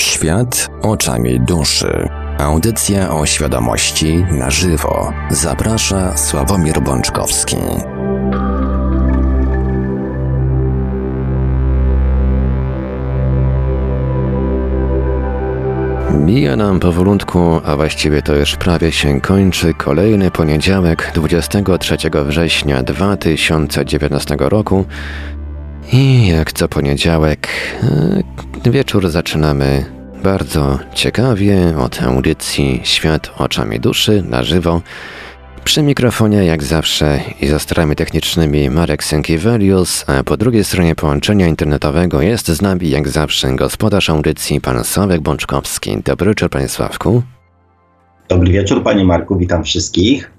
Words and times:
Świat 0.00 0.70
oczami 0.82 1.40
duszy. 1.40 2.08
Audycja 2.38 3.10
o 3.10 3.26
świadomości 3.26 4.24
na 4.30 4.50
żywo. 4.50 5.12
Zaprasza 5.30 6.16
Sławomir 6.16 6.82
Bączkowski. 6.82 7.56
Mija 16.26 16.56
nam 16.56 16.80
powolutku, 16.80 17.60
a 17.64 17.76
właściwie 17.76 18.22
to 18.22 18.34
już 18.34 18.56
prawie 18.56 18.92
się 18.92 19.20
kończy 19.20 19.74
kolejny 19.74 20.30
poniedziałek 20.30 21.12
23 21.14 21.96
września 22.26 22.82
2019 22.82 24.36
roku. 24.38 24.84
I 25.92 26.26
jak 26.26 26.52
co 26.52 26.68
poniedziałek, 26.68 27.39
wieczór 28.66 29.10
zaczynamy 29.10 29.84
bardzo 30.22 30.78
ciekawie 30.94 31.74
od 31.78 32.02
audycji 32.02 32.80
Świat 32.84 33.30
oczami 33.38 33.80
duszy 33.80 34.22
na 34.22 34.42
żywo. 34.42 34.80
Przy 35.64 35.82
mikrofonie, 35.82 36.44
jak 36.44 36.62
zawsze, 36.62 37.20
i 37.40 37.46
za 37.46 37.58
starami 37.58 37.96
technicznymi 37.96 38.70
Marek 38.70 39.04
Sękiewelius, 39.04 40.04
a 40.06 40.24
po 40.24 40.36
drugiej 40.36 40.64
stronie 40.64 40.94
połączenia 40.94 41.46
internetowego 41.46 42.22
jest 42.22 42.48
z 42.48 42.62
nami, 42.62 42.90
jak 42.90 43.08
zawsze, 43.08 43.56
gospodarz 43.56 44.10
audycji, 44.10 44.60
pan 44.60 44.84
Sławek 44.84 45.20
Bączkowski. 45.20 46.02
Dobry 46.04 46.28
wieczór, 46.28 46.50
panie 46.50 46.68
Sławku. 46.68 47.22
Dobry 48.28 48.52
wieczór, 48.52 48.82
panie 48.82 49.04
Marku, 49.04 49.36
witam 49.36 49.64
wszystkich. 49.64 50.30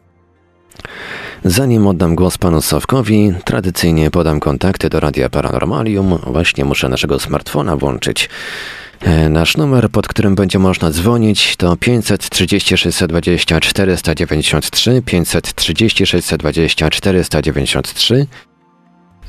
Zanim 1.45 1.87
oddam 1.87 2.15
głos 2.15 2.37
panu 2.37 2.61
Sławkowi, 2.61 3.33
tradycyjnie 3.45 4.11
podam 4.11 4.39
kontakty 4.39 4.89
do 4.89 4.99
Radia 4.99 5.29
Paranormalium. 5.29 6.19
Właśnie 6.27 6.65
muszę 6.65 6.89
naszego 6.89 7.19
smartfona 7.19 7.77
włączyć. 7.77 8.29
E, 9.01 9.29
nasz 9.29 9.57
numer, 9.57 9.89
pod 9.89 10.07
którym 10.07 10.35
będzie 10.35 10.59
można 10.59 10.91
dzwonić, 10.91 11.55
to 11.55 11.77
530 11.77 12.77
620 12.77 13.59
493, 13.59 15.01
530 15.05 16.05
620 16.05 16.89
493, 16.89 18.27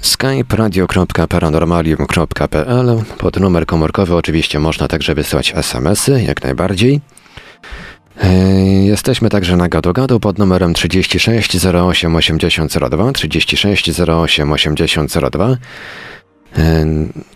skype 0.01 0.57
radio.paranormalium.pl. 0.57 2.99
Pod 3.19 3.41
numer 3.41 3.67
komórkowy 3.67 4.15
oczywiście 4.15 4.59
można 4.59 4.89
także 4.89 5.15
wysyłać 5.15 5.53
SMS-y, 5.57 6.23
jak 6.23 6.43
najbardziej. 6.43 7.01
E, 8.21 8.35
jesteśmy 8.85 9.29
także 9.29 9.57
na 9.57 9.69
gadu 9.69 9.93
gadu 9.93 10.21
pod 10.21 10.39
numerem 10.39 10.75
36 10.75 11.67
08 11.67 12.17
8002, 12.17 13.13
36 13.13 14.01
08 14.01 14.53
8002. 14.53 15.57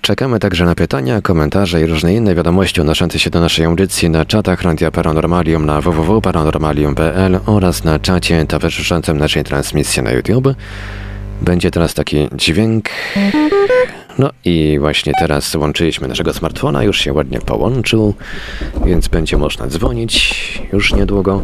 Czekamy 0.01 0.39
także 0.39 0.65
na 0.65 0.75
pytania, 0.75 1.21
komentarze 1.21 1.81
i 1.81 1.87
różne 1.87 2.15
inne 2.15 2.35
wiadomości 2.35 2.81
odnoszące 2.81 3.19
się 3.19 3.31
do 3.31 3.41
naszej 3.41 3.65
audycji 3.65 4.11
na 4.11 4.25
czatach 4.25 4.63
Radia 4.63 4.91
Paranormalium 4.91 5.67
na 5.67 5.81
www.paranormalium.pl 5.81 7.41
oraz 7.47 7.85
na 7.85 7.99
czacie 7.99 8.47
towarzyszącym 8.47 9.19
naszej 9.19 9.45
transmisji 9.45 10.03
na 10.03 10.11
YouTube. 10.11 10.49
Będzie 11.43 11.71
teraz 11.71 11.95
taki 11.95 12.29
dźwięk. 12.37 12.89
No 14.19 14.31
i 14.45 14.77
właśnie 14.81 15.13
teraz 15.19 15.55
łączyliśmy 15.55 16.09
naszego 16.09 16.35
smartfona, 16.35 16.83
już 16.83 17.01
się 17.01 17.13
ładnie 17.13 17.41
połączył, 17.41 18.15
więc 18.85 19.09
będzie 19.09 19.37
można 19.37 19.67
dzwonić 19.67 20.63
już 20.73 20.93
niedługo. 20.93 21.43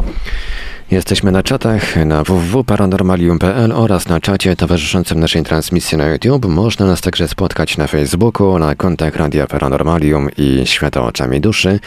Jesteśmy 0.93 1.33
na 1.33 1.43
czatach 1.43 2.07
na 2.07 2.25
www.paranormalium.pl 2.25 3.73
oraz 3.73 4.09
na 4.09 4.21
czacie 4.21 4.57
towarzyszącym 4.57 5.21
naszej 5.21 5.43
transmisji 5.43 5.99
na 5.99 6.07
YouTube. 6.07 6.47
Można 6.47 6.87
nas 6.87 7.01
także 7.01 7.29
spotkać 7.29 7.77
na 7.77 7.87
Facebooku, 7.87 8.59
na 8.59 8.75
kontach 8.75 9.17
Radia 9.17 9.47
Paranormalium 9.47 10.29
i 10.37 10.67
Świata 10.67 11.03
Oczami 11.03 11.41
Duszy, 11.41 11.81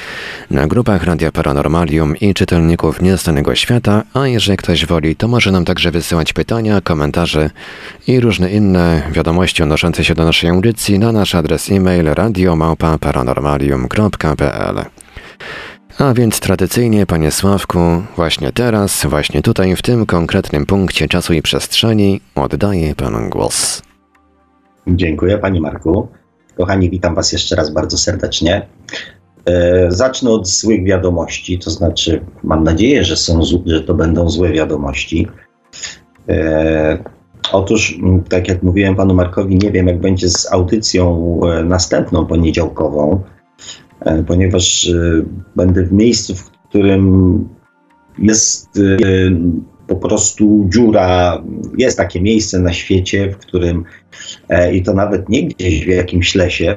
na 0.52 0.68
grupach 0.68 1.04
Radia 1.04 1.32
Paranormalium 1.32 2.18
i 2.18 2.34
czytelników 2.34 3.02
Nieznanego 3.02 3.56
Świata, 3.56 4.04
a 4.14 4.28
jeżeli 4.28 4.58
ktoś 4.58 4.86
woli, 4.86 5.16
to 5.16 5.28
może 5.28 5.52
nam 5.52 5.66
także 5.66 5.92
wysyłać 5.92 6.34
pytania, 6.34 6.82
komentarze 6.82 7.50
i 8.08 8.20
różne 8.20 8.52
inne 8.52 9.02
wiadomości 9.12 9.64
odnoszące 9.64 10.06
się 10.06 10.16
do 10.16 10.26
naszej 10.26 10.50
audycji 10.50 11.00
na 11.00 11.12
nasz 11.12 11.36
adres 11.36 11.72
e-mail 11.72 12.06
radiomałpa-paranormalium.pl. 12.06 14.86
A 16.00 16.14
więc 16.14 16.40
tradycyjnie, 16.40 17.06
panie 17.06 17.32
Sławku, 17.32 17.80
właśnie 18.16 18.52
teraz, 18.52 19.06
właśnie 19.06 19.42
tutaj, 19.42 19.76
w 19.76 19.82
tym 19.82 20.06
konkretnym 20.06 20.66
punkcie 20.66 21.08
czasu 21.08 21.34
i 21.34 21.42
przestrzeni, 21.42 22.22
oddaję 22.36 22.96
panu 22.96 23.30
głos. 23.30 23.82
Dziękuję, 24.88 25.38
panie 25.38 25.62
Marku. 25.62 26.08
Kochani, 26.58 26.90
witam 26.90 27.16
was 27.16 27.32
jeszcze 27.32 27.56
raz 27.56 27.74
bardzo 27.74 27.98
serdecznie. 27.98 28.68
E, 29.46 29.86
zacznę 29.92 30.30
od 30.30 30.48
złych 30.48 30.84
wiadomości, 30.84 31.60
to 31.60 31.72
znaczy, 31.72 32.22
mam 32.44 32.64
nadzieję, 32.64 33.04
że, 33.04 33.18
są, 33.18 33.42
że 33.66 33.82
to 33.82 33.94
będą 33.94 34.30
złe 34.30 34.52
wiadomości. 34.52 35.28
E, 36.30 36.98
otóż, 37.52 38.00
tak 38.30 38.48
jak 38.48 38.64
mówiłem 38.64 38.96
panu 38.96 39.14
Markowi, 39.14 39.58
nie 39.58 39.72
wiem, 39.72 39.88
jak 39.88 40.00
będzie 40.00 40.30
z 40.30 40.54
audycją 40.54 41.40
e, 41.44 41.64
następną 41.64 42.26
poniedziałkową 42.26 43.24
ponieważ 44.28 44.88
e, 44.88 45.24
będę 45.56 45.84
w 45.84 45.94
miejscu, 45.94 46.36
w 46.36 46.52
którym 46.52 47.48
jest 48.20 48.78
e, 48.78 48.98
po 49.88 49.96
prostu 49.96 50.68
dziura, 50.74 51.44
jest 51.78 51.98
takie 51.98 52.22
miejsce 52.22 52.60
na 52.60 52.74
świecie, 52.74 53.32
w 53.32 53.38
którym 53.38 53.84
i 54.74 54.84
to 54.84 54.94
nawet 54.94 55.30
nie 55.30 55.44
gdzieś 55.44 55.86
w 55.86 55.88
jakimś 55.88 56.36
lesie, 56.36 56.76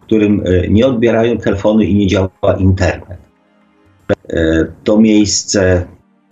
w 0.00 0.04
którym 0.04 0.42
nie 0.68 0.86
odbierają 0.86 1.38
telefony 1.38 1.84
i 1.84 1.94
nie 1.94 2.06
działa 2.06 2.56
internet. 2.58 3.18
To 4.84 5.00
miejsce 5.00 5.84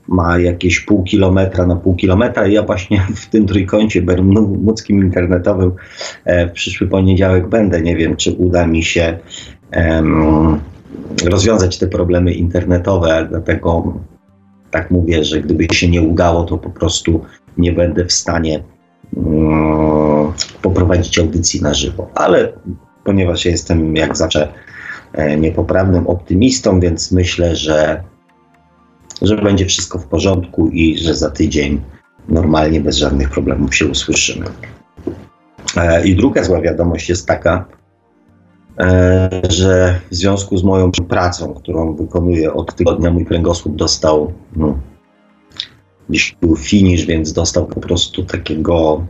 ma 0.09 0.39
jakieś 0.39 0.81
pół 0.81 1.03
kilometra 1.03 1.67
na 1.67 1.77
pół 1.77 1.97
kilometra. 1.97 2.47
Ja 2.47 2.63
właśnie 2.63 3.07
w 3.17 3.27
tym 3.27 3.47
trójkącie 3.47 4.03
bermudzkim 4.03 5.05
internetowym 5.05 5.73
w 6.27 6.51
przyszły 6.53 6.87
poniedziałek 6.87 7.49
będę. 7.49 7.83
Nie 7.83 7.97
wiem, 7.97 8.17
czy 8.17 8.33
uda 8.33 8.67
mi 8.67 8.83
się 8.83 9.19
rozwiązać 11.25 11.79
te 11.79 11.87
problemy 11.87 12.33
internetowe, 12.33 13.27
dlatego 13.31 13.95
tak 14.71 14.91
mówię, 14.91 15.25
że 15.25 15.41
gdyby 15.41 15.75
się 15.75 15.89
nie 15.89 16.03
udało, 16.03 16.45
to 16.45 16.59
po 16.59 16.71
prostu 16.71 17.25
nie 17.59 17.73
będę 17.73 18.05
w 18.05 18.13
stanie 18.13 18.63
um, 19.17 20.33
poprowadzić 20.63 21.19
audycji 21.19 21.63
na 21.63 21.75
żywo. 21.75 22.11
Ale 22.15 22.53
ponieważ 23.05 23.45
jestem 23.45 23.97
jak 23.97 24.17
zawsze 24.17 24.53
e, 25.13 25.37
niepoprawnym 25.37 26.07
optymistą, 26.07 26.81
więc 26.81 27.13
myślę, 27.13 27.57
że, 27.57 28.03
że 29.23 29.37
będzie 29.37 29.67
wszystko 29.67 29.99
w 29.99 30.07
porządku 30.07 30.69
i 30.69 30.99
że 30.99 31.15
za 31.15 31.31
tydzień 31.31 31.81
normalnie, 32.29 32.81
bez 32.81 32.97
żadnych 32.97 33.31
problemów 33.31 33.75
się 33.75 33.87
usłyszymy. 33.87 34.47
E, 35.77 36.07
I 36.07 36.17
druga 36.17 36.45
zła 36.45 36.61
wiadomość 36.61 37.09
jest 37.09 37.27
taka, 37.27 37.65
że 39.49 40.01
w 40.11 40.15
związku 40.15 40.59
z 40.59 40.65
moją 40.65 40.91
pracą, 41.09 41.55
którą 41.55 41.97
wykonuję 41.97 42.53
od 42.53 42.75
tygodnia, 42.75 43.11
mój 43.11 43.25
kręgosłup 43.25 43.77
dostał, 43.77 44.33
no, 44.57 44.79
dziś 46.11 46.37
był 46.41 46.57
finish, 46.57 47.07
więc 47.07 47.33
dostał 47.33 47.67
po 47.67 47.81
prostu 47.81 48.25
takiego 48.25 49.07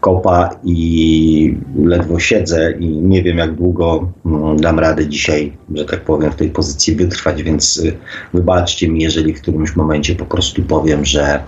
kopa 0.00 0.50
i 0.64 1.56
ledwo 1.76 2.18
siedzę 2.18 2.72
i 2.72 2.86
nie 2.86 3.22
wiem 3.22 3.38
jak 3.38 3.54
długo 3.54 4.12
no, 4.24 4.54
dam 4.54 4.78
radę 4.78 5.08
dzisiaj, 5.08 5.56
że 5.74 5.84
tak 5.84 6.04
powiem, 6.04 6.32
w 6.32 6.36
tej 6.36 6.50
pozycji 6.50 6.96
wytrwać, 6.96 7.42
więc 7.42 7.76
y, 7.76 7.96
wybaczcie 8.34 8.88
mi, 8.88 9.02
jeżeli 9.02 9.34
w 9.34 9.42
którymś 9.42 9.76
momencie 9.76 10.14
po 10.14 10.24
prostu 10.24 10.62
powiem, 10.62 11.04
że, 11.04 11.42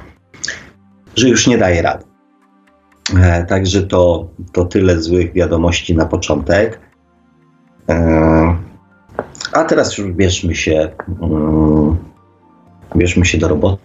że 1.17 1.29
już 1.29 1.47
nie 1.47 1.59
daję 1.59 1.83
rady. 1.83 2.05
E, 3.21 3.45
także 3.45 3.83
to, 3.83 4.29
to 4.53 4.65
tyle 4.65 5.03
złych 5.03 5.33
wiadomości 5.33 5.95
na 5.95 6.07
początek. 6.07 6.81
E, 7.89 8.57
a 9.53 9.65
teraz 9.65 9.99
już 9.99 10.13
bierzmy 10.13 10.55
się, 10.55 10.91
mm, 11.23 11.97
bierzmy 12.97 13.25
się 13.25 13.39
do 13.39 13.49
roboty, 13.49 13.81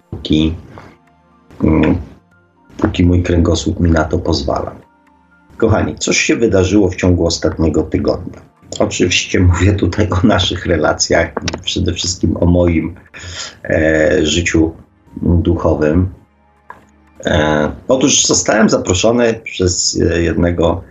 mm, 1.64 1.98
póki 2.78 3.06
mój 3.06 3.24
kręgosłup 3.24 3.80
mi 3.80 3.92
na 3.92 4.04
to 4.04 4.20
pozwala. 4.20 4.76
Kochani, 5.58 5.96
coś 5.96 6.18
się 6.18 6.36
wydarzyło 6.36 6.90
w 6.90 6.96
ciągu 6.96 7.26
ostatniego 7.26 7.84
tygodnia. 7.84 8.42
Oczywiście 8.80 9.40
mówię 9.40 9.74
tutaj 9.74 10.08
o 10.10 10.28
naszych 10.28 10.66
relacjach, 10.66 11.34
przede 11.64 11.94
wszystkim 11.94 12.38
o 12.38 12.46
moim 12.46 12.96
e, 13.64 14.26
życiu 14.26 14.74
duchowym. 15.22 16.10
E, 17.26 17.72
otóż 17.88 18.26
zostałem 18.26 18.70
zaproszony 18.70 19.34
przez 19.34 20.02
jednego 20.20 20.84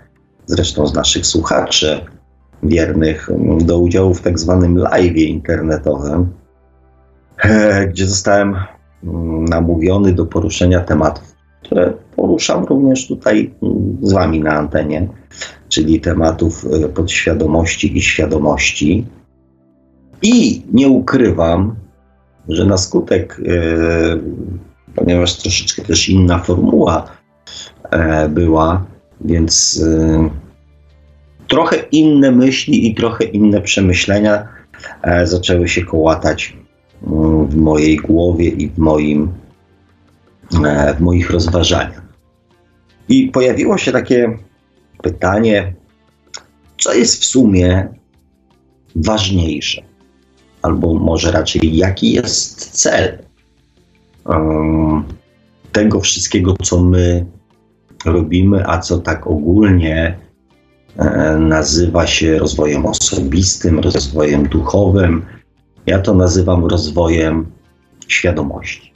zresztą 0.47 0.87
z 0.87 0.95
naszych 0.95 1.27
słuchaczy, 1.27 2.01
wiernych 2.63 3.29
do 3.61 3.79
udziału 3.79 4.15
w 4.15 4.23
tak 4.23 4.39
zwanym 4.39 4.79
live 4.79 5.17
internetowym, 5.17 6.33
e, 7.43 7.87
gdzie 7.87 8.07
zostałem 8.07 8.57
mm, 9.05 9.45
namówiony 9.45 10.13
do 10.13 10.27
poruszenia 10.27 10.81
tematów, 10.81 11.35
które 11.63 11.93
poruszam 12.17 12.65
również 12.65 13.09
tutaj 13.09 13.55
mm, 13.63 13.97
z 14.03 14.13
Wami 14.13 14.41
na 14.41 14.53
antenie, 14.53 15.09
czyli 15.69 16.01
tematów 16.01 16.67
e, 16.85 16.89
podświadomości 16.89 17.99
i 17.99 18.03
świadomości. 18.03 19.07
I 20.23 20.63
nie 20.73 20.89
ukrywam, 20.89 21.75
że 22.49 22.67
na 22.67 22.77
skutek, 22.77 23.41
e, 23.47 23.53
ponieważ 24.95 25.37
troszeczkę 25.37 25.83
też 25.83 26.09
inna 26.09 26.39
formuła 26.39 27.17
była, 28.29 28.85
więc 29.21 29.83
trochę 31.49 31.77
inne 31.77 32.31
myśli 32.31 32.91
i 32.91 32.95
trochę 32.95 33.25
inne 33.25 33.61
przemyślenia 33.61 34.49
zaczęły 35.25 35.69
się 35.69 35.85
kołatać 35.85 36.57
mm, 37.07 37.47
w 37.47 37.57
mojej 37.57 37.97
głowie 37.97 38.49
i 38.49 38.69
w, 38.69 38.79
moim, 38.79 39.33
w 40.97 41.01
moich 41.01 41.31
rozważaniach. 41.31 42.03
I 43.09 43.29
pojawiło 43.29 43.79
się 43.79 43.93
takie 43.93 44.39
pytanie, 45.03 45.75
co 46.79 46.95
jest 46.95 47.23
w 47.23 47.25
sumie 47.25 47.89
ważniejsze? 48.97 49.83
albo 50.67 50.95
może 50.95 51.33
raczej 51.33 51.77
jaki 51.77 52.13
jest 52.13 52.71
cel 52.71 53.19
um, 54.25 55.05
tego 55.73 56.01
wszystkiego, 56.01 56.57
co 56.63 56.85
my 56.85 57.27
robimy, 58.05 58.67
a 58.67 58.79
co 58.79 58.99
tak 58.99 59.27
ogólnie 59.27 59.97
e, 59.97 60.17
nazywa 61.39 62.07
się 62.07 62.39
rozwojem 62.39 62.87
osobistym, 62.87 63.79
rozwojem 63.79 64.49
duchowym. 64.49 65.27
Ja 65.87 65.99
to 65.99 66.15
nazywam 66.15 66.65
rozwojem 66.65 67.47
świadomości. 68.09 68.93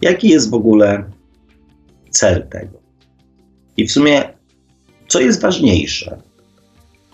Jaki 0.00 0.28
jest 0.28 0.50
w 0.50 0.54
ogóle 0.54 1.04
cel 2.10 2.48
tego? 2.48 2.78
I 3.76 3.86
w 3.86 3.92
sumie, 3.92 4.22
co 5.08 5.20
jest 5.20 5.42
ważniejsze? 5.42 6.22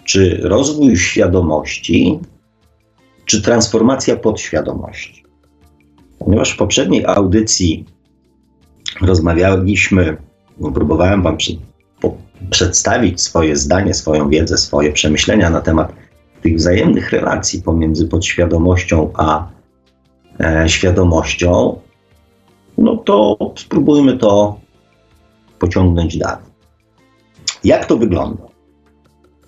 Czy 0.04 0.40
rozwój 0.42 0.96
świadomości, 0.96 2.18
czy 3.24 3.42
transformacja 3.42 4.16
podświadomości. 4.16 5.24
Ponieważ 6.18 6.50
w 6.50 6.56
poprzedniej 6.56 7.06
audycji 7.06 7.84
rozmawialiśmy, 9.00 10.16
próbowałem 10.74 11.22
Wam 11.22 11.36
przedstawić 12.50 13.20
swoje 13.20 13.56
zdanie, 13.56 13.94
swoją 13.94 14.28
wiedzę, 14.28 14.58
swoje 14.58 14.92
przemyślenia 14.92 15.50
na 15.50 15.60
temat 15.60 15.92
tych 16.42 16.56
wzajemnych 16.56 17.10
relacji 17.10 17.62
pomiędzy 17.62 18.08
podświadomością 18.08 19.10
a 19.14 19.48
e, 20.40 20.68
świadomością, 20.68 21.80
no 22.78 22.96
to 22.96 23.36
spróbujmy 23.56 24.18
to 24.18 24.60
pociągnąć 25.58 26.18
dalej. 26.18 26.44
Jak 27.64 27.86
to 27.86 27.96
wygląda? 27.96 28.42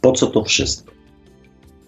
Po 0.00 0.12
co 0.12 0.26
to 0.26 0.44
wszystko? 0.44 0.92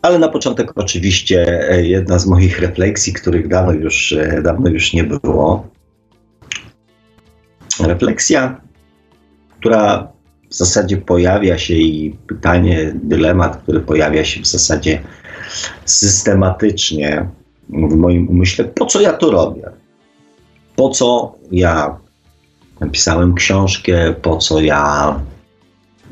Ale 0.03 0.19
na 0.19 0.29
początek 0.29 0.73
oczywiście 0.77 1.71
e, 1.71 1.87
jedna 1.87 2.19
z 2.19 2.27
moich 2.27 2.61
refleksji, 2.61 3.13
których 3.13 3.49
dawno 3.49 3.73
już, 3.73 4.13
e, 4.13 4.43
dawno 4.43 4.71
już 4.71 4.93
nie 4.93 5.05
było. 5.05 5.67
Refleksja, 7.81 8.61
która 9.61 10.13
w 10.51 10.55
zasadzie 10.55 10.97
pojawia 10.97 11.59
się 11.59 11.75
i 11.75 12.17
pytanie, 12.27 12.93
dylemat, 12.95 13.57
który 13.57 13.81
pojawia 13.81 14.25
się 14.25 14.43
w 14.43 14.47
zasadzie 14.47 15.03
systematycznie 15.85 17.29
w 17.69 17.95
moim 17.95 18.29
umyśle, 18.29 18.65
po 18.65 18.87
co 18.87 19.01
ja 19.01 19.13
to 19.13 19.31
robię? 19.31 19.71
Po 20.77 20.91
co 20.91 21.35
ja 21.51 21.97
napisałem 22.81 23.35
książkę, 23.35 24.15
po 24.23 24.37
co 24.37 24.61
ja 24.61 25.15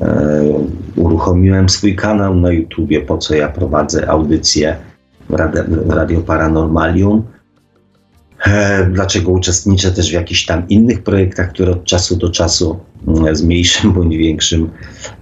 E, 0.00 0.42
uruchomiłem 0.96 1.68
swój 1.68 1.96
kanał 1.96 2.34
na 2.34 2.52
YouTubie, 2.52 3.00
po 3.00 3.18
co 3.18 3.34
ja 3.34 3.48
prowadzę 3.48 4.08
audycję 4.08 4.76
w 5.30 5.34
Radio, 5.34 5.64
w 5.64 5.90
Radio 5.90 6.20
Paranormalium. 6.20 7.22
E, 8.46 8.86
dlaczego 8.92 9.32
uczestniczę 9.32 9.92
też 9.92 10.10
w 10.10 10.12
jakichś 10.12 10.44
tam 10.44 10.68
innych 10.68 11.02
projektach, 11.02 11.52
które 11.52 11.72
od 11.72 11.84
czasu 11.84 12.16
do 12.16 12.30
czasu 12.30 12.78
mm, 13.08 13.36
z 13.36 13.42
mniejszym 13.42 13.92
bądź 13.92 14.16
większym 14.16 14.70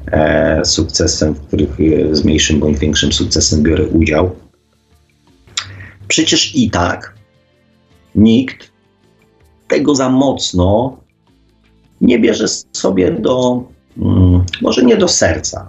e, 0.07 0.65
sukcesem, 0.65 1.35
w 1.35 1.41
których 1.41 1.71
z 2.13 2.25
mniejszym 2.25 2.61
bądź 2.61 2.79
większym 2.79 3.13
sukcesem 3.13 3.63
biorę 3.63 3.87
udział. 3.87 4.31
Przecież 6.09 6.57
i 6.57 6.71
tak 6.71 7.15
nikt 8.15 8.71
tego 9.69 9.95
za 9.95 10.09
mocno 10.09 10.97
nie 12.01 12.19
bierze 12.19 12.49
sobie 12.73 13.11
do 13.11 13.65
Mm, 13.99 14.45
może 14.63 14.83
nie 14.83 14.97
do 14.97 15.09
serca, 15.09 15.69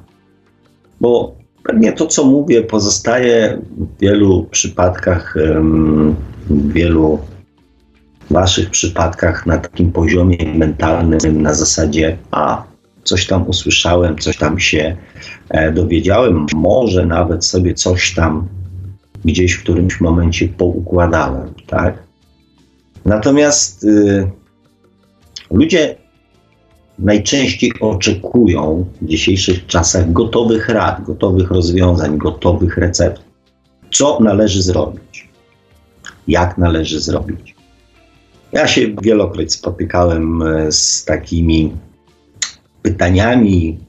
bo 1.01 1.36
pewnie 1.63 1.94
to, 1.94 2.07
co 2.07 2.24
mówię, 2.24 2.62
pozostaje 2.63 3.62
w 3.77 4.00
wielu 4.00 4.48
przypadkach, 4.51 5.36
w 6.50 6.74
wielu 6.74 7.19
waszych 8.30 8.69
przypadkach 8.69 9.45
na 9.45 9.57
takim 9.57 9.92
poziomie 9.92 10.38
mentalnym, 10.56 11.42
na 11.42 11.54
zasadzie, 11.54 12.18
a 12.31 12.63
coś 13.04 13.27
tam 13.27 13.48
usłyszałem, 13.48 14.18
coś 14.18 14.38
tam 14.38 14.60
się 14.60 14.98
e, 15.50 15.72
dowiedziałem, 15.72 16.45
może 16.56 17.06
nawet 17.06 17.45
sobie 17.45 17.74
coś 17.74 18.13
tam 18.13 18.48
gdzieś 19.25 19.54
w 19.54 19.63
którymś 19.63 20.01
momencie 20.01 20.48
poukładałem, 20.48 21.54
tak? 21.68 22.04
Natomiast 23.06 23.83
y, 23.83 24.31
ludzie 25.51 25.95
najczęściej 27.00 27.72
oczekują 27.80 28.86
w 29.01 29.07
dzisiejszych 29.07 29.66
czasach 29.66 30.12
gotowych 30.12 30.69
rad, 30.69 31.04
gotowych 31.04 31.51
rozwiązań, 31.51 32.18
gotowych 32.18 32.77
recept. 32.77 33.22
Co 33.92 34.19
należy 34.19 34.62
zrobić? 34.62 35.30
Jak 36.27 36.57
należy 36.57 37.00
zrobić? 37.00 37.55
Ja 38.56 38.68
się 38.68 38.81
wielokroć 39.02 39.54
spotykałem 39.54 40.42
e, 40.42 40.72
z 40.72 41.06
takimi 41.06 41.74
pytaniami, 42.81 43.80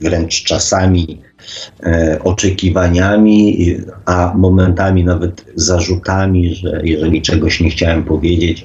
wręcz 0.00 0.44
czasami 0.44 1.20
e, 1.82 2.18
oczekiwaniami, 2.24 3.76
a 4.04 4.32
momentami 4.36 5.04
nawet 5.04 5.44
zarzutami, 5.54 6.54
że 6.54 6.80
jeżeli 6.84 7.22
czegoś 7.22 7.60
nie 7.60 7.70
chciałem 7.70 8.04
powiedzieć, 8.04 8.64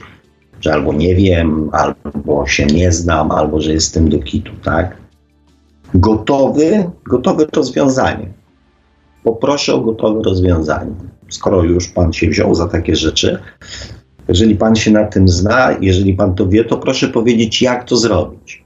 że 0.61 0.73
albo 0.73 0.93
nie 0.93 1.15
wiem, 1.15 1.69
albo 1.73 2.47
się 2.47 2.65
nie 2.65 2.91
znam, 2.91 3.31
albo 3.31 3.61
że 3.61 3.73
jestem 3.73 4.09
do 4.09 4.19
kitu, 4.19 4.51
tak? 4.63 4.97
Gotowy, 5.93 6.89
gotowe 7.09 7.45
rozwiązanie. 7.53 8.33
Poproszę 9.23 9.73
o 9.73 9.81
gotowe 9.81 10.23
rozwiązanie. 10.23 10.95
Skoro 11.29 11.63
już 11.63 11.87
Pan 11.87 12.13
się 12.13 12.29
wziął 12.29 12.55
za 12.55 12.67
takie 12.67 12.95
rzeczy, 12.95 13.39
jeżeli 14.27 14.55
Pan 14.55 14.75
się 14.75 14.91
na 14.91 15.05
tym 15.05 15.27
zna, 15.27 15.77
jeżeli 15.81 16.13
Pan 16.13 16.35
to 16.35 16.47
wie, 16.47 16.65
to 16.65 16.77
proszę 16.77 17.07
powiedzieć, 17.07 17.61
jak 17.61 17.83
to 17.83 17.97
zrobić. 17.97 18.65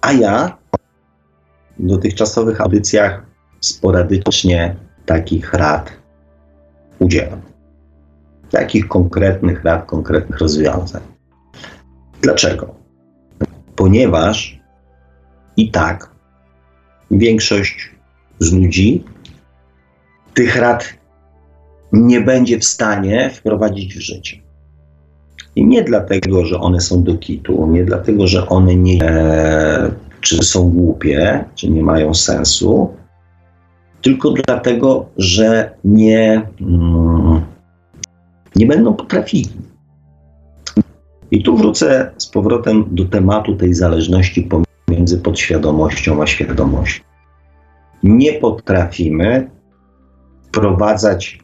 A 0.00 0.12
ja 0.12 0.58
w 1.78 1.86
dotychczasowych 1.86 2.60
audycjach 2.60 3.26
sporadycznie 3.60 4.76
takich 5.06 5.52
rad 5.52 5.92
udzielam 6.98 7.56
takich 8.50 8.88
konkretnych 8.88 9.64
rad, 9.64 9.86
konkretnych 9.86 10.38
rozwiązań. 10.38 11.02
Dlaczego? 12.22 12.74
Ponieważ 13.76 14.60
i 15.56 15.70
tak 15.70 16.10
większość 17.10 17.90
z 18.38 18.52
ludzi 18.52 19.04
tych 20.34 20.56
rad 20.56 20.94
nie 21.92 22.20
będzie 22.20 22.58
w 22.58 22.64
stanie 22.64 23.30
wprowadzić 23.30 23.94
w 23.94 24.00
życie. 24.00 24.45
I 25.56 25.66
nie 25.66 25.82
dlatego, 25.82 26.44
że 26.44 26.60
one 26.60 26.80
są 26.80 27.02
do 27.02 27.18
kitu, 27.18 27.66
nie 27.66 27.84
dlatego, 27.84 28.26
że 28.26 28.48
one 28.48 28.76
nie, 28.76 29.02
e, 29.02 29.90
czy 30.20 30.44
są 30.44 30.70
głupie, 30.70 31.44
czy 31.54 31.70
nie 31.70 31.82
mają 31.82 32.14
sensu, 32.14 32.94
tylko 34.02 34.30
dlatego, 34.30 35.06
że 35.16 35.70
nie. 35.84 36.42
Mm, 36.60 37.40
nie 38.56 38.66
będą 38.66 38.94
potrafili. 38.94 39.50
I 41.30 41.42
tu 41.42 41.56
wrócę 41.56 42.10
z 42.18 42.26
powrotem 42.26 42.84
do 42.90 43.04
tematu 43.04 43.56
tej 43.56 43.74
zależności 43.74 44.48
pomiędzy 44.86 45.18
podświadomością 45.18 46.22
a 46.22 46.26
świadomością. 46.26 47.02
Nie 48.02 48.32
potrafimy 48.32 49.50
wprowadzać 50.42 51.38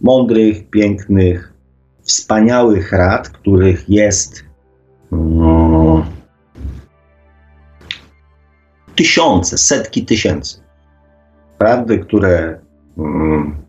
mądrych, 0.00 0.70
pięknych, 0.70 1.54
wspaniałych 2.02 2.92
rad, 2.92 3.28
których 3.28 3.88
jest 3.88 4.44
no, 5.12 6.06
tysiące, 8.94 9.58
setki 9.58 10.04
tysięcy. 10.04 10.60
Prawdy, 11.58 11.98
które 11.98 12.60
mm, 12.98 13.60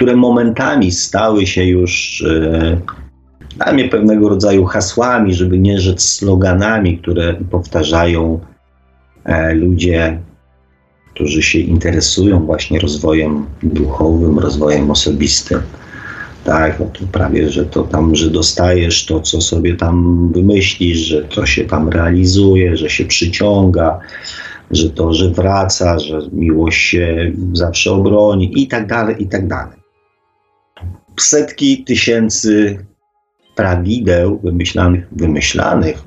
które 0.00 0.16
momentami 0.16 0.92
stały 0.92 1.46
się 1.46 1.64
już 1.64 2.24
e, 2.28 2.80
dla 3.56 3.72
mnie 3.72 3.88
pewnego 3.88 4.28
rodzaju 4.28 4.64
hasłami, 4.64 5.34
żeby 5.34 5.58
nie 5.58 5.80
rzec 5.80 6.02
sloganami, 6.02 6.98
które 6.98 7.34
powtarzają 7.34 8.40
e, 9.24 9.54
ludzie, 9.54 10.20
którzy 11.14 11.42
się 11.42 11.58
interesują 11.58 12.46
właśnie 12.46 12.80
rozwojem 12.80 13.46
duchowym, 13.62 14.38
rozwojem 14.38 14.90
osobistym. 14.90 15.60
Tak, 16.44 16.80
no 16.80 16.86
to 16.86 17.06
prawie, 17.12 17.50
że 17.50 17.64
to 17.64 17.82
tam, 17.82 18.14
że 18.14 18.30
dostajesz 18.30 19.06
to, 19.06 19.20
co 19.20 19.40
sobie 19.40 19.76
tam 19.76 20.28
wymyślisz, 20.32 20.98
że 20.98 21.24
to 21.24 21.46
się 21.46 21.64
tam 21.64 21.88
realizuje, 21.88 22.76
że 22.76 22.90
się 22.90 23.04
przyciąga, 23.04 24.00
że 24.70 24.90
to, 24.90 25.14
że 25.14 25.30
wraca, 25.30 25.98
że 25.98 26.18
miłość 26.32 26.80
się 26.80 27.32
zawsze 27.52 27.92
obroni 27.92 28.62
i 28.62 28.68
tak 28.68 28.86
dalej, 28.86 29.22
i 29.22 29.28
tak 29.28 29.48
dalej. 29.48 29.80
Setki 31.20 31.84
tysięcy 31.84 32.84
prawideł 33.56 34.38
wymyślanych, 34.38 35.06
wymyślanych, 35.12 36.02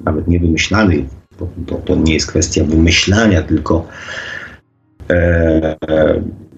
nawet 0.00 0.28
nie 0.28 0.40
wymyślanych, 0.40 1.04
bo 1.40 1.48
to, 1.66 1.74
to 1.74 1.96
nie 1.96 2.14
jest 2.14 2.26
kwestia 2.26 2.64
wymyślania, 2.64 3.42
tylko 3.42 3.86
e, 5.10 5.76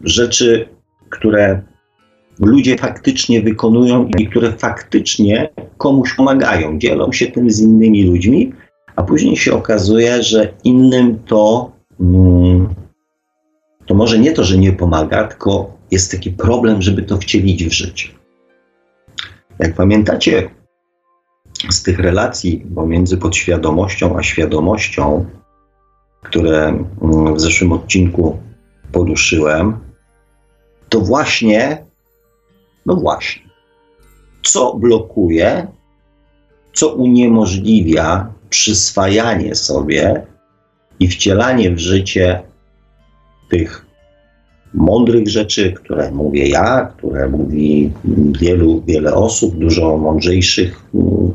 rzeczy, 0.04 0.68
które 1.10 1.62
ludzie 2.40 2.76
faktycznie 2.76 3.42
wykonują 3.42 4.08
i 4.18 4.26
które 4.26 4.52
faktycznie 4.52 5.48
komuś 5.78 6.14
pomagają, 6.14 6.78
dzielą 6.78 7.12
się 7.12 7.26
tym 7.26 7.50
z 7.50 7.60
innymi 7.60 8.04
ludźmi, 8.04 8.52
a 8.96 9.02
później 9.02 9.36
się 9.36 9.52
okazuje, 9.52 10.22
że 10.22 10.52
innym 10.64 11.18
to, 11.26 11.72
mm, 12.00 12.68
to 13.86 13.94
może 13.94 14.18
nie 14.18 14.32
to, 14.32 14.44
że 14.44 14.58
nie 14.58 14.72
pomaga, 14.72 15.28
tylko 15.28 15.76
jest 15.90 16.10
taki 16.10 16.30
problem, 16.30 16.82
żeby 16.82 17.02
to 17.02 17.16
wcielić 17.16 17.64
w 17.64 17.72
życie. 17.72 18.08
Jak 19.58 19.74
pamiętacie 19.74 20.50
z 21.70 21.82
tych 21.82 21.98
relacji 21.98 22.66
pomiędzy 22.74 23.16
podświadomością 23.16 24.18
a 24.18 24.22
świadomością, 24.22 25.26
które 26.22 26.66
mm, 27.02 27.34
w 27.34 27.40
zeszłym 27.40 27.72
odcinku 27.72 28.38
poruszyłem, 28.92 29.78
to 30.88 31.00
właśnie, 31.00 31.89
no 32.86 32.94
właśnie, 32.94 33.42
co 34.42 34.74
blokuje, 34.74 35.66
co 36.72 36.94
uniemożliwia 36.94 38.32
przyswajanie 38.50 39.54
sobie 39.54 40.26
i 41.00 41.08
wcielanie 41.08 41.70
w 41.70 41.78
życie 41.78 42.42
tych 43.50 43.86
mądrych 44.74 45.28
rzeczy, 45.28 45.72
które 45.72 46.10
mówię 46.10 46.48
ja, 46.48 46.92
które 46.96 47.28
mówi 47.28 47.92
wielu, 48.40 48.82
wiele 48.86 49.14
osób, 49.14 49.58
dużo 49.58 49.96
mądrzejszych 49.96 50.84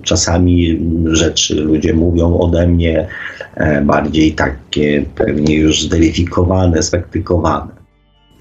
czasami 0.03 0.79
rzeczy 1.05 1.55
ludzie 1.55 1.93
mówią 1.93 2.37
ode 2.39 2.67
mnie, 2.67 3.07
e, 3.55 3.81
bardziej 3.81 4.31
takie 4.31 5.05
pewnie 5.15 5.55
już 5.55 5.81
zweryfikowane, 5.81 6.83
spraktykowane. 6.83 7.71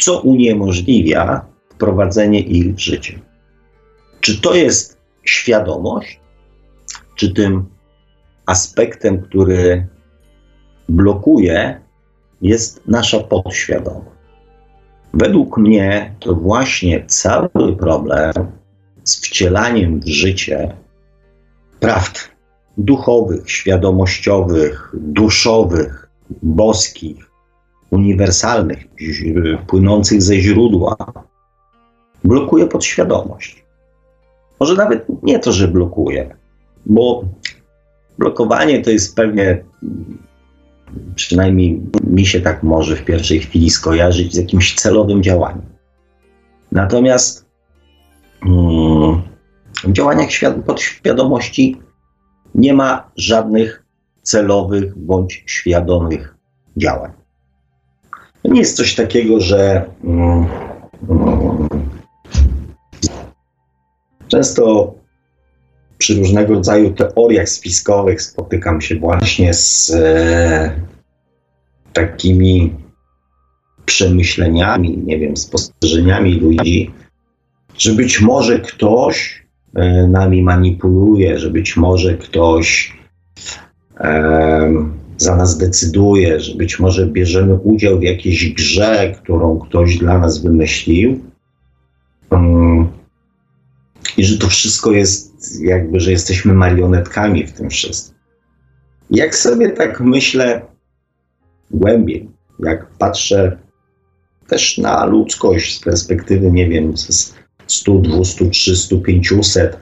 Co 0.00 0.20
uniemożliwia 0.20 1.53
wprowadzenie 1.74 2.40
ich 2.40 2.74
w 2.74 2.78
życie? 2.78 3.20
Czy 4.20 4.40
to 4.40 4.54
jest 4.54 4.98
świadomość, 5.24 6.20
czy 7.16 7.34
tym 7.34 7.64
aspektem, 8.46 9.22
który 9.22 9.86
blokuje, 10.88 11.80
jest 12.42 12.82
nasza 12.86 13.20
podświadomość. 13.20 14.14
Według 15.14 15.58
mnie 15.58 16.14
to 16.20 16.34
właśnie 16.34 17.04
cały 17.06 17.76
problem 17.78 18.32
z 19.04 19.16
wcielaniem 19.16 20.00
w 20.00 20.08
życie 20.08 20.76
prawd 21.80 22.20
duchowych, 22.78 23.50
świadomościowych, 23.50 24.94
duszowych, 24.94 26.10
boskich, 26.42 27.30
uniwersalnych, 27.90 28.84
płynących 29.66 30.22
ze 30.22 30.36
źródła, 30.36 30.96
blokuje 32.24 32.66
podświadomość. 32.66 33.64
Może 34.60 34.74
nawet 34.74 35.06
nie 35.22 35.38
to, 35.38 35.52
że 35.52 35.68
blokuje, 35.68 36.36
bo 36.86 37.24
blokowanie 38.18 38.82
to 38.82 38.90
jest 38.90 39.16
pewnie, 39.16 39.64
przynajmniej 41.14 41.82
mi 42.04 42.26
się 42.26 42.40
tak 42.40 42.62
może 42.62 42.96
w 42.96 43.04
pierwszej 43.04 43.40
chwili 43.40 43.70
skojarzyć 43.70 44.34
z 44.34 44.36
jakimś 44.36 44.74
celowym 44.74 45.22
działaniem. 45.22 45.66
Natomiast 46.72 47.46
mm, 48.46 49.22
w 49.84 49.92
działaniach 49.92 50.28
podświadomości 50.66 51.80
nie 52.54 52.74
ma 52.74 53.10
żadnych 53.16 53.84
celowych 54.22 54.98
bądź 54.98 55.44
świadomych 55.46 56.34
działań. 56.76 57.12
To 58.42 58.48
nie 58.48 58.60
jest 58.60 58.76
coś 58.76 58.94
takiego, 58.94 59.40
że 59.40 59.90
mm, 60.04 60.46
mm, 61.08 61.68
często 64.28 64.94
przy 65.98 66.14
różnego 66.14 66.54
rodzaju 66.54 66.90
teoriach 66.90 67.48
spiskowych 67.48 68.22
spotykam 68.22 68.80
się 68.80 68.94
właśnie 68.94 69.54
z 69.54 69.90
e, 69.90 70.80
takimi 71.92 72.74
przemyśleniami, 73.84 74.98
nie 74.98 75.18
wiem, 75.18 75.36
spostrzeżeniami 75.36 76.34
ludzi, 76.34 76.90
że 77.78 77.92
być 77.92 78.20
może 78.20 78.58
ktoś 78.58 79.44
e, 79.74 80.06
nami 80.08 80.42
manipuluje, 80.42 81.38
że 81.38 81.50
być 81.50 81.76
może 81.76 82.14
ktoś 82.14 82.96
e, 84.00 84.72
za 85.16 85.36
nas 85.36 85.58
decyduje, 85.58 86.40
że 86.40 86.54
być 86.54 86.78
może 86.78 87.06
bierzemy 87.06 87.54
udział 87.54 87.98
w 87.98 88.02
jakiejś 88.02 88.54
grze, 88.54 89.14
którą 89.22 89.58
ktoś 89.58 89.98
dla 89.98 90.18
nas 90.18 90.42
wymyślił. 90.42 91.20
Um, 92.30 93.03
I 94.16 94.24
że 94.24 94.38
to 94.38 94.46
wszystko 94.46 94.92
jest 94.92 95.62
jakby, 95.62 96.00
że 96.00 96.10
jesteśmy 96.10 96.54
marionetkami 96.54 97.46
w 97.46 97.52
tym 97.52 97.70
wszystkim. 97.70 98.14
Jak 99.10 99.36
sobie 99.36 99.70
tak 99.70 100.00
myślę 100.00 100.62
głębiej, 101.70 102.28
jak 102.58 102.86
patrzę 102.86 103.58
też 104.46 104.78
na 104.78 105.04
ludzkość 105.04 105.76
z 105.76 105.80
perspektywy, 105.80 106.52
nie 106.52 106.68
wiem, 106.68 106.96
z 106.96 107.34
100, 107.66 107.94
200, 107.94 108.50
300, 108.50 108.96
500, 108.96 109.78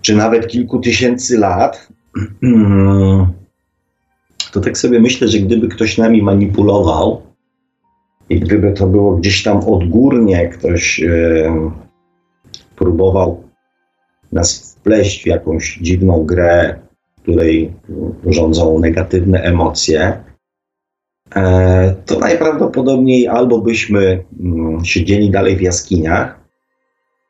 czy 0.00 0.16
nawet 0.16 0.48
kilku 0.48 0.80
tysięcy 0.80 1.38
lat, 1.38 1.88
to 4.52 4.60
tak 4.60 4.78
sobie 4.78 5.00
myślę, 5.00 5.28
że 5.28 5.38
gdyby 5.38 5.68
ktoś 5.68 5.98
nami 5.98 6.22
manipulował 6.22 7.22
i 8.28 8.40
gdyby 8.40 8.72
to 8.72 8.86
było 8.86 9.16
gdzieś 9.16 9.42
tam 9.42 9.58
odgórnie, 9.58 10.48
ktoś 10.48 11.00
e, 11.00 11.85
próbował 12.76 13.42
nas 14.32 14.74
wpleść 14.74 15.22
w 15.22 15.26
jakąś 15.26 15.78
dziwną 15.82 16.24
grę, 16.24 16.78
której 17.22 17.72
rządzą 18.26 18.78
negatywne 18.78 19.42
emocje, 19.42 20.22
e, 21.36 21.94
to 22.06 22.18
najprawdopodobniej 22.18 23.28
albo 23.28 23.58
byśmy 23.58 24.24
mm, 24.40 24.84
siedzieli 24.84 25.30
dalej 25.30 25.56
w 25.56 25.60
jaskiniach, 25.60 26.46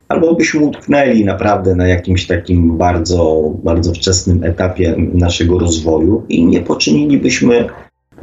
albo 0.09 0.35
byśmy 0.35 0.61
utknęli 0.61 1.25
naprawdę 1.25 1.75
na 1.75 1.89
jakimś 1.89 2.27
takim 2.27 2.79
bardzo, 2.79 3.53
bardzo 3.65 3.93
wczesnym 3.93 4.45
etapie 4.45 4.95
naszego 4.99 5.59
rozwoju 5.59 6.25
i 6.29 6.47
nie 6.47 6.61
poczynilibyśmy 6.61 7.69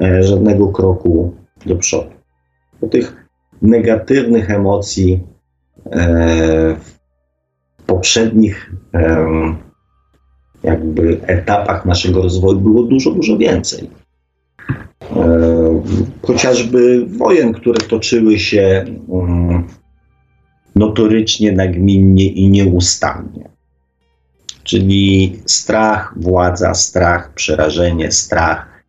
e, 0.01 0.23
żadnego 0.23 0.67
kroku 0.67 1.33
do 1.65 1.75
przodu. 1.75 2.09
Bo 2.81 2.87
tych 2.87 3.25
negatywnych 3.61 4.51
emocji 4.51 5.19
e, 5.91 6.75
poprzednich 7.93 8.71
jakby 10.63 11.21
etapach 11.27 11.85
naszego 11.85 12.21
rozwoju 12.21 12.59
było 12.59 12.83
dużo, 12.83 13.11
dużo 13.11 13.37
więcej. 13.37 13.89
Chociażby 16.21 17.05
wojen, 17.05 17.53
które 17.53 17.79
toczyły 17.79 18.39
się 18.39 18.85
notorycznie, 20.75 21.51
nagminnie 21.51 22.27
i 22.27 22.49
nieustannie. 22.49 23.49
Czyli 24.63 25.35
strach, 25.45 26.13
władza, 26.17 26.73
strach, 26.73 27.33
przerażenie, 27.33 28.11
strach. 28.11 28.83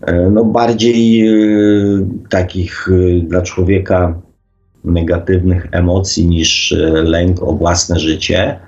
E, 0.00 0.30
no 0.30 0.44
bardziej 0.44 1.26
e, 1.26 1.32
takich 2.30 2.88
e, 2.88 3.20
dla 3.20 3.42
człowieka 3.42 4.20
negatywnych 4.84 5.68
emocji 5.72 6.26
niż 6.26 6.72
e, 6.72 6.76
lęk 7.02 7.42
o 7.42 7.52
własne 7.52 8.00
życie, 8.00 8.60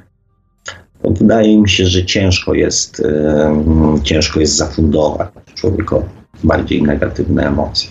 to 1.02 1.10
wydaje 1.10 1.58
mi 1.58 1.68
się, 1.68 1.86
że 1.86 2.04
ciężko 2.04 2.54
jest, 2.54 3.00
e, 3.00 4.00
ciężko 4.02 4.40
jest 4.40 4.56
zafundować 4.56 5.28
człowiekowi 5.54 6.08
bardziej 6.44 6.82
negatywne 6.82 7.46
emocje. 7.46 7.90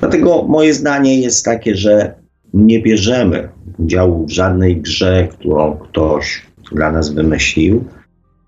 Dlatego 0.00 0.42
moje 0.42 0.74
zdanie 0.74 1.20
jest 1.20 1.44
takie, 1.44 1.76
że 1.76 2.14
nie 2.54 2.82
bierzemy 2.82 3.48
udziału 3.78 4.26
w 4.26 4.30
żadnej 4.30 4.80
grze, 4.80 5.28
którą 5.32 5.76
ktoś 5.76 6.46
dla 6.72 6.92
nas 6.92 7.10
wymyślił, 7.10 7.84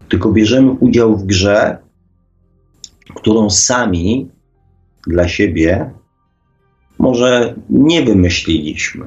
tylko 0.08 0.32
bierzemy 0.32 0.70
udział 0.70 1.16
w 1.16 1.24
grze, 1.24 1.78
którą 3.14 3.50
sami 3.50 4.28
dla 5.06 5.28
siebie 5.28 5.90
może 7.08 7.54
nie 7.70 8.02
wymyśliliśmy. 8.02 9.04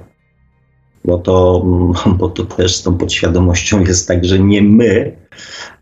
Bo 1.05 1.17
to, 1.17 1.65
bo 2.19 2.29
to 2.29 2.45
też 2.45 2.75
z 2.75 2.83
tą 2.83 2.97
podświadomością 2.97 3.79
jest 3.79 4.07
tak, 4.07 4.25
że 4.25 4.39
nie 4.39 4.61
my 4.61 5.15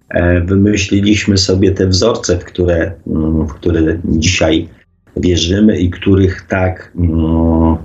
e, 0.09 0.41
wymyśliliśmy 0.41 1.37
sobie 1.37 1.71
te 1.71 1.87
wzorce, 1.87 2.37
w 2.37 2.45
które, 2.45 2.93
mm, 3.07 3.47
w 3.47 3.53
które 3.53 3.99
dzisiaj 4.05 4.69
wierzymy 5.17 5.79
i 5.79 5.89
których 5.89 6.47
tak 6.47 6.91
mm, 6.95 7.77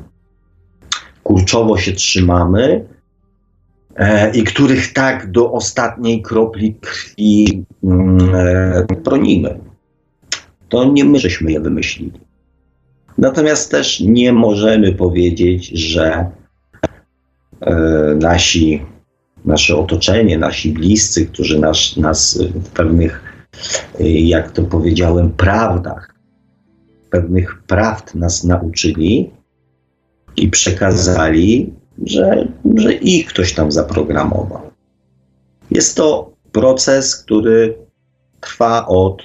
kurczowo 1.23 1.79
się 1.79 1.93
trzymamy 1.93 2.85
e, 3.97 4.31
i 4.37 4.45
których 4.45 4.93
tak 4.93 5.31
do 5.31 5.53
ostatniej 5.53 6.23
kropli 6.23 6.75
krwi 6.75 7.65
mm, 7.85 8.35
e, 8.35 8.87
bronimy. 9.05 9.59
To 10.69 10.85
nie 10.85 11.05
my 11.05 11.19
żeśmy 11.19 11.53
je 11.53 11.61
wymyślili. 11.61 12.24
Natomiast 13.19 13.71
też 13.71 14.01
nie 14.01 14.33
możemy 14.33 14.93
powiedzieć, 14.93 15.67
że 15.69 16.31
e, 17.61 17.75
nasi, 18.21 18.83
nasze 19.45 19.77
otoczenie, 19.77 20.39
nasi 20.39 20.73
bliscy, 20.73 21.27
którzy 21.27 21.59
nas, 21.59 21.97
nas 21.97 22.39
w 22.55 22.69
pewnych, 22.69 23.23
jak 24.01 24.53
to 24.53 24.63
powiedziałem, 24.63 25.31
prawdach, 25.31 26.15
pewnych 27.11 27.63
prawd 27.67 28.15
nas 28.15 28.45
nauczyli 28.45 29.31
i 30.37 30.49
przekazali, 30.49 31.73
że, 32.07 32.49
że 32.77 32.93
ich 32.93 33.27
ktoś 33.27 33.55
tam 33.55 33.73
zaprogramował. 33.73 34.61
Jest 35.71 35.97
to 35.97 36.31
proces, 36.53 37.17
który 37.17 37.79
trwa 38.41 38.87
od. 38.87 39.23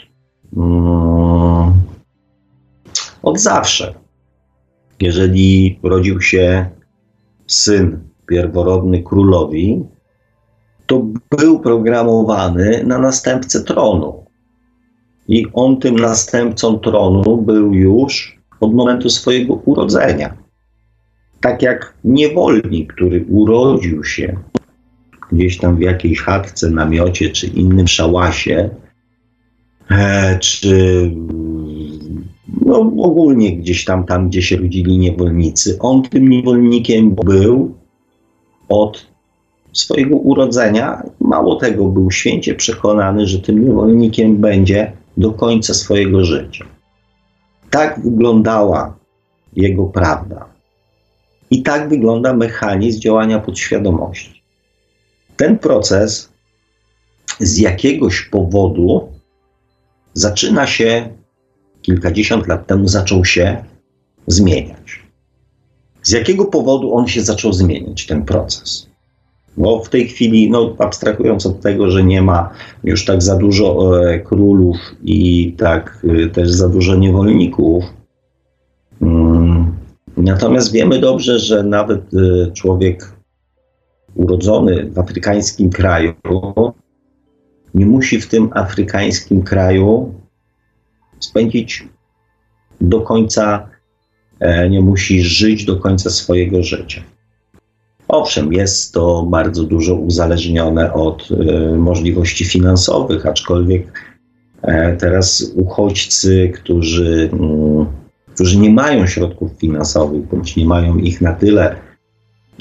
Mm, 0.58 1.29
od 3.24 3.40
zawsze. 3.40 3.94
Jeżeli 5.00 5.80
rodził 5.84 6.22
się 6.22 6.70
syn 7.48 8.00
pierworodny 8.28 9.04
królowi, 9.04 9.84
to 10.86 11.06
był 11.38 11.60
programowany 11.60 12.84
na 12.88 13.00
następcę 13.00 13.64
tronu. 13.64 14.26
I 15.28 15.46
on 15.54 15.80
tym 15.80 15.96
następcą 15.96 16.80
tronu 16.80 17.38
był 17.38 17.74
już 17.74 18.40
od 18.60 18.74
momentu 18.74 19.10
swojego 19.10 19.54
urodzenia. 19.54 20.38
Tak 21.42 21.62
jak 21.62 21.94
niewolnik, 22.04 22.94
który 22.94 23.26
urodził 23.30 24.04
się 24.04 24.38
gdzieś 25.32 25.58
tam 25.58 25.76
w 25.76 25.82
jakiejś 25.82 26.22
chatce, 26.22 26.70
namiocie 26.70 27.30
czy 27.30 27.48
innym 27.48 27.88
szałasie, 27.88 28.70
e, 29.92 30.40
czy 30.40 31.12
no, 32.70 33.04
ogólnie 33.04 33.58
gdzieś 33.58 33.86
tam, 33.86 34.06
tam, 34.06 34.30
gdzie 34.30 34.42
się 34.42 34.58
rodzili 34.58 34.98
niewolnicy. 34.98 35.78
On 35.80 36.04
tym 36.04 36.30
niewolnikiem 36.30 37.16
był 37.16 37.76
od 38.70 39.08
swojego 39.74 40.16
urodzenia. 40.16 41.04
Mało 41.20 41.56
tego, 41.56 41.86
był 41.86 42.12
święcie 42.12 42.56
przekonany, 42.56 43.28
że 43.28 43.40
tym 43.40 43.66
niewolnikiem 43.66 44.38
będzie 44.38 44.92
do 45.18 45.32
końca 45.32 45.74
swojego 45.74 46.24
życia. 46.24 46.66
Tak 47.70 48.00
wyglądała 48.04 48.98
jego 49.56 49.86
prawda. 49.86 50.46
I 51.52 51.64
tak 51.64 51.90
wygląda 51.90 52.34
mechanizm 52.34 53.00
działania 53.00 53.40
podświadomości. 53.40 54.44
Ten 55.38 55.58
proces 55.58 56.30
z 57.40 57.58
jakiegoś 57.58 58.22
powodu 58.22 59.10
zaczyna 60.14 60.68
się 60.68 61.10
kilkadziesiąt 61.82 62.48
lat 62.48 62.68
temu 62.68 62.88
zaczął 62.88 63.26
się 63.26 63.64
zmieniać. 64.28 65.10
Z 66.04 66.12
jakiego 66.12 66.46
powodu 66.46 66.94
on 66.94 67.08
się 67.08 67.22
zaczął 67.22 67.54
zmieniać, 67.54 68.06
ten 68.06 68.26
proces? 68.26 68.90
Bo 69.58 69.84
w 69.84 69.89
tej 69.89 70.08
chwili, 70.08 70.52
no, 70.52 70.76
abstrahując 70.78 71.46
od 71.46 71.62
tego, 71.62 71.92
że 71.92 72.04
nie 72.04 72.22
ma 72.22 72.50
już 72.84 73.06
tak 73.06 73.24
za 73.24 73.36
dużo 73.36 74.00
e, 74.10 74.20
królów 74.20 74.78
i 75.04 75.54
tak 75.58 76.06
e, 76.26 76.30
też 76.30 76.52
za 76.52 76.70
dużo 76.70 76.96
niewolników, 76.96 77.84
mm, 79.02 79.76
natomiast 80.18 80.72
wiemy 80.72 81.00
dobrze, 81.00 81.39
że 81.39 81.63
nawet 81.63 82.02
e, 82.13 82.52
człowiek 82.52 83.13
urodzony 84.15 84.89
w 84.92 85.00
afrykańskim 85.00 85.70
kraju 85.70 86.13
nie 87.74 87.86
musi 87.86 88.22
w 88.22 88.28
tym 88.28 88.50
afrykańskim 88.54 89.42
kraju 89.42 90.13
spędzić 91.19 91.88
do 92.82 93.01
końca, 93.01 93.69
e, 94.39 94.69
nie 94.69 94.82
musi 94.82 95.23
żyć 95.23 95.65
do 95.65 95.75
końca 95.75 96.10
swojego 96.10 96.63
życia. 96.63 97.01
Owszem, 98.08 98.53
jest 98.53 98.93
to 98.93 99.23
bardzo 99.29 99.63
dużo 99.63 99.95
uzależnione 99.95 100.93
od 100.93 101.29
e, 101.32 101.77
możliwości 101.77 102.45
finansowych, 102.45 103.25
aczkolwiek 103.25 104.15
e, 104.62 104.95
teraz 104.97 105.51
uchodźcy, 105.55 106.51
którzy, 106.55 107.29
mm, 107.34 107.86
którzy 108.34 108.58
nie 108.58 108.69
mają 108.69 109.08
środków 109.08 109.51
finansowych, 109.58 110.27
bądź 110.27 110.55
nie 110.55 110.65
mają 110.65 110.97
ich 110.97 111.21
na 111.21 111.34
tyle, 111.34 111.75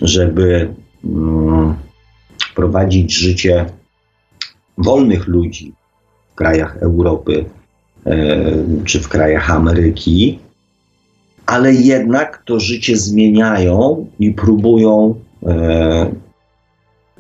żeby 0.02 0.74
mm, 1.04 1.74
prowadzić 2.54 3.14
życie 3.14 3.66
wolnych 4.78 5.26
ludzi 5.26 5.72
w 6.32 6.34
krajach 6.34 6.76
Europy, 6.76 7.44
czy 8.84 9.00
w 9.00 9.08
krajach 9.08 9.50
Ameryki, 9.50 10.38
ale 11.46 11.74
jednak 11.74 12.42
to 12.44 12.60
życie 12.60 12.96
zmieniają 12.96 14.06
i 14.20 14.30
próbują 14.30 15.14
e, 15.46 16.10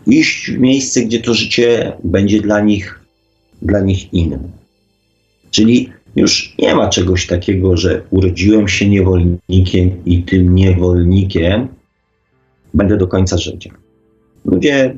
iść 0.06 0.50
w 0.50 0.58
miejsce, 0.58 1.02
gdzie 1.02 1.20
to 1.20 1.34
życie 1.34 1.92
będzie 2.04 2.40
dla 2.40 2.60
nich, 2.60 3.00
dla 3.62 3.80
nich 3.80 4.12
inne. 4.12 4.38
Czyli 5.50 5.92
już 6.16 6.54
nie 6.58 6.74
ma 6.74 6.88
czegoś 6.88 7.26
takiego, 7.26 7.76
że 7.76 8.02
urodziłem 8.10 8.68
się 8.68 8.88
niewolnikiem 8.88 10.04
i 10.06 10.22
tym 10.22 10.54
niewolnikiem 10.54 11.68
będę 12.74 12.96
do 12.96 13.06
końca 13.06 13.38
życia. 13.38 13.70
Ludzie 14.44 14.96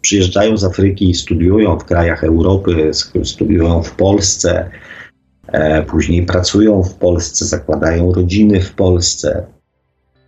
przyjeżdżają 0.00 0.56
z 0.56 0.64
Afryki 0.64 1.14
studiują 1.14 1.78
w 1.78 1.84
krajach 1.84 2.24
Europy, 2.24 2.90
studiują 3.24 3.82
w 3.82 3.92
Polsce, 3.92 4.70
E, 5.03 5.03
później 5.86 6.26
pracują 6.26 6.82
w 6.82 6.94
Polsce, 6.94 7.44
zakładają 7.44 8.12
rodziny 8.12 8.60
w 8.60 8.74
Polsce. 8.74 9.46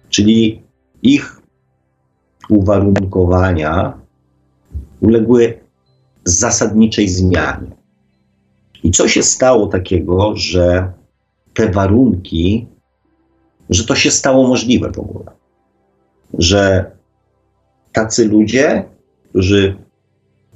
Czyli 0.08 0.62
ich 1.02 1.42
uwarunkowania 2.48 4.00
uległy 5.00 5.60
zasadniczej 6.24 7.08
zmianie. 7.08 7.76
I 8.82 8.90
co 8.90 9.08
się 9.08 9.22
stało 9.22 9.66
takiego, 9.66 10.36
że 10.36 10.92
te 11.54 11.72
warunki, 11.72 12.66
że 13.70 13.84
to 13.84 13.94
się 13.94 14.10
stało 14.10 14.48
możliwe 14.48 14.92
w 14.92 14.98
ogóle? 14.98 15.30
Że 16.38 16.90
tacy 17.92 18.28
ludzie, 18.28 18.84
którzy 19.30 19.76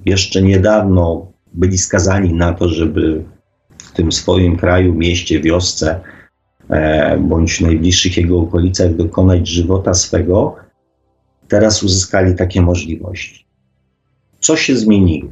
jeszcze 0.07 0.43
niedawno 0.43 1.33
byli 1.53 1.79
skazani 1.79 2.33
na 2.33 2.53
to, 2.53 2.69
żeby 2.69 3.25
w 3.91 3.93
tym 3.93 4.13
swoim 4.13 4.57
kraju, 4.57 4.95
mieście, 4.95 5.41
wiosce 5.41 6.01
e, 6.71 7.19
bądź 7.19 7.61
najbliższych 7.61 8.17
jego 8.17 8.39
okolicach 8.39 8.95
dokonać 8.95 9.49
żywota 9.49 9.95
swego, 9.95 10.57
teraz 11.49 11.83
uzyskali 11.83 12.35
takie 12.35 12.63
możliwości. 12.63 13.47
Co 14.41 14.57
się 14.57 14.77
zmieniło? 14.77 15.31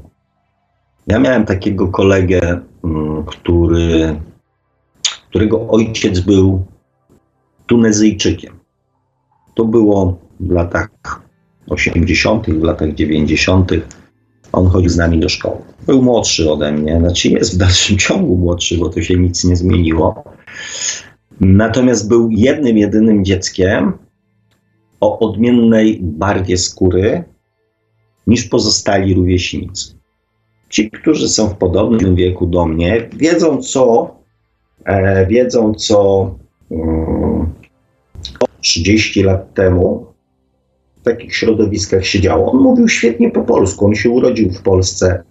Ja 1.07 1.19
miałem 1.19 1.45
takiego 1.45 1.89
kolegę, 1.89 2.61
mm, 2.85 3.25
który, 3.25 4.21
którego 5.31 5.69
ojciec 5.69 6.21
był 6.21 6.65
Tunezyjczykiem. 7.67 8.59
To 9.55 9.65
było 9.65 10.19
w 10.41 10.51
latach 10.51 10.89
80., 11.69 12.47
w 12.47 12.63
latach 12.63 12.95
90. 12.95 13.73
On 14.53 14.69
chodził 14.69 14.91
z 14.91 14.97
nami 14.97 15.21
do 15.21 15.29
szkoły. 15.29 15.57
Był 15.87 16.03
młodszy 16.03 16.53
ode 16.53 16.73
mnie, 16.73 16.99
znaczy 17.01 17.29
jest 17.29 17.55
w 17.55 17.57
dalszym 17.57 17.99
ciągu 18.07 18.37
młodszy, 18.37 18.79
bo 18.79 18.89
to 18.89 19.03
się 19.03 19.17
nic 19.17 19.45
nie 19.45 19.57
zmieniło. 19.57 20.25
Natomiast 21.41 22.09
był 22.09 22.31
jednym, 22.31 22.79
jedynym 22.79 23.25
dzieckiem 23.25 23.93
o 25.01 25.19
odmiennej 25.19 25.99
barwie 26.03 26.59
skóry 26.59 27.25
niż 28.27 28.45
pozostali 28.45 29.15
rówieśnicy. 29.15 29.99
Ci, 30.69 30.91
którzy 30.91 31.29
są 31.29 31.49
w 31.49 31.57
podobnym 31.57 32.15
wieku 32.15 32.47
do 32.47 32.67
mnie, 32.67 33.09
wiedzą 33.13 33.63
co, 33.63 34.15
e, 34.85 35.27
wiedzą 35.27 35.75
co 35.75 36.31
mm, 36.71 37.53
30 38.61 39.23
lat 39.23 39.55
temu 39.55 40.07
takich 41.11 41.37
środowiskach 41.37 42.07
siedziało. 42.07 42.53
On 42.53 42.59
mówił 42.59 42.89
świetnie 42.89 43.31
po 43.31 43.43
polsku, 43.43 43.87
on 43.87 43.95
się 43.95 44.11
urodził 44.11 44.51
w 44.51 44.63
Polsce. 44.63 45.23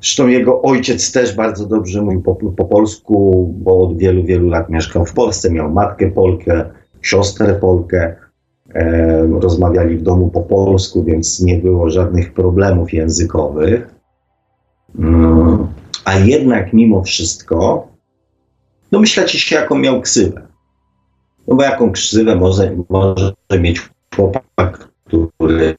Zresztą 0.00 0.28
jego 0.28 0.62
ojciec 0.62 1.12
też 1.12 1.36
bardzo 1.36 1.66
dobrze 1.66 2.02
mówił 2.02 2.22
po, 2.22 2.34
po 2.34 2.64
polsku, 2.64 3.46
bo 3.58 3.78
od 3.78 3.98
wielu, 3.98 4.24
wielu 4.24 4.48
lat 4.48 4.70
mieszkał 4.70 5.06
w 5.06 5.12
Polsce. 5.12 5.50
Miał 5.50 5.70
matkę 5.70 6.10
Polkę, 6.10 6.70
siostrę 7.02 7.54
Polkę. 7.54 8.16
E, 8.74 9.26
rozmawiali 9.40 9.96
w 9.96 10.02
domu 10.02 10.30
po 10.30 10.40
polsku, 10.40 11.04
więc 11.04 11.40
nie 11.40 11.58
było 11.58 11.90
żadnych 11.90 12.32
problemów 12.32 12.92
językowych. 12.92 13.94
Mm, 14.98 15.66
a 16.04 16.14
jednak 16.14 16.72
mimo 16.72 17.02
wszystko 17.02 17.88
domyślacie 18.92 19.38
się, 19.38 19.56
jaką 19.56 19.78
miał 19.78 20.00
ksywę. 20.00 20.42
No 21.48 21.56
bo 21.56 21.62
jaką 21.62 21.92
ksywę 21.92 22.36
może, 22.36 22.76
może 22.88 23.34
mieć 23.60 23.80
chłopak, 24.16 24.88
który 25.04 25.74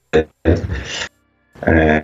e, 1.68 2.02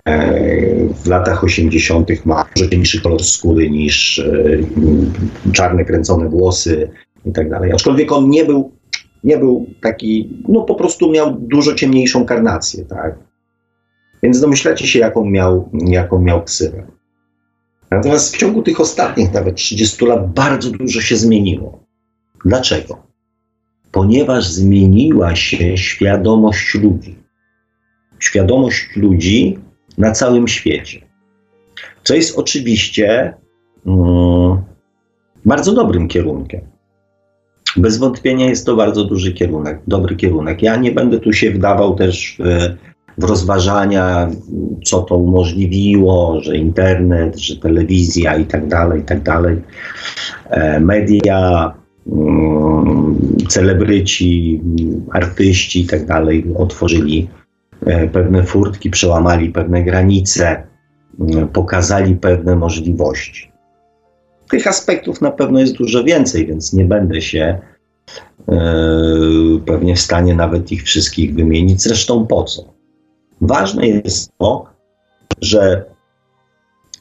w 0.94 1.06
latach 1.06 1.44
80. 1.44 2.26
ma 2.26 2.44
cieńszy 2.70 3.02
kolor 3.02 3.24
skóry 3.24 3.70
niż 3.70 4.18
e, 4.18 5.52
czarne 5.52 5.84
kręcone 5.84 6.28
włosy 6.28 6.90
i 7.24 7.32
tak 7.32 7.50
dalej. 7.50 7.72
Aczkolwiek 7.72 8.12
on 8.12 8.30
nie 8.30 8.44
był, 8.44 8.72
nie 9.24 9.38
był 9.38 9.66
taki, 9.82 10.42
no 10.48 10.62
po 10.62 10.74
prostu 10.74 11.10
miał 11.10 11.36
dużo 11.40 11.74
ciemniejszą 11.74 12.24
karnację, 12.24 12.84
tak? 12.84 13.18
Więc 14.22 14.40
domyślacie 14.40 14.86
się, 14.86 14.98
jaką 14.98 15.24
miał, 15.24 15.70
jaką 15.72 16.20
miał 16.20 16.44
ksywę. 16.44 16.86
Natomiast 17.90 18.34
w 18.34 18.38
ciągu 18.38 18.62
tych 18.62 18.80
ostatnich 18.80 19.32
nawet 19.32 19.54
30 19.54 20.06
lat 20.06 20.32
bardzo 20.32 20.70
dużo 20.70 21.00
się 21.00 21.16
zmieniło. 21.16 21.84
Dlaczego? 22.44 23.09
Ponieważ 23.92 24.48
zmieniła 24.48 25.36
się 25.36 25.78
świadomość 25.78 26.74
ludzi. 26.74 27.18
Świadomość 28.18 28.96
ludzi 28.96 29.58
na 29.98 30.12
całym 30.12 30.48
świecie. 30.48 31.00
Co 32.04 32.14
jest 32.14 32.38
oczywiście 32.38 33.34
mm, 33.86 34.58
bardzo 35.44 35.72
dobrym 35.72 36.08
kierunkiem. 36.08 36.60
Bez 37.76 37.98
wątpienia 37.98 38.46
jest 38.46 38.66
to 38.66 38.76
bardzo 38.76 39.04
duży 39.04 39.32
kierunek, 39.32 39.80
dobry 39.86 40.16
kierunek. 40.16 40.62
Ja 40.62 40.76
nie 40.76 40.92
będę 40.92 41.18
tu 41.18 41.32
się 41.32 41.50
wdawał 41.50 41.94
też 41.94 42.36
w, 42.38 42.76
w 43.18 43.24
rozważania, 43.24 44.30
co 44.84 45.02
to 45.02 45.16
umożliwiło, 45.16 46.40
że 46.40 46.56
internet, 46.56 47.38
że 47.38 47.56
telewizja 47.56 48.36
i 48.36 48.44
tak 48.44 48.68
dalej, 48.68 49.00
i 49.00 49.04
tak 49.04 49.22
dalej, 49.22 49.56
e, 50.50 50.80
media, 50.80 51.74
celebryci, 53.48 54.60
artyści 55.12 55.80
i 55.80 55.86
tak 55.86 56.06
dalej 56.06 56.44
otworzyli 56.58 57.28
e, 57.86 58.08
pewne 58.08 58.44
furtki, 58.44 58.90
przełamali 58.90 59.50
pewne 59.50 59.82
granice, 59.82 60.62
mm, 61.20 61.48
pokazali 61.48 62.16
pewne 62.16 62.56
możliwości. 62.56 63.50
Tych 64.50 64.66
aspektów 64.66 65.20
na 65.20 65.30
pewno 65.30 65.60
jest 65.60 65.76
dużo 65.76 66.04
więcej, 66.04 66.46
więc 66.46 66.72
nie 66.72 66.84
będę 66.84 67.22
się 67.22 67.58
e, 68.48 68.62
pewnie 69.66 69.96
w 69.96 70.00
stanie 70.00 70.34
nawet 70.34 70.72
ich 70.72 70.82
wszystkich 70.82 71.34
wymienić. 71.34 71.82
Zresztą 71.82 72.26
po 72.26 72.44
co? 72.44 72.74
Ważne 73.40 73.88
jest 73.88 74.32
to, 74.38 74.64
że 75.40 75.84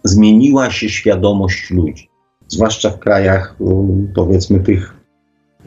zmieniła 0.04 0.72
się 0.72 0.90
świadomość 0.90 1.72
ludzi, 1.72 2.09
zwłaszcza 2.50 2.90
w 2.90 3.00
krajach, 3.00 3.56
powiedzmy, 4.16 4.60
tych 4.60 4.94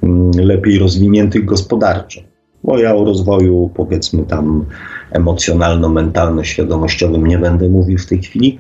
mm, 0.03 0.31
lepiej 0.35 0.79
rozwiniętych 0.79 1.45
gospodarczo. 1.45 2.21
Bo 2.65 2.79
ja 2.79 2.95
o 2.95 3.05
rozwoju, 3.05 3.71
powiedzmy, 3.75 4.25
tam 4.25 4.65
emocjonalno-mentalno-świadomościowym 5.11 7.27
nie 7.27 7.39
będę 7.39 7.69
mówił 7.69 7.99
w 7.99 8.07
tej 8.07 8.23
chwili. 8.23 8.59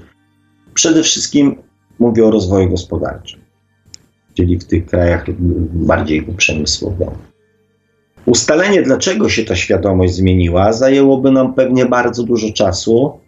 Przede 0.75 1.03
wszystkim 1.03 1.57
mówię 1.99 2.27
o 2.27 2.31
rozwoju 2.31 2.71
gospodarczym, 2.71 3.41
czyli 4.35 4.59
w 4.59 4.65
tych 4.65 4.87
krajach 4.87 5.25
bardziej 5.73 6.27
uprzemysłowych. 6.27 7.09
Ustalenie, 8.27 8.83
dlaczego 8.83 9.29
się 9.29 9.45
ta 9.45 9.57
świadomość 9.57 10.15
zmieniła, 10.15 10.73
zajęłoby 10.73 11.31
nam 11.31 11.55
pewnie 11.55 11.87
bardzo 11.87 12.23
dużo 12.23 12.53
czasu 12.53 13.19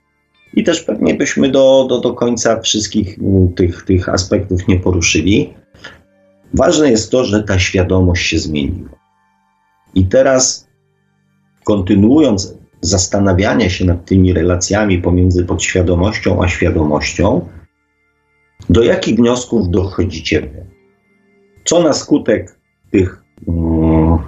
i 0.57 0.65
też 0.65 0.83
pewnie 0.83 1.15
byśmy 1.15 1.49
do, 1.49 1.87
do, 1.89 2.01
do 2.01 2.15
końca 2.15 2.61
wszystkich 2.61 3.19
mm, 3.19 3.53
tych, 3.53 3.83
tych 3.83 4.09
aspektów 4.09 4.69
nie 4.69 4.81
poruszyli. 4.81 5.55
Ważne 6.55 6.91
jest 6.91 7.11
to, 7.11 7.25
że 7.25 7.43
ta 7.43 7.59
świadomość 7.59 8.27
się 8.27 8.39
zmieniła. 8.39 8.89
I 9.95 10.07
teraz, 10.07 10.69
kontynuując 11.65 12.59
zastanawianie 12.81 13.71
się 13.71 13.85
nad 13.85 14.05
tymi 14.05 14.33
relacjami 14.33 14.99
pomiędzy 14.99 15.45
podświadomością 15.45 16.43
a 16.43 16.49
świadomością, 16.49 17.49
do 18.71 18.83
jakich 18.83 19.17
wniosków 19.17 19.71
dochodzicie? 19.71 20.51
Co 21.65 21.83
na 21.83 21.93
skutek 21.93 22.59
tych 22.91 23.25
um, 23.47 24.19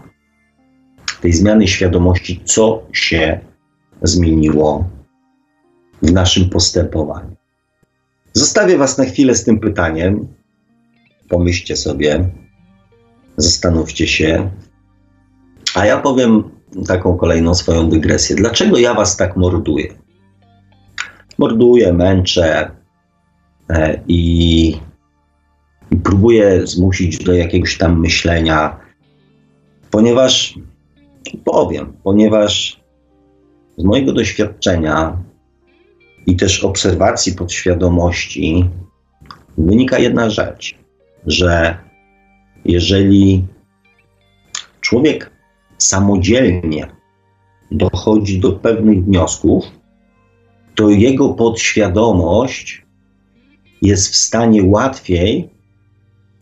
tej 1.20 1.32
zmiany 1.32 1.68
świadomości, 1.68 2.40
co 2.44 2.82
się 2.92 3.40
zmieniło 4.02 4.95
w 6.02 6.12
naszym 6.12 6.50
postępowaniu. 6.50 7.36
Zostawię 8.32 8.78
Was 8.78 8.98
na 8.98 9.04
chwilę 9.04 9.34
z 9.34 9.44
tym 9.44 9.60
pytaniem. 9.60 10.28
Pomyślcie 11.28 11.76
sobie, 11.76 12.28
zastanówcie 13.36 14.06
się. 14.06 14.50
A 15.74 15.86
ja 15.86 16.00
powiem 16.00 16.44
taką 16.86 17.16
kolejną 17.16 17.54
swoją 17.54 17.88
dygresję. 17.88 18.36
Dlaczego 18.36 18.78
ja 18.78 18.94
Was 18.94 19.16
tak 19.16 19.36
morduję? 19.36 19.94
Morduję, 21.38 21.92
męczę 21.92 22.70
e, 23.70 24.00
i, 24.08 24.76
próbuję 26.04 26.66
zmusić 26.66 27.24
do 27.24 27.32
jakiegoś 27.32 27.78
tam 27.78 28.00
myślenia, 28.00 28.76
ponieważ 29.90 30.58
powiem, 31.44 31.92
ponieważ 32.02 32.80
z 33.78 33.84
mojego 33.84 34.12
doświadczenia 34.12 35.16
i 36.26 36.36
też 36.36 36.64
obserwacji 36.64 37.32
podświadomości 37.32 38.70
wynika 39.58 39.98
jedna 39.98 40.30
rzecz, 40.30 40.74
że 41.26 41.78
jeżeli 42.64 43.44
człowiek 44.80 45.30
samodzielnie 45.78 46.86
dochodzi 47.70 48.40
do 48.40 48.52
pewnych 48.52 49.04
wniosków, 49.04 49.64
to 50.74 50.88
jego 50.88 51.28
podświadomość 51.28 52.86
jest 53.82 54.12
w 54.12 54.16
stanie 54.16 54.64
łatwiej 54.64 55.50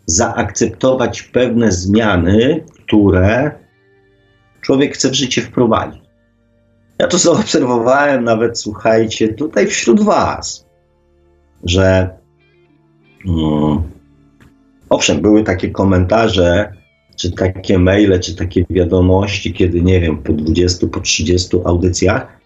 zaakceptować 0.06 1.22
pewne 1.22 1.72
zmiany, 1.72 2.64
które 2.84 3.50
człowiek 4.60 4.94
chce 4.94 5.10
w 5.10 5.14
życie 5.14 5.42
wprowadzić. 5.42 6.03
Ja 6.98 7.06
to 7.06 7.18
zaobserwowałem 7.18 8.24
nawet, 8.24 8.58
słuchajcie, 8.58 9.34
tutaj 9.34 9.66
wśród 9.66 10.02
Was, 10.02 10.66
że 11.64 12.10
mm, 13.26 13.82
owszem, 14.88 15.20
były 15.20 15.42
takie 15.42 15.70
komentarze, 15.70 16.72
czy 17.16 17.32
takie 17.32 17.78
maile, 17.78 18.20
czy 18.20 18.36
takie 18.36 18.64
wiadomości, 18.70 19.52
kiedy 19.52 19.82
nie 19.82 20.00
wiem, 20.00 20.18
po 20.18 20.32
20, 20.32 20.86
po 20.86 21.00
30 21.00 21.56
audycjach 21.64 22.40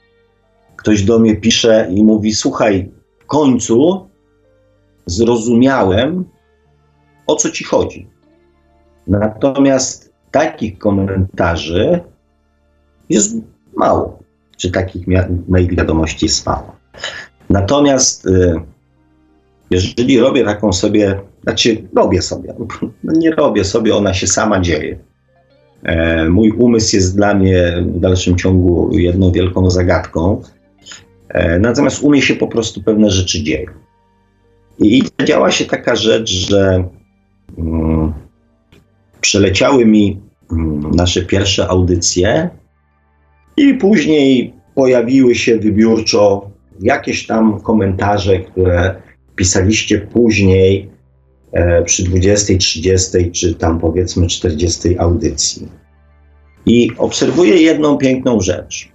ktoś 0.77 1.03
do 1.03 1.19
mnie 1.19 1.37
pisze 1.37 1.89
i 1.91 2.05
mówi: 2.05 2.35
Słuchaj, 2.35 2.91
w 3.19 3.27
końcu 3.27 4.09
zrozumiałem, 5.07 6.25
o 7.27 7.37
co 7.37 7.51
ci 7.51 7.65
chodzi. 7.65 8.07
Natomiast 9.07 10.13
takich 10.31 10.79
komentarzy 10.79 12.01
jest 13.09 13.37
mało, 13.77 14.19
czy 14.59 14.71
takich 14.71 15.07
mail 15.49 15.77
wiadomości 15.77 16.27
jest 16.27 16.47
mało. 16.47 16.77
Natomiast 17.51 18.27
y, 18.27 18.61
jeżeli 19.71 20.21
robię 20.21 20.45
taką 20.45 20.73
sobie, 20.73 21.21
znaczy 21.43 21.89
robię 21.97 22.23
sobie, 22.23 22.55
no 23.05 23.13
nie 23.13 23.31
robię 23.31 23.65
sobie, 23.65 23.97
ona 23.97 24.15
się 24.15 24.27
sama 24.27 24.61
dzieje. 24.61 24.99
E, 25.83 26.29
mój 26.29 26.51
umysł 26.51 26.97
jest 26.97 27.17
dla 27.17 27.35
mnie 27.35 27.85
w 27.87 28.01
dalszym 28.01 28.37
ciągu 28.37 28.91
jedną 28.93 29.33
wielką 29.33 29.71
zagadką, 29.71 30.43
e, 31.29 31.59
natomiast 31.59 32.03
umie 32.03 32.23
się 32.23 32.35
po 32.35 32.47
prostu 32.47 32.83
pewne 32.83 33.11
rzeczy 33.11 33.43
dzieją. 33.43 33.71
I 34.79 35.03
działa 35.25 35.51
się 35.51 35.65
taka 35.65 35.97
rzecz, 35.97 36.31
że 36.31 36.85
mm, 37.59 38.13
przeleciały 39.21 39.87
mi 39.87 40.21
mm, 40.53 40.91
nasze 40.91 41.23
pierwsze 41.23 41.69
audycje 41.69 42.51
i 43.59 43.75
później 43.75 44.55
pojawiły 44.75 45.35
się 45.35 45.59
wybiórczo 45.59 46.51
jakieś 46.81 47.27
tam 47.27 47.61
komentarze, 47.61 48.39
które 48.39 48.95
pisaliście 49.37 49.99
później 49.99 50.91
e, 51.53 51.83
przy 51.83 52.05
20, 52.05 52.59
30 52.59 53.31
czy 53.31 53.55
tam 53.55 53.79
powiedzmy 53.79 54.27
40 54.27 54.99
audycji. 54.99 55.69
I 56.67 56.91
obserwuję 56.99 57.57
jedną 57.57 57.99
piękną 57.99 58.41
rzecz, 58.41 58.89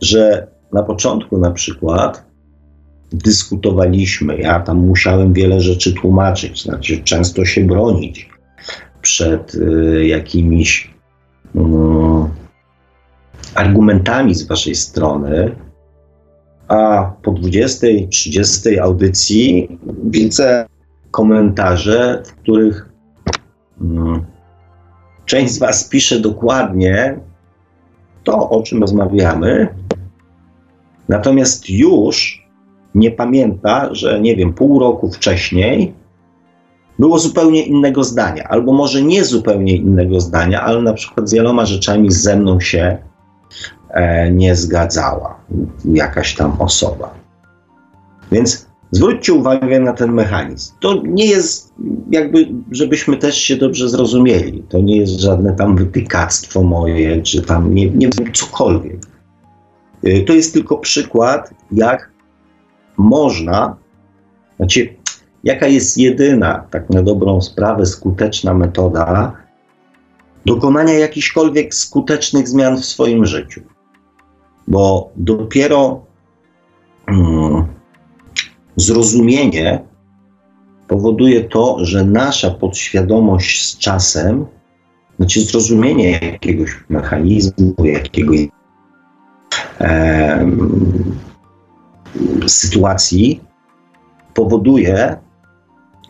że 0.00 0.46
na 0.72 0.82
początku 0.82 1.38
na 1.38 1.50
przykład 1.50 2.26
dyskutowaliśmy. 3.12 4.38
Ja 4.38 4.60
tam 4.60 4.78
musiałem 4.78 5.32
wiele 5.32 5.60
rzeczy 5.60 5.92
tłumaczyć, 5.92 6.62
znaczy 6.62 7.02
często 7.04 7.44
się 7.44 7.64
bronić 7.64 8.28
przed 9.02 9.54
y, 9.54 10.06
jakimiś 10.06 10.90
y, 11.56 11.60
argumentami 13.54 14.34
z 14.34 14.46
waszej 14.46 14.74
strony, 14.74 15.56
a 16.68 17.12
po 17.22 17.32
20, 17.32 17.86
30 18.10 18.78
audycji 18.78 19.78
widzę 20.04 20.66
komentarze, 21.10 22.22
w 22.26 22.32
których 22.32 22.88
y, 23.80 23.84
część 25.24 25.52
z 25.52 25.58
was 25.58 25.88
pisze 25.88 26.20
dokładnie 26.20 27.20
to, 28.24 28.50
o 28.50 28.62
czym 28.62 28.80
rozmawiamy, 28.80 29.68
natomiast 31.08 31.70
już 31.70 32.48
nie 32.94 33.10
pamięta, 33.10 33.94
że 33.94 34.20
nie 34.20 34.36
wiem, 34.36 34.52
pół 34.52 34.78
roku 34.78 35.10
wcześniej 35.10 35.94
było 36.98 37.18
zupełnie 37.18 37.62
innego 37.62 38.04
zdania, 38.04 38.44
albo 38.44 38.72
może 38.72 39.02
nie 39.02 39.24
zupełnie 39.24 39.76
innego 39.76 40.20
zdania, 40.20 40.62
ale 40.62 40.82
na 40.82 40.92
przykład 40.92 41.28
z 41.28 41.34
wieloma 41.34 41.66
rzeczami 41.66 42.10
ze 42.10 42.36
mną 42.36 42.60
się 42.60 42.98
nie 44.32 44.56
zgadzała 44.56 45.40
jakaś 45.84 46.34
tam 46.34 46.60
osoba. 46.60 47.14
Więc 48.32 48.68
zwróćcie 48.90 49.32
uwagę 49.32 49.80
na 49.80 49.92
ten 49.92 50.12
mechanizm. 50.12 50.74
To 50.80 51.02
nie 51.04 51.26
jest 51.26 51.74
jakby, 52.10 52.48
żebyśmy 52.70 53.16
też 53.16 53.36
się 53.36 53.56
dobrze 53.56 53.88
zrozumieli. 53.88 54.62
To 54.68 54.80
nie 54.80 54.96
jest 54.96 55.20
żadne 55.20 55.52
tam 55.52 55.76
wytykactwo 55.76 56.62
moje, 56.62 57.22
czy 57.22 57.42
tam 57.42 57.74
nie, 57.74 57.90
nie 57.90 58.08
wiem, 58.08 58.32
cokolwiek. 58.32 59.00
E, 60.04 60.20
to 60.20 60.32
jest 60.32 60.52
tylko 60.52 60.78
przykład, 60.78 61.54
jak 61.72 62.10
można, 62.96 63.76
znaczy, 64.56 64.94
jaka 65.44 65.66
jest 65.66 65.98
jedyna, 65.98 66.66
tak 66.70 66.90
na 66.90 67.02
dobrą 67.02 67.40
sprawę, 67.40 67.86
skuteczna 67.86 68.54
metoda 68.54 69.32
dokonania 70.48 70.94
jakichkolwiek 70.94 71.74
skutecznych 71.74 72.48
zmian 72.48 72.76
w 72.76 72.84
swoim 72.84 73.26
życiu. 73.26 73.60
Bo 74.68 75.10
dopiero 75.16 76.02
mm, 77.06 77.66
zrozumienie 78.76 79.84
powoduje 80.88 81.44
to, 81.44 81.76
że 81.80 82.04
nasza 82.04 82.50
podświadomość 82.50 83.66
z 83.66 83.78
czasem, 83.78 84.46
znaczy 85.16 85.40
zrozumienie 85.40 86.10
jakiegoś 86.10 86.84
mechanizmu, 86.88 87.74
jakiegoś 87.84 88.48
e, 89.80 90.46
sytuacji 92.46 93.40
powoduje, 94.34 95.16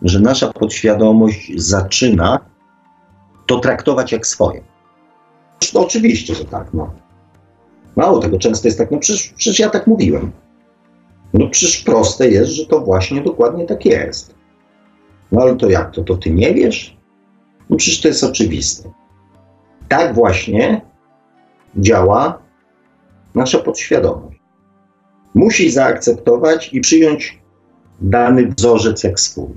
że 0.01 0.19
nasza 0.19 0.53
podświadomość 0.53 1.51
zaczyna 1.55 2.48
to 3.49 3.59
traktować 3.59 4.11
jak 4.11 4.27
swoje. 4.27 4.61
No, 5.73 5.81
oczywiście, 5.81 6.35
że 6.35 6.45
tak. 6.45 6.73
No. 6.73 6.93
Mało 7.95 8.19
tego, 8.19 8.39
często 8.39 8.67
jest 8.67 8.77
tak, 8.77 8.91
no 8.91 8.97
przecież, 8.97 9.33
przecież 9.37 9.59
ja 9.59 9.69
tak 9.69 9.87
mówiłem. 9.87 10.31
No 11.33 11.49
przecież 11.49 11.83
proste 11.83 12.29
jest, 12.29 12.51
że 12.51 12.65
to 12.65 12.79
właśnie 12.79 13.21
dokładnie 13.21 13.65
tak 13.65 13.85
jest. 13.85 14.35
No 15.31 15.41
ale 15.41 15.55
to 15.55 15.69
jak 15.69 15.91
to? 15.91 16.03
To 16.03 16.17
ty 16.17 16.31
nie 16.31 16.53
wiesz? 16.53 16.97
No 17.69 17.77
przecież 17.77 18.01
to 18.01 18.07
jest 18.07 18.23
oczywiste. 18.23 18.91
Tak 19.87 20.15
właśnie 20.15 20.81
działa 21.75 22.41
nasza 23.35 23.59
podświadomość 23.59 24.39
musi 25.35 25.71
zaakceptować 25.71 26.73
i 26.73 26.81
przyjąć 26.81 27.39
dany 28.01 28.47
wzorzec 28.47 29.03
jak 29.03 29.19
swój. 29.19 29.53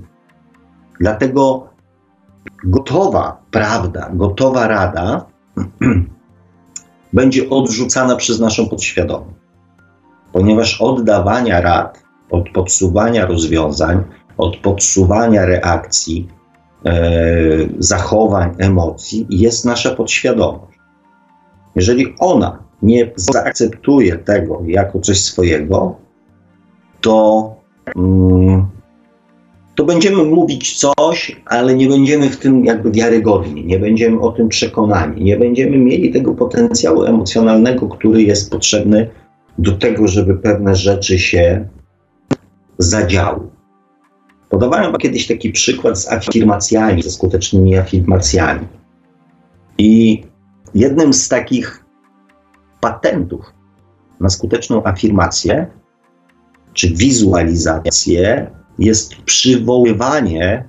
Dlatego 0.99 1.72
gotowa 2.63 3.37
prawda, 3.51 4.09
gotowa 4.13 4.67
rada 4.67 5.25
będzie 7.13 7.49
odrzucana 7.49 8.15
przez 8.15 8.39
naszą 8.39 8.69
podświadomość. 8.69 9.37
Ponieważ 10.31 10.81
oddawania 10.81 11.61
rad, 11.61 12.03
od 12.31 12.49
podsuwania 12.49 13.25
rozwiązań, 13.25 14.03
od 14.37 14.57
podsuwania 14.57 15.45
reakcji, 15.45 16.27
e, 16.85 16.93
zachowań, 17.79 18.55
emocji 18.57 19.27
jest 19.29 19.65
nasza 19.65 19.95
podświadomość. 19.95 20.79
Jeżeli 21.75 22.15
ona 22.19 22.63
nie 22.81 23.11
zaakceptuje 23.15 24.15
tego 24.15 24.61
jako 24.65 24.99
coś 24.99 25.23
swojego, 25.23 25.95
to, 27.01 27.55
mm, 27.95 28.67
to 29.75 29.83
będziemy 29.83 30.23
mówić 30.23 30.79
coś, 30.79 31.41
ale 31.45 31.75
nie 31.75 31.87
będziemy 31.87 32.29
w 32.29 32.37
tym 32.37 32.65
jakby 32.65 32.91
wiarygodni, 32.91 33.65
nie 33.65 33.79
będziemy 33.79 34.19
o 34.19 34.31
tym 34.31 34.49
przekonani, 34.49 35.23
nie 35.23 35.37
będziemy 35.37 35.77
mieli 35.77 36.11
tego 36.11 36.33
potencjału 36.33 37.03
emocjonalnego, 37.03 37.87
który 37.87 38.23
jest 38.23 38.51
potrzebny 38.51 39.09
do 39.57 39.71
tego, 39.71 40.07
żeby 40.07 40.35
pewne 40.35 40.75
rzeczy 40.75 41.19
się 41.19 41.67
zadziały. 42.77 43.39
Podawałem 44.49 44.95
kiedyś 44.97 45.27
taki 45.27 45.51
przykład 45.51 45.99
z 45.99 46.11
afirmacjami, 46.11 47.03
ze 47.03 47.09
skutecznymi 47.09 47.77
afirmacjami. 47.77 48.67
I 49.77 50.23
jednym 50.75 51.13
z 51.13 51.29
takich 51.29 51.85
patentów 52.81 53.53
na 54.19 54.29
skuteczną 54.29 54.83
afirmację 54.83 55.67
czy 56.73 56.89
wizualizację 56.89 58.51
jest 58.79 59.15
przywoływanie, 59.15 60.63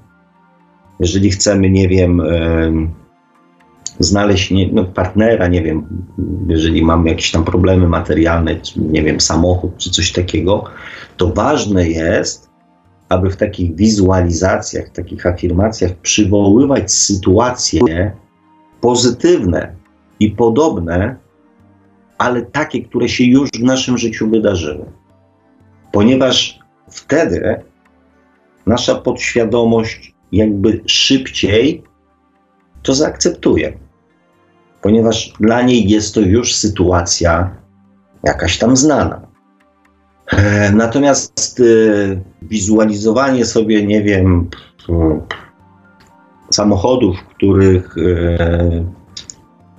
jeżeli 1.00 1.30
chcemy, 1.30 1.70
nie 1.70 1.88
wiem, 1.88 2.22
znaleźć 3.98 4.50
nie, 4.50 4.72
no, 4.72 4.84
partnera, 4.84 5.46
nie 5.46 5.62
wiem, 5.62 6.04
jeżeli 6.48 6.84
mamy 6.84 7.08
jakieś 7.08 7.30
tam 7.30 7.44
problemy 7.44 7.88
materialne, 7.88 8.56
czy, 8.56 8.80
nie 8.80 9.02
wiem, 9.02 9.20
samochód 9.20 9.76
czy 9.76 9.90
coś 9.90 10.12
takiego, 10.12 10.64
to 11.16 11.32
ważne 11.32 11.88
jest, 11.88 12.50
aby 13.08 13.30
w 13.30 13.36
takich 13.36 13.76
wizualizacjach, 13.76 14.88
takich 14.88 15.26
afirmacjach 15.26 15.94
przywoływać 15.94 16.92
sytuacje 16.92 18.12
pozytywne 18.80 19.74
i 20.20 20.30
podobne 20.30 21.16
ale 22.18 22.42
takie, 22.42 22.82
które 22.82 23.08
się 23.08 23.24
już 23.24 23.50
w 23.50 23.62
naszym 23.62 23.98
życiu 23.98 24.30
wydarzyły. 24.30 24.84
Ponieważ 25.92 26.58
wtedy 26.90 27.62
nasza 28.66 28.94
podświadomość 28.94 30.14
jakby 30.32 30.80
szybciej 30.86 31.82
to 32.82 32.94
zaakceptuje. 32.94 33.78
Ponieważ 34.82 35.32
dla 35.40 35.62
niej 35.62 35.88
jest 35.88 36.14
to 36.14 36.20
już 36.20 36.54
sytuacja 36.54 37.56
jakaś 38.22 38.58
tam 38.58 38.76
znana. 38.76 39.26
E, 40.26 40.72
natomiast 40.72 41.60
y, 41.60 42.22
wizualizowanie 42.42 43.44
sobie, 43.44 43.86
nie 43.86 44.02
wiem, 44.02 44.48
samochodów, 46.50 47.16
których 47.24 47.98
y, 47.98 48.84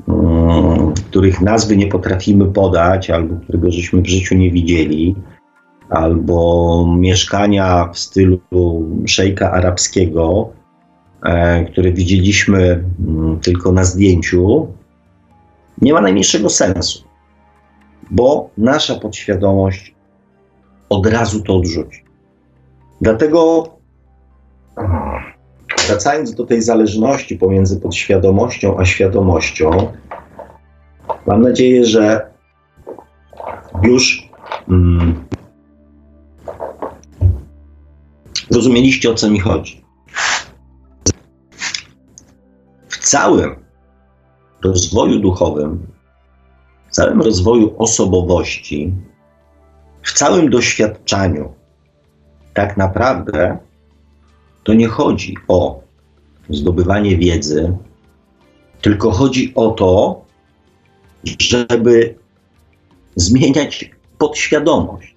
Mm, 0.08 0.94
których 0.94 1.42
nazwy 1.42 1.78
nie 1.78 1.88
potrafimy 1.88 2.46
podać, 2.46 3.10
albo 3.10 3.36
którego 3.36 3.72
żeśmy 3.72 4.02
w 4.02 4.08
życiu 4.08 4.36
nie 4.36 4.52
widzieli, 4.52 5.16
albo 5.90 6.86
mieszkania 6.98 7.90
w 7.94 8.00
stylu 8.00 8.40
szejka 9.06 9.52
arabskiego, 9.52 10.50
e, 11.24 11.66
które 11.66 11.92
widzieliśmy 11.92 12.84
mm, 13.08 13.40
tylko 13.40 13.72
na 13.72 13.84
zdjęciu, 13.84 14.68
nie 15.82 15.94
ma 15.94 16.02
najmniejszego 16.02 16.50
sensu, 16.50 17.04
bo 18.12 18.50
nasza 18.58 18.96
podświadomość 18.96 19.96
od 20.90 21.08
razu 21.08 21.42
to 21.42 21.56
odrzuci. 21.56 22.04
Dlatego 23.02 23.70
wracając 25.88 26.36
do 26.36 26.46
tej 26.46 26.62
zależności 26.62 27.38
pomiędzy 27.38 27.80
podświadomością 27.80 28.78
a 28.80 28.86
świadomością, 28.86 29.92
mam 31.26 31.42
nadzieję, 31.42 31.86
że 31.86 32.32
już 33.84 34.30
mm, 34.70 35.26
rozumieliście 38.56 39.12
o 39.12 39.14
co 39.14 39.30
mi 39.30 39.40
chodzi. 39.40 39.86
W 42.88 42.98
całym 42.98 43.56
rozwoju 44.64 45.20
duchowym, 45.20 45.88
w 46.88 46.92
całym 46.92 47.22
rozwoju 47.22 47.76
osobowości, 47.78 48.94
w 50.02 50.14
całym 50.14 50.50
doświadczaniu, 50.50 51.54
tak 52.54 52.78
naprawdę 52.78 53.58
to 54.64 54.74
nie 54.74 54.88
chodzi 54.88 55.38
o 55.48 55.82
zdobywanie 56.50 57.18
wiedzy, 57.18 57.78
tylko 58.82 59.12
chodzi 59.12 59.54
o 59.56 59.72
to, 59.72 60.26
żeby 61.40 62.16
zmieniać 63.16 63.92
podświadomość. 64.18 65.16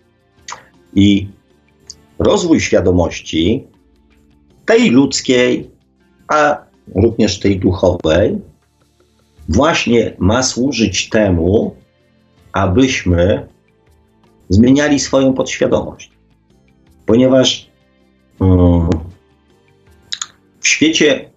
I 0.95 1.29
rozwój 2.19 2.61
świadomości, 2.61 3.67
tej 4.67 4.91
ludzkiej, 4.91 5.71
a 6.29 6.65
również 6.95 7.39
tej 7.39 7.59
duchowej, 7.59 8.39
właśnie 9.49 10.17
ma 10.19 10.43
służyć 10.43 11.09
temu, 11.09 11.75
abyśmy 12.53 13.47
zmieniali 14.49 15.01
swoją 15.01 15.35
podświadomość. 15.35 16.11
Ponieważ 17.07 17.71
um, 18.41 18.91
w 20.61 20.69
świecie 20.69 21.31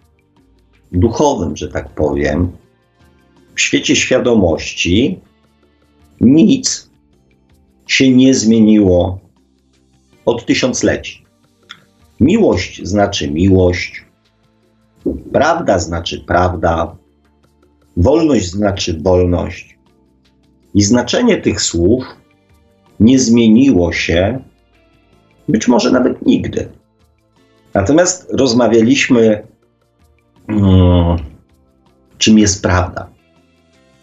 duchowym, 0.91 1.57
że 1.57 1.67
tak 1.67 1.89
powiem, 1.89 2.51
w 3.55 3.61
świecie 3.61 3.95
świadomości 3.95 5.19
nic 6.21 6.89
się 7.87 8.09
nie 8.09 8.33
zmieniło 8.33 9.19
od 10.25 10.45
tysiącleci. 10.45 11.25
Miłość 12.19 12.87
znaczy 12.87 13.31
miłość, 13.31 14.05
prawda 15.33 15.79
znaczy 15.79 16.23
prawda, 16.27 16.95
wolność 17.97 18.49
znaczy 18.51 18.99
wolność. 19.03 19.77
I 20.73 20.81
znaczenie 20.83 21.37
tych 21.37 21.61
słów 21.61 22.03
nie 22.99 23.19
zmieniło 23.19 23.93
się 23.93 24.39
być 25.47 25.67
może 25.67 25.91
nawet 25.91 26.25
nigdy. 26.25 26.69
Natomiast 27.73 28.27
rozmawialiśmy, 28.33 29.47
hmm, 30.47 31.17
czym 32.17 32.39
jest 32.39 32.61
prawda. 32.61 33.09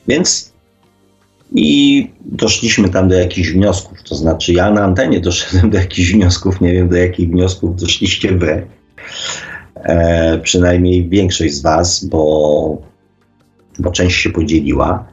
Więc 0.09 0.53
i 1.53 2.11
doszliśmy 2.21 2.89
tam 2.89 3.09
do 3.09 3.15
jakichś 3.15 3.49
wniosków. 3.49 3.98
To 4.09 4.15
znaczy, 4.15 4.53
ja 4.53 4.71
na 4.71 4.85
antenie 4.85 5.21
doszedłem 5.21 5.71
do 5.71 5.79
jakichś 5.79 6.13
wniosków, 6.13 6.61
nie 6.61 6.73
wiem 6.73 6.89
do 6.89 6.97
jakich 6.97 7.31
wniosków 7.31 7.77
doszliście 7.77 8.33
wy. 8.33 8.67
E, 9.75 10.39
przynajmniej 10.39 11.09
większość 11.09 11.55
z 11.55 11.63
Was, 11.63 12.05
bo, 12.05 12.83
bo 13.79 13.91
część 13.91 14.21
się 14.21 14.31
podzieliła 14.31 15.07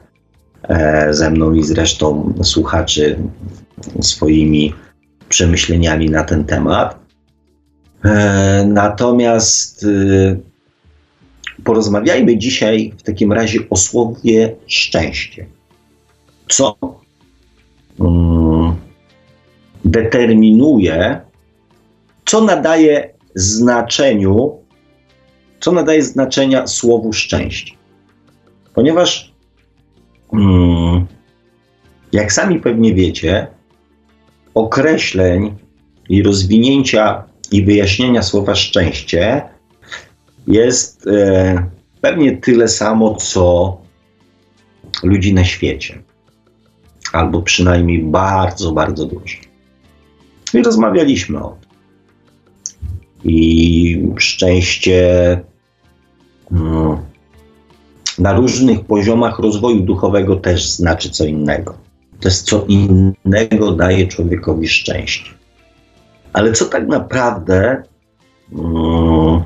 e, 0.68 1.14
ze 1.14 1.30
mną 1.30 1.52
i 1.52 1.62
z 1.62 1.70
resztą 1.70 2.34
słuchaczy 2.42 3.16
swoimi 4.00 4.74
przemyśleniami 5.28 6.10
na 6.10 6.24
ten 6.24 6.44
temat. 6.44 6.98
E, 8.04 8.64
natomiast 8.68 9.82
y, 9.82 10.40
porozmawiajmy 11.64 12.38
dzisiaj 12.38 12.92
w 12.98 13.02
takim 13.02 13.32
razie 13.32 13.58
o 13.70 13.76
słowie 13.76 14.56
szczęście. 14.66 15.46
Co 16.48 16.76
um, 17.98 18.45
determinuje, 19.86 21.20
co 22.24 22.40
nadaje 22.40 23.14
znaczeniu, 23.34 24.58
co 25.60 25.72
nadaje 25.72 26.02
znaczenia 26.02 26.66
słowu 26.66 27.12
szczęście. 27.12 27.74
Ponieważ, 28.74 29.32
um, 30.28 31.06
jak 32.12 32.32
sami 32.32 32.60
pewnie 32.60 32.94
wiecie, 32.94 33.46
określeń 34.54 35.54
i 36.08 36.22
rozwinięcia 36.22 37.24
i 37.52 37.64
wyjaśnienia 37.64 38.22
słowa 38.22 38.54
szczęście 38.54 39.42
jest 40.46 41.06
e, 41.06 41.66
pewnie 42.00 42.36
tyle 42.36 42.68
samo, 42.68 43.14
co 43.14 43.76
ludzi 45.02 45.34
na 45.34 45.44
świecie. 45.44 46.02
Albo 47.12 47.42
przynajmniej 47.42 48.02
bardzo, 48.02 48.72
bardzo 48.72 49.04
dużo. 49.06 49.45
I 50.56 50.62
rozmawialiśmy 50.62 51.38
o 51.38 51.56
tym. 51.60 51.70
I 53.24 54.12
szczęście 54.16 55.40
no, 56.50 57.02
na 58.18 58.32
różnych 58.32 58.84
poziomach 58.84 59.38
rozwoju 59.38 59.80
duchowego 59.80 60.36
też 60.36 60.70
znaczy 60.70 61.10
co 61.10 61.24
innego. 61.24 61.74
To 62.20 62.28
jest 62.28 62.46
co 62.46 62.64
innego 62.68 63.72
daje 63.72 64.06
człowiekowi 64.06 64.68
szczęście. 64.68 65.30
Ale 66.32 66.52
co 66.52 66.64
tak 66.64 66.88
naprawdę 66.88 67.82
um, 68.52 69.42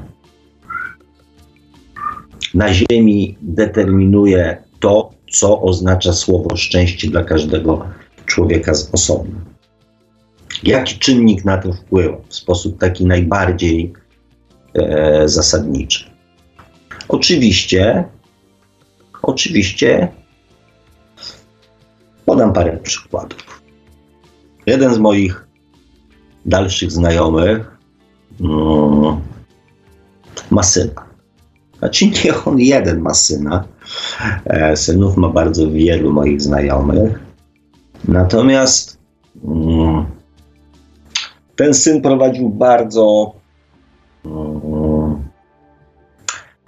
na 2.54 2.74
Ziemi 2.74 3.36
determinuje 3.42 4.62
to, 4.80 5.10
co 5.30 5.62
oznacza 5.62 6.12
słowo 6.12 6.56
szczęście 6.56 7.10
dla 7.10 7.24
każdego 7.24 7.84
człowieka 8.26 8.74
z 8.74 8.94
osobna? 8.94 9.49
Jaki 10.62 10.98
czynnik 10.98 11.44
na 11.44 11.58
to 11.58 11.72
wpływa 11.72 12.16
w 12.28 12.34
sposób 12.34 12.78
taki 12.78 13.06
najbardziej 13.06 13.92
e, 14.74 15.28
zasadniczy? 15.28 16.10
Oczywiście, 17.08 18.04
oczywiście 19.22 20.08
Podam 22.30 22.52
parę 22.52 22.76
przykładów. 22.76 23.62
Jeden 24.66 24.94
z 24.94 24.98
moich 24.98 25.46
dalszych 26.46 26.92
znajomych 26.92 27.78
um, 28.40 29.20
ma 30.50 30.62
syna. 30.62 31.04
Znaczy 31.78 32.06
nie 32.24 32.44
on 32.44 32.58
jeden 32.58 33.00
ma 33.00 33.14
syna. 33.14 33.64
E, 34.44 34.76
synów 34.76 35.16
ma 35.16 35.28
bardzo 35.28 35.70
wielu 35.70 36.12
moich 36.12 36.42
znajomych. 36.42 37.20
Natomiast 38.08 38.98
um, 39.42 40.06
ten 41.60 41.74
syn 41.74 42.02
prowadził 42.02 42.48
bardzo 42.48 43.32
um, 44.24 45.28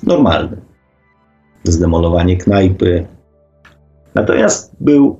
normalnym 0.04 0.62
zdemolowanie 1.64 2.38
knajpy. 2.38 3.08
Natomiast 4.16 4.76
był 4.80 5.20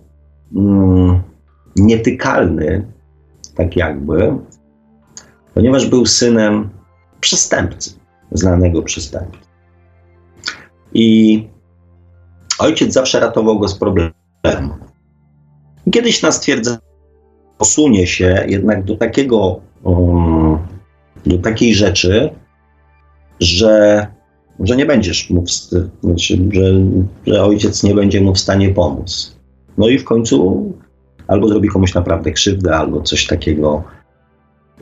mm, 0.56 1.22
nietykalny, 1.76 2.86
tak 3.56 3.76
jakby, 3.76 4.38
ponieważ 5.54 5.90
był 5.90 6.06
synem 6.06 6.70
przestępcy, 7.20 7.92
znanego 8.32 8.82
przestępcy. 8.82 9.40
I 10.94 11.48
ojciec 12.60 12.94
zawsze 12.94 13.20
ratował 13.20 13.60
go 13.60 13.68
z 13.68 13.76
problemu. 13.76 14.91
Kiedyś 15.92 16.22
nas 16.22 16.36
stwierdza, 16.36 16.78
posunie 17.58 18.08
się 18.08 18.46
jednak 18.48 18.84
do 18.84 18.96
takiego, 18.96 19.62
um, 19.84 20.58
do 21.26 21.38
takiej 21.38 21.76
rzeczy, 21.76 22.30
że 23.40 24.08
że 24.60 24.76
nie 24.76 24.86
będziesz 24.86 25.30
mu, 25.30 25.44
znaczy, 26.04 26.38
że, 26.52 26.64
że 27.28 27.44
ojciec 27.44 27.84
nie 27.84 27.96
będzie 27.96 28.22
mu 28.22 28.34
w 28.34 28.40
stanie 28.40 28.70
pomóc. 28.70 29.36
No 29.78 29.88
i 29.88 30.00
w 30.00 30.04
końcu 30.04 30.72
albo 31.28 31.48
zrobi 31.48 31.70
komuś 31.70 31.94
naprawdę 31.94 32.32
krzywdę, 32.32 32.76
albo 32.76 33.02
coś 33.02 33.28
takiego 33.28 33.84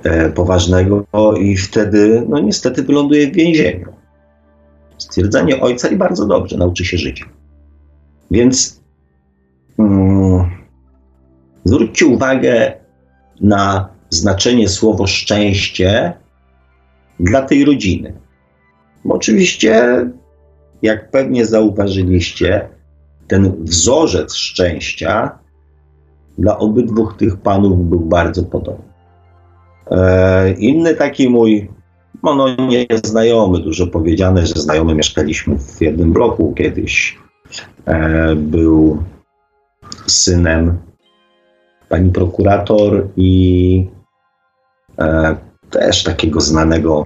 e, 0.04 0.30
poważnego, 0.30 1.06
i 1.42 1.58
wtedy, 1.58 2.26
no 2.30 2.40
niestety, 2.40 2.84
wyląduje 2.84 3.32
w 3.32 3.36
więzieniu. 3.36 3.94
Stwierdzenie 4.98 5.62
ojca 5.62 5.88
i 5.88 5.96
bardzo 5.96 6.26
dobrze 6.26 6.58
nauczy 6.58 6.86
się 6.86 6.98
życia. 6.98 7.26
Więc 8.32 8.79
zwróćcie 11.70 12.06
uwagę 12.06 12.74
na 13.42 13.90
znaczenie 14.10 14.70
słowo 14.70 15.08
szczęście 15.08 16.14
dla 17.20 17.42
tej 17.42 17.66
rodziny. 17.66 18.14
Bo 19.06 19.16
oczywiście, 19.16 20.06
jak 20.82 21.12
pewnie 21.12 21.46
zauważyliście, 21.46 22.70
ten 23.28 23.64
wzorzec 23.64 24.34
szczęścia 24.34 25.40
dla 26.38 26.58
obydwu 26.58 27.14
tych 27.14 27.38
panów 27.38 27.90
był 27.90 28.00
bardzo 28.00 28.44
podobny. 28.44 28.90
E, 29.92 30.52
inny 30.52 30.96
taki 30.96 31.30
mój, 31.30 31.70
no, 32.24 32.36
no 32.36 32.66
nie 32.68 32.86
znajomy, 33.04 33.60
dużo 33.60 33.88
powiedziane, 33.88 34.48
że 34.48 34.54
znajomy 34.54 34.96
mieszkaliśmy 34.96 35.58
w 35.58 35.82
jednym 35.82 36.14
bloku 36.14 36.54
kiedyś, 36.58 37.18
e, 37.86 38.36
był 38.36 39.04
synem 40.08 40.89
pani 41.90 42.12
prokurator 42.12 43.08
i 43.18 43.88
e, 45.00 45.36
też 45.70 46.04
takiego 46.04 46.42
znanego 46.42 47.06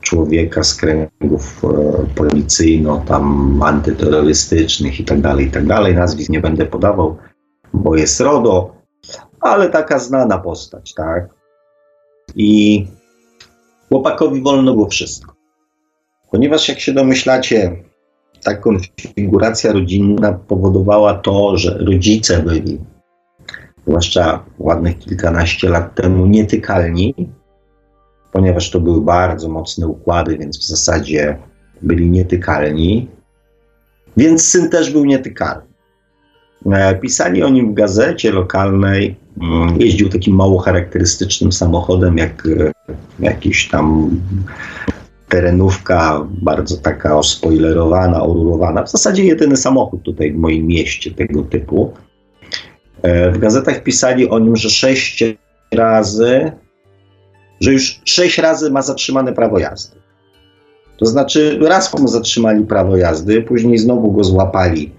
człowieka 0.00 0.64
z 0.64 0.74
kręgów 0.74 1.62
e, 1.64 2.06
policyjno, 2.14 3.04
tam 3.06 3.60
antyterrorystycznych 3.62 5.00
i 5.00 5.04
tak 5.04 5.20
dalej, 5.20 5.46
i 5.46 5.50
tak 5.50 5.66
dalej. 5.66 5.94
Nazwisk 5.94 6.30
nie 6.30 6.40
będę 6.40 6.66
podawał, 6.66 7.16
bo 7.72 7.96
jest 7.96 8.20
RODO, 8.20 8.76
ale 9.40 9.70
taka 9.70 9.98
znana 9.98 10.38
postać, 10.38 10.94
tak? 10.94 11.28
I 12.36 12.86
chłopakowi 13.88 14.42
wolno 14.42 14.74
było 14.74 14.88
wszystko. 14.88 15.34
Ponieważ 16.30 16.68
jak 16.68 16.80
się 16.80 16.92
domyślacie, 16.92 17.76
ta 18.44 18.56
konfiguracja 18.56 19.72
rodzinna 19.72 20.32
powodowała 20.32 21.14
to, 21.14 21.56
że 21.56 21.78
rodzice 21.78 22.42
byli, 22.42 22.78
zwłaszcza 23.86 24.44
ładnych 24.58 24.98
kilkanaście 24.98 25.68
lat 25.68 25.94
temu, 25.94 26.26
nietykalni, 26.26 27.14
ponieważ 28.32 28.70
to 28.70 28.80
były 28.80 29.00
bardzo 29.00 29.48
mocne 29.48 29.86
układy, 29.86 30.38
więc 30.38 30.58
w 30.58 30.66
zasadzie 30.66 31.38
byli 31.82 32.10
nietykalni. 32.10 33.08
Więc 34.16 34.48
syn 34.48 34.70
też 34.70 34.92
był 34.92 35.04
nietykalny. 35.04 35.74
E, 36.72 36.94
pisali 36.94 37.42
o 37.42 37.48
nim 37.48 37.70
w 37.70 37.74
gazecie 37.74 38.32
lokalnej. 38.32 39.16
Mm, 39.42 39.80
jeździł 39.80 40.08
takim 40.08 40.34
mało 40.34 40.58
charakterystycznym 40.58 41.52
samochodem, 41.52 42.18
jak 42.18 42.46
e, 42.46 42.94
jakiś 43.20 43.68
tam 43.68 44.10
terenówka, 45.28 46.26
bardzo 46.42 46.76
taka 46.76 47.18
ospoilerowana, 47.18 48.22
orurowana. 48.22 48.82
W 48.82 48.90
zasadzie 48.90 49.24
jedyny 49.24 49.56
samochód 49.56 50.02
tutaj 50.02 50.32
w 50.32 50.36
moim 50.36 50.66
mieście 50.66 51.10
tego 51.10 51.42
typu. 51.42 51.92
E, 53.04 53.30
w 53.30 53.38
gazetach 53.38 53.82
pisali 53.82 54.28
o 54.28 54.38
nim, 54.38 54.56
że 54.56 54.70
sześć 54.70 55.24
razy, 55.74 56.52
że 57.60 57.72
już 57.72 58.00
sześć 58.04 58.38
razy 58.38 58.70
ma 58.70 58.82
zatrzymane 58.82 59.32
prawo 59.32 59.58
jazdy. 59.58 59.96
To 60.96 61.06
znaczy, 61.06 61.58
raz 61.62 61.98
mu 61.98 62.08
zatrzymali 62.08 62.64
prawo 62.64 62.96
jazdy, 62.96 63.42
później 63.42 63.78
znowu 63.78 64.12
go 64.12 64.24
złapali, 64.24 64.92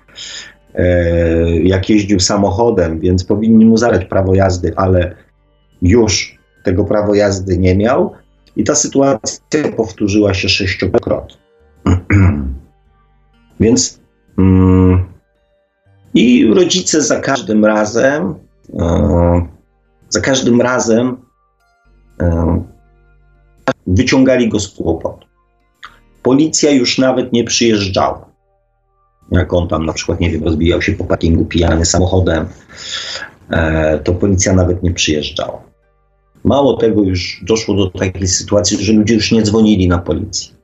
e, 0.76 1.60
jak 1.60 1.90
jeździł 1.90 2.20
samochodem, 2.20 3.00
więc 3.00 3.24
powinni 3.24 3.66
mu 3.66 3.78
zadać 3.78 4.06
prawo 4.06 4.36
jazdy, 4.36 4.74
ale 4.76 5.16
już 5.82 6.40
tego 6.64 6.84
prawo 6.84 7.16
jazdy 7.16 7.58
nie 7.58 7.78
miał. 7.78 8.12
I 8.56 8.64
ta 8.64 8.76
sytuacja 8.76 9.72
powtórzyła 9.78 10.34
się 10.34 10.50
sześciokrotnie. 10.50 11.38
Więc 13.60 14.00
mm, 14.38 15.06
i 16.16 16.46
rodzice 16.54 17.02
za 17.02 17.20
każdym 17.20 17.66
razem, 17.66 18.36
e, 18.80 19.48
za 20.10 20.22
każdym 20.22 20.62
razem 20.62 21.18
e, 22.22 22.64
wyciągali 23.88 24.50
go 24.50 24.60
z 24.60 24.68
kłopotu. 24.68 25.28
Policja 26.24 26.72
już 26.72 26.98
nawet 26.98 27.34
nie 27.34 27.44
przyjeżdżała. 27.44 28.26
Jak 29.32 29.54
on 29.54 29.68
tam 29.68 29.86
na 29.86 29.94
przykład, 29.94 30.20
nie 30.20 30.30
wiem, 30.30 30.44
rozbijał 30.44 30.82
się 30.82 30.94
po 30.94 31.04
parkingu 31.04 31.46
pijany 31.46 31.86
samochodem, 31.86 32.46
e, 33.50 34.00
to 34.00 34.14
policja 34.14 34.54
nawet 34.54 34.84
nie 34.84 34.92
przyjeżdżała. 34.92 35.62
Mało 36.44 36.78
tego, 36.78 37.04
już 37.04 37.44
doszło 37.44 37.76
do 37.76 37.90
takiej 37.90 38.28
sytuacji, 38.28 38.86
że 38.86 38.94
ludzie 38.94 39.14
już 39.14 39.32
nie 39.32 39.42
dzwonili 39.42 39.88
na 39.88 39.98
policję, 39.98 40.56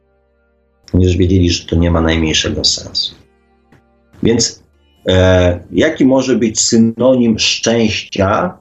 ponieważ 0.91 1.17
wiedzieli, 1.17 1.49
że 1.49 1.65
to 1.65 1.75
nie 1.75 1.91
ma 1.91 2.01
najmniejszego 2.01 2.65
sensu. 2.65 3.15
Więc 4.23 4.60
e, 5.07 5.59
jaki 5.71 6.05
może 6.05 6.35
być 6.35 6.61
synonim 6.61 7.39
szczęścia 7.39 8.57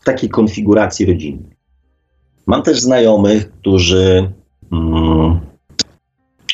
w 0.00 0.04
takiej 0.04 0.30
konfiguracji 0.30 1.06
rodzinnej? 1.06 1.56
Mam 2.46 2.62
też 2.62 2.80
znajomych, 2.80 3.52
którzy 3.52 4.32
mm, 4.72 5.40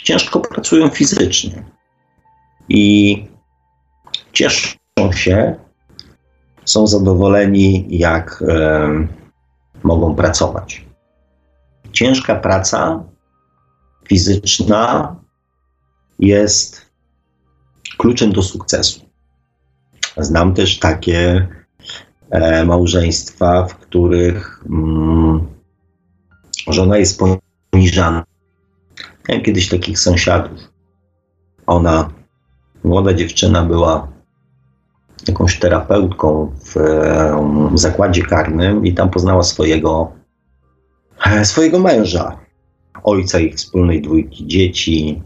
ciężko 0.03 0.41
pracują 0.41 0.89
fizycznie 0.89 1.65
i 2.69 3.17
cieszą 4.33 4.77
się, 5.13 5.55
są 6.65 6.87
zadowoleni, 6.87 7.87
jak. 7.89 8.45
E, 8.49 9.21
mogą 9.83 10.15
pracować. 10.15 10.85
Ciężka 11.93 12.35
praca 12.35 13.05
fizyczna 14.09 15.17
jest 16.19 16.80
kluczem 18.01 18.33
do 18.33 18.43
sukcesu. 18.43 19.01
Znam 20.17 20.55
też 20.55 20.79
takie 20.79 21.49
e, 22.31 22.65
małżeństwa, 22.65 23.65
w 23.65 23.75
których 23.75 24.65
mm, 24.71 25.47
żona 26.69 26.99
jest 26.99 27.21
poniżana. 27.73 28.25
Miałem 29.29 29.45
kiedyś 29.45 29.69
takich 29.69 29.99
sąsiadów. 29.99 30.61
Ona, 31.67 32.11
młoda 32.85 33.15
dziewczyna, 33.15 33.63
była 33.63 34.09
jakąś 35.29 35.59
terapeutką 35.59 36.53
w, 36.65 36.75
w 37.73 37.79
zakładzie 37.79 38.23
karnym 38.23 38.87
i 38.87 38.95
tam 38.95 39.11
poznała 39.11 39.43
swojego, 39.43 40.13
e, 41.27 41.45
swojego 41.45 41.79
męża, 41.79 42.39
ojca 43.03 43.39
ich 43.39 43.55
wspólnej 43.55 44.03
dwójki 44.03 44.47
dzieci. 44.47 45.23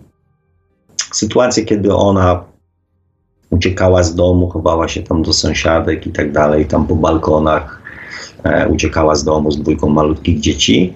Sytuację, 1.12 1.64
kiedy 1.64 1.94
ona 1.94 2.53
uciekała 3.54 4.02
z 4.02 4.14
domu, 4.14 4.48
chowała 4.48 4.88
się 4.88 5.02
tam 5.02 5.22
do 5.22 5.32
sąsiadek 5.32 6.06
i 6.06 6.12
tak 6.12 6.32
dalej, 6.32 6.66
tam 6.66 6.86
po 6.86 6.96
balkonach 6.96 7.82
e, 8.44 8.68
uciekała 8.68 9.14
z 9.14 9.24
domu 9.24 9.50
z 9.50 9.56
dwójką 9.58 9.88
malutkich 9.88 10.40
dzieci, 10.40 10.94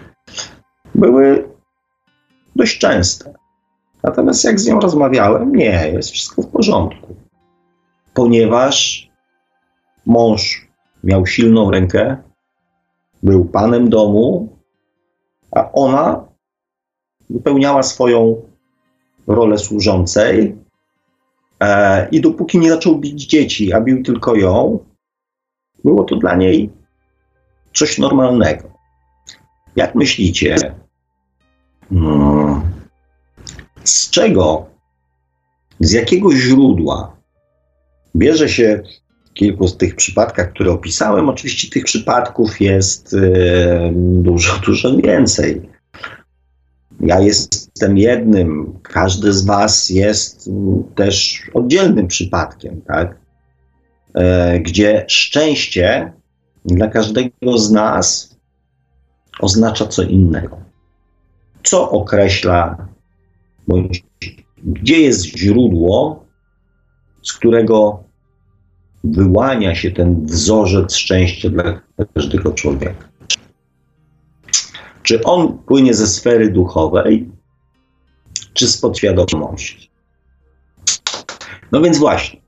były 0.94 1.48
dość 2.56 2.78
częste. 2.78 3.34
Natomiast 4.02 4.44
jak 4.44 4.60
z 4.60 4.66
nią 4.66 4.80
rozmawiałem, 4.80 5.56
nie, 5.56 5.90
jest 5.94 6.10
wszystko 6.10 6.42
w 6.42 6.46
porządku 6.46 7.16
ponieważ 8.18 9.08
mąż 10.06 10.68
miał 11.04 11.26
silną 11.26 11.70
rękę, 11.70 12.16
był 13.22 13.44
panem 13.44 13.88
domu, 13.90 14.48
a 15.50 15.72
ona 15.72 16.24
wypełniała 17.30 17.82
swoją 17.82 18.42
rolę 19.26 19.58
służącej. 19.58 20.57
E, 21.60 22.08
I 22.10 22.20
dopóki 22.20 22.58
nie 22.58 22.70
zaczął 22.70 22.98
bić 22.98 23.26
dzieci, 23.26 23.72
a 23.72 23.80
bił 23.80 24.02
tylko 24.02 24.36
ją, 24.36 24.78
było 25.84 26.04
to 26.04 26.16
dla 26.16 26.36
niej 26.36 26.70
coś 27.74 27.98
normalnego. 27.98 28.70
Jak 29.76 29.94
myślicie, 29.94 30.56
hmm, 31.90 32.60
z 33.84 34.10
czego, 34.10 34.66
z 35.80 35.92
jakiego 35.92 36.32
źródła 36.32 37.16
bierze 38.16 38.48
się 38.48 38.82
w 39.24 39.32
kilku 39.32 39.68
z 39.68 39.76
tych 39.76 39.96
przypadkach, 39.96 40.52
które 40.52 40.72
opisałem. 40.72 41.28
Oczywiście 41.28 41.70
tych 41.70 41.84
przypadków 41.84 42.60
jest 42.60 43.14
e, 43.14 43.92
dużo, 43.94 44.58
dużo 44.58 44.96
więcej. 44.96 45.77
Ja 47.00 47.20
jestem 47.20 47.98
jednym, 47.98 48.78
każdy 48.82 49.32
z 49.32 49.44
Was 49.44 49.90
jest 49.90 50.50
też 50.94 51.42
oddzielnym 51.54 52.06
przypadkiem, 52.06 52.80
tak? 52.80 53.18
E, 54.14 54.60
gdzie 54.60 55.04
szczęście 55.08 56.12
dla 56.64 56.88
każdego 56.88 57.58
z 57.58 57.70
nas 57.70 58.36
oznacza 59.40 59.86
co 59.86 60.02
innego. 60.02 60.60
Co 61.62 61.90
określa, 61.90 62.88
bądź 63.68 64.04
gdzie 64.62 65.00
jest 65.00 65.24
źródło, 65.24 66.24
z 67.22 67.32
którego 67.32 68.04
wyłania 69.04 69.74
się 69.74 69.90
ten 69.90 70.26
wzorzec 70.26 70.94
szczęścia 70.94 71.50
dla 71.50 71.80
każdego 72.14 72.52
człowieka. 72.52 73.08
Czy 75.08 75.24
on 75.24 75.58
płynie 75.58 75.94
ze 75.94 76.06
sfery 76.06 76.50
duchowej, 76.50 77.30
czy 78.54 78.68
z 78.68 78.78
podświadomości? 78.78 79.90
No 81.72 81.80
więc 81.80 81.98
właśnie, 81.98 82.40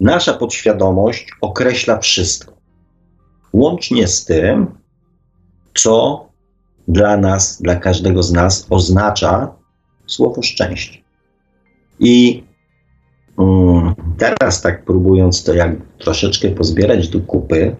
nasza 0.00 0.34
podświadomość 0.34 1.30
określa 1.40 1.98
wszystko, 1.98 2.52
łącznie 3.52 4.08
z 4.08 4.24
tym, 4.24 4.66
co 5.74 6.26
dla 6.88 7.16
nas, 7.16 7.62
dla 7.62 7.76
każdego 7.76 8.22
z 8.22 8.32
nas 8.32 8.66
oznacza 8.70 9.54
słowo 10.06 10.42
szczęście. 10.42 10.98
I 12.00 12.44
Mm, 13.38 13.94
teraz 14.18 14.62
tak 14.62 14.84
próbując 14.84 15.44
to 15.44 15.54
jak 15.54 15.76
troszeczkę 15.98 16.48
pozbierać 16.48 17.08
do 17.08 17.20
kupy, 17.20 17.76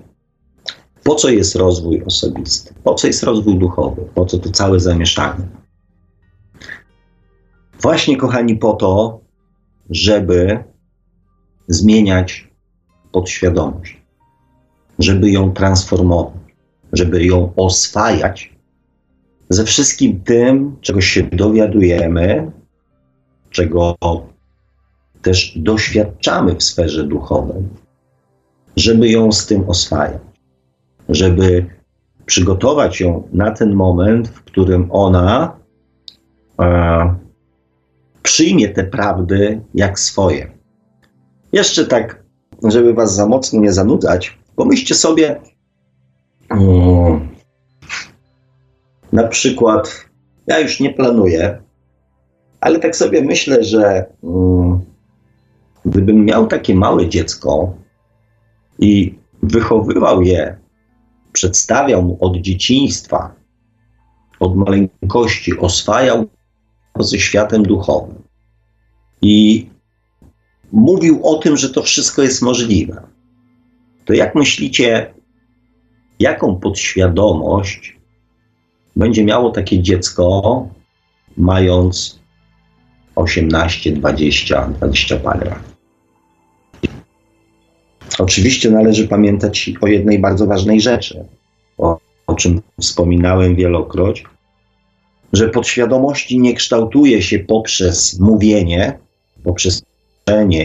po 1.04 1.14
co 1.14 1.28
jest 1.28 1.56
rozwój 1.56 2.02
osobisty, 2.02 2.74
po 2.84 2.94
co 2.94 3.06
jest 3.06 3.22
rozwój 3.22 3.58
duchowy, 3.58 4.02
po 4.14 4.26
co 4.26 4.38
to 4.38 4.50
całe 4.50 4.80
zamieszanie. 4.80 5.48
Właśnie, 7.80 8.16
kochani, 8.16 8.56
po 8.56 8.72
to, 8.72 9.20
żeby 9.90 10.64
zmieniać 11.68 12.48
podświadomość, 13.12 14.02
żeby 14.98 15.30
ją 15.30 15.52
transformować, 15.52 16.34
żeby 16.92 17.24
ją 17.24 17.52
oswajać 17.56 18.54
ze 19.50 19.64
wszystkim 19.64 20.20
tym, 20.20 20.76
czego 20.80 21.00
się 21.00 21.22
dowiadujemy, 21.22 22.50
czego 23.50 23.96
też 25.22 25.58
doświadczamy 25.58 26.54
w 26.54 26.62
sferze 26.62 27.04
duchowej, 27.04 27.62
żeby 28.76 29.08
ją 29.08 29.32
z 29.32 29.46
tym 29.46 29.68
oswajać, 29.68 30.22
żeby 31.10 31.66
przygotować 32.26 33.00
ją 33.00 33.28
na 33.32 33.50
ten 33.50 33.74
moment, 33.74 34.28
w 34.28 34.42
którym 34.42 34.86
ona 34.90 35.56
e, 36.60 37.14
przyjmie 38.22 38.68
te 38.68 38.84
prawdy 38.84 39.60
jak 39.74 40.00
swoje. 40.00 40.50
Jeszcze 41.52 41.86
tak, 41.86 42.22
żeby 42.64 42.94
Was 42.94 43.14
za 43.14 43.26
mocno 43.26 43.60
nie 43.60 43.72
zanudzać, 43.72 44.38
pomyślcie 44.56 44.94
sobie, 44.94 45.40
um, 46.50 47.28
na 49.12 49.28
przykład, 49.28 50.06
ja 50.46 50.58
już 50.58 50.80
nie 50.80 50.94
planuję, 50.94 51.62
ale 52.60 52.78
tak 52.78 52.96
sobie 52.96 53.22
myślę, 53.22 53.64
że 53.64 54.06
um, 54.22 54.80
gdybym 55.84 56.24
miał 56.24 56.46
takie 56.46 56.74
małe 56.74 57.08
dziecko 57.08 57.74
i 58.78 59.14
wychowywał 59.42 60.22
je, 60.22 60.56
przedstawiał 61.32 62.02
mu 62.02 62.16
od 62.20 62.36
dzieciństwa, 62.36 63.34
od 64.40 64.56
maleńkości, 64.56 65.58
oswajał 65.58 66.26
ze 66.98 67.18
światem 67.18 67.62
duchowym 67.62 68.22
i 69.22 69.66
mówił 70.72 71.26
o 71.26 71.38
tym, 71.38 71.56
że 71.56 71.70
to 71.70 71.82
wszystko 71.82 72.22
jest 72.22 72.42
możliwe, 72.42 73.02
to 74.04 74.12
jak 74.12 74.34
myślicie, 74.34 75.14
jaką 76.18 76.56
podświadomość 76.56 77.96
będzie 78.96 79.24
miało 79.24 79.50
takie 79.50 79.82
dziecko, 79.82 80.68
mając 81.36 82.20
18, 83.14 83.92
20, 83.92 84.68
20 84.68 85.16
parę 85.16 85.50
lat? 85.50 85.69
Oczywiście 88.18 88.70
należy 88.70 89.08
pamiętać 89.08 89.70
o 89.80 89.86
jednej 89.86 90.18
bardzo 90.18 90.46
ważnej 90.46 90.80
rzeczy, 90.80 91.24
o, 91.78 91.98
o 92.26 92.34
czym 92.34 92.60
wspominałem 92.80 93.56
wielokroć, 93.56 94.24
że 95.32 95.48
podświadomości 95.48 96.38
nie 96.38 96.54
kształtuje 96.54 97.22
się 97.22 97.38
poprzez 97.38 98.20
mówienie, 98.20 98.98
poprzez 99.44 99.82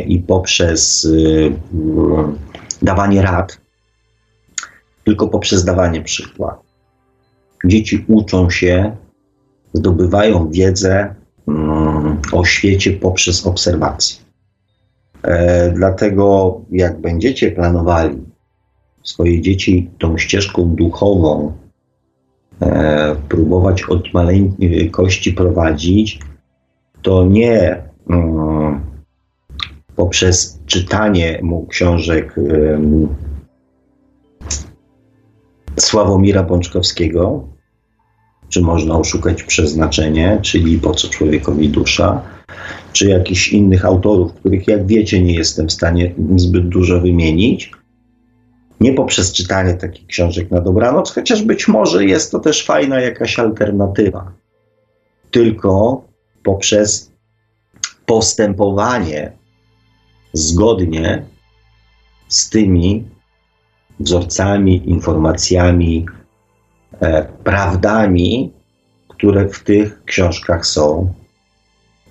i 0.08 0.20
poprzez 0.20 1.06
y, 1.06 1.10
y, 1.10 1.52
dawanie 2.82 3.22
rad, 3.22 3.58
tylko 5.04 5.28
poprzez 5.28 5.66
dawanie 5.66 6.02
przykładu. 6.02 6.62
Dzieci 7.66 8.06
uczą 8.08 8.50
się, 8.50 8.96
zdobywają 9.74 10.50
wiedzę 10.52 11.16
mm, 11.48 12.22
o 12.32 12.46
świecie 12.46 12.92
poprzez 12.92 13.48
obserwację. 13.48 14.25
E, 15.26 15.72
dlatego, 15.72 16.62
jak 16.72 17.02
będziecie 17.02 17.52
planowali 17.52 18.18
swoje 19.04 19.42
dzieci 19.42 19.90
tą 20.00 20.18
ścieżką 20.18 20.76
duchową, 20.76 21.54
e, 22.62 23.16
próbować 23.30 23.84
od 23.84 24.14
maleńkości 24.14 25.34
prowadzić, 25.34 26.20
to 27.02 27.26
nie 27.26 27.84
mm, 28.10 28.82
poprzez 29.96 30.60
czytanie 30.66 31.40
mu 31.44 31.66
książek 31.66 32.36
Sławomira 35.78 36.44
Bączkowskiego, 36.44 37.48
czy 38.50 38.62
można 38.62 38.98
oszukać 39.00 39.44
przeznaczenie, 39.44 40.40
czyli 40.42 40.80
po 40.80 40.94
co 40.94 41.08
człowiekowi 41.08 41.70
dusza, 41.70 42.22
czy 42.94 43.08
jakichś 43.08 43.48
innych 43.48 43.86
autorów, 43.86 44.34
których 44.34 44.68
jak 44.68 44.88
wiecie 44.88 45.22
nie 45.22 45.34
jestem 45.34 45.68
w 45.68 45.72
stanie 45.72 46.14
zbyt 46.36 46.70
dużo 46.70 47.00
wymienić. 47.00 47.72
Nie 48.80 48.94
poprzez 48.94 49.34
czytanie 49.34 49.74
takich 49.74 50.08
książek 50.08 50.52
na 50.52 50.62
dobranoc, 50.62 51.12
chociaż 51.12 51.42
być 51.42 51.68
może 51.68 52.06
jest 52.06 52.32
to 52.32 52.40
też 52.40 52.66
fajna 52.66 53.00
jakaś 53.00 53.40
alternatywa, 53.40 54.32
tylko 55.32 56.04
poprzez 56.44 57.12
postępowanie 58.06 59.32
zgodnie 60.34 61.26
z 62.28 62.50
tymi 62.50 63.04
wzorcami, 64.00 64.90
informacjami, 64.90 66.06
e, 67.02 67.28
prawdami, 67.44 68.52
które 69.08 69.50
w 69.50 69.64
tych 69.64 70.04
książkach 70.06 70.66
są 70.66 71.14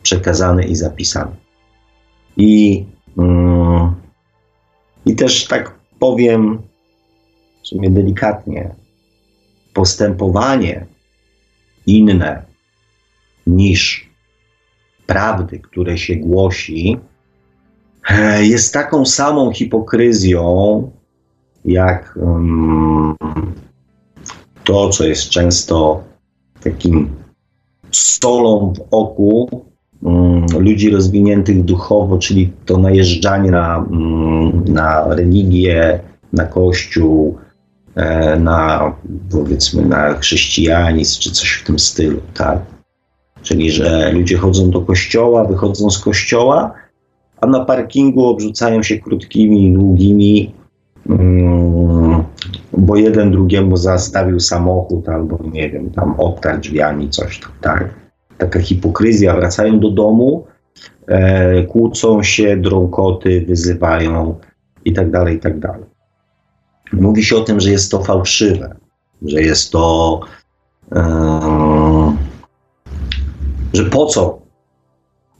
przekazane 0.04 0.64
i 0.64 0.76
zapisane. 0.76 1.36
I, 2.36 2.84
mm, 3.18 3.94
i 5.06 5.16
też 5.16 5.46
tak 5.46 5.74
powiem, 5.98 6.62
w 7.62 7.68
sumie 7.68 7.90
delikatnie, 7.90 8.74
postępowanie 9.72 10.86
inne 11.86 12.42
niż 13.46 14.10
prawdy, 15.06 15.58
które 15.58 15.98
się 15.98 16.16
głosi, 16.16 16.98
E, 18.10 18.46
jest 18.46 18.72
taką 18.72 19.06
samą 19.06 19.52
hipokryzją, 19.52 20.90
jak 21.64 22.18
um, 22.20 23.16
to, 24.64 24.88
co 24.88 25.04
jest 25.04 25.28
często 25.28 26.04
takim 26.60 27.16
solą 27.90 28.72
w 28.76 28.80
oku 28.90 29.64
ludzi 30.58 30.90
rozwiniętych 30.90 31.64
duchowo, 31.64 32.18
czyli 32.18 32.52
to 32.66 32.78
najeżdżanie 32.78 33.50
na, 33.50 33.78
um, 33.90 34.64
na 34.68 35.14
religię, 35.14 36.00
na 36.32 36.44
kościół, 36.44 37.38
e, 37.94 38.38
na 38.38 38.92
powiedzmy 39.30 39.84
na 39.84 40.14
chrześcijanizm, 40.14 41.20
czy 41.20 41.30
coś 41.30 41.52
w 41.52 41.66
tym 41.66 41.78
stylu, 41.78 42.20
tak? 42.34 42.58
Czyli, 43.42 43.70
że 43.70 44.12
ludzie 44.12 44.36
chodzą 44.36 44.70
do 44.70 44.80
kościoła, 44.80 45.44
wychodzą 45.44 45.90
z 45.90 45.98
kościoła, 45.98 46.74
a 47.40 47.46
na 47.46 47.64
parkingu 47.64 48.26
obrzucają 48.26 48.82
się 48.82 48.98
krótkimi, 48.98 49.72
długimi, 49.72 50.54
mm, 51.10 52.24
bo 52.72 52.96
jeden 52.96 53.30
drugiemu 53.30 53.76
zastawił 53.76 54.40
samochód 54.40 55.08
albo 55.08 55.38
nie 55.52 55.70
wiem, 55.70 55.90
tam 55.90 56.14
odtarł 56.20 56.60
drzwiami, 56.60 57.10
coś 57.10 57.40
tak. 57.60 58.03
Taka 58.44 58.60
hipokryzja, 58.60 59.36
wracają 59.36 59.80
do 59.80 59.90
domu, 59.90 60.46
e, 61.06 61.62
kłócą 61.62 62.22
się, 62.22 62.56
drą 62.56 62.88
koty, 62.88 63.44
wyzywają 63.48 64.38
i 64.84 64.92
tak 64.92 65.10
dalej, 65.10 65.36
i 65.36 65.40
tak. 65.40 65.78
Mówi 66.92 67.24
się 67.24 67.36
o 67.36 67.40
tym, 67.40 67.60
że 67.60 67.70
jest 67.70 67.90
to 67.90 68.02
fałszywe, 68.02 68.76
że 69.22 69.42
jest 69.42 69.72
to, 69.72 70.20
e, 70.92 72.16
że 73.72 73.84
po 73.84 74.06
co 74.06 74.42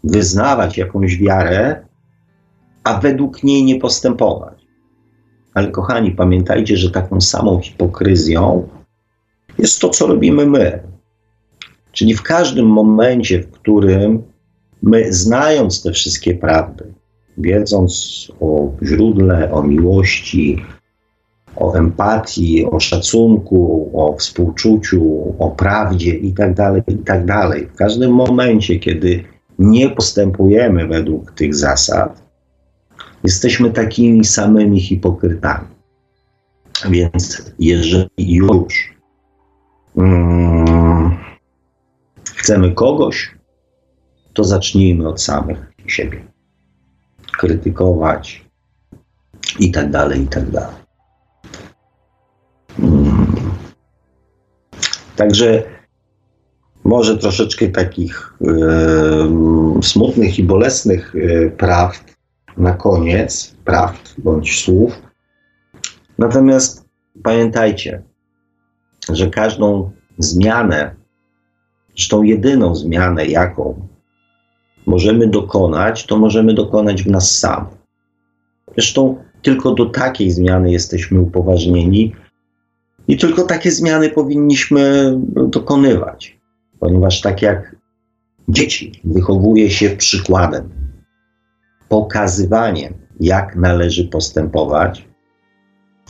wyznawać 0.05 0.79
jakąś 0.79 1.19
wiarę, 1.19 1.85
a 2.85 3.01
według 3.01 3.43
niej 3.43 3.65
nie 3.65 3.81
postępować. 3.81 4.67
Ale 5.55 5.71
kochani, 5.71 6.11
pamiętajcie, 6.11 6.77
że 6.77 6.91
taką 6.91 7.21
samą 7.21 7.61
hipokryzją 7.61 8.69
jest 9.59 9.81
to, 9.81 9.89
co 9.89 10.07
robimy 10.07 10.47
my. 10.47 10.94
Czyli 11.95 12.15
w 12.15 12.23
każdym 12.23 12.67
momencie, 12.67 13.43
w 13.43 13.51
którym 13.51 14.23
my, 14.83 15.13
znając 15.13 15.83
te 15.83 15.93
wszystkie 15.93 16.35
prawdy, 16.35 16.85
wiedząc 17.39 17.93
o 18.41 18.71
źródle, 18.83 19.53
o 19.53 19.63
miłości, 19.63 20.65
o 21.57 21.75
empatii, 21.75 22.67
o 22.67 22.81
szacunku, 22.81 23.91
o 23.95 24.17
współczuciu, 24.17 25.35
o 25.39 25.51
prawdzie 25.51 26.15
itd., 26.15 26.55
tak 26.55 26.89
itd., 26.89 27.27
tak 27.27 27.73
w 27.73 27.77
każdym 27.77 28.13
momencie, 28.13 28.79
kiedy 28.79 29.25
nie 29.59 29.91
postępujemy 29.91 30.87
według 30.87 31.33
tych 31.33 31.55
zasad, 31.55 32.25
Jesteśmy 33.25 33.71
takimi 33.71 34.25
samymi 34.25 34.81
hipokrytami. 34.81 35.67
Więc 36.91 37.53
jeżeli 37.59 38.35
już 38.35 38.95
mm, 39.97 40.74
chcemy 42.45 42.73
kogoś, 42.73 43.35
to 44.33 44.45
zacznijmy 44.45 45.09
od 45.09 45.23
samych 45.23 45.73
siebie. 45.87 46.25
Krytykować 47.39 48.45
i 49.59 49.71
tak 49.71 49.91
dalej, 49.91 50.23
i 50.23 50.27
tak 50.27 50.51
dalej. 50.51 50.77
Mm. 52.79 53.27
Także 55.17 55.63
może 56.85 57.19
troszeczkę 57.19 57.69
takich 57.69 58.35
smutnych 59.83 60.39
i 60.39 60.43
bolesnych 60.43 61.15
y, 61.15 61.53
prawd 61.59 62.15
na 62.57 62.73
koniec 62.73 63.55
prawd 63.65 64.15
bądź 64.19 64.65
słów. 64.65 65.03
Natomiast 66.19 66.85
pamiętajcie, 67.23 68.03
że 69.13 69.31
każdą 69.31 69.91
zmianę 70.19 71.04
Zresztą 71.97 72.23
jedyną 72.23 72.75
zmianę, 72.75 73.27
jaką 73.27 73.89
możemy 74.87 75.29
dokonać, 75.29 76.07
to 76.07 76.19
możemy 76.19 76.55
dokonać 76.55 77.03
w 77.03 77.11
nas 77.11 77.39
samych. 77.39 77.75
Zresztą 78.75 79.17
tylko 79.43 79.75
do 79.75 79.87
takiej 79.87 80.31
zmiany 80.31 80.73
jesteśmy 80.73 81.21
upoważnieni 81.21 82.15
i 83.09 83.17
tylko 83.17 83.43
takie 83.43 83.71
zmiany 83.71 84.11
powinniśmy 84.11 85.15
dokonywać, 85.49 86.39
ponieważ 86.81 87.21
tak 87.21 87.43
jak 87.43 87.77
dzieci 88.49 89.01
wychowuje 89.05 89.71
się 89.71 89.91
przykładem, 89.91 90.71
pokazywaniem, 91.89 92.95
jak 93.21 93.57
należy 93.57 94.05
postępować, 94.05 95.09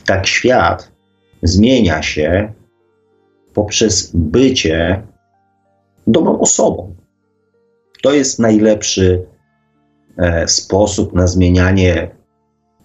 tak 0.05 0.27
świat 0.27 0.91
zmienia 1.43 2.03
się 2.03 2.53
poprzez 3.53 4.11
bycie 4.13 5.03
dobrą 6.07 6.39
osobą. 6.39 6.95
To 8.03 8.13
jest 8.13 8.39
najlepszy 8.39 9.25
e, 10.17 10.47
sposób 10.47 11.13
na 11.13 11.27
zmienianie 11.27 12.15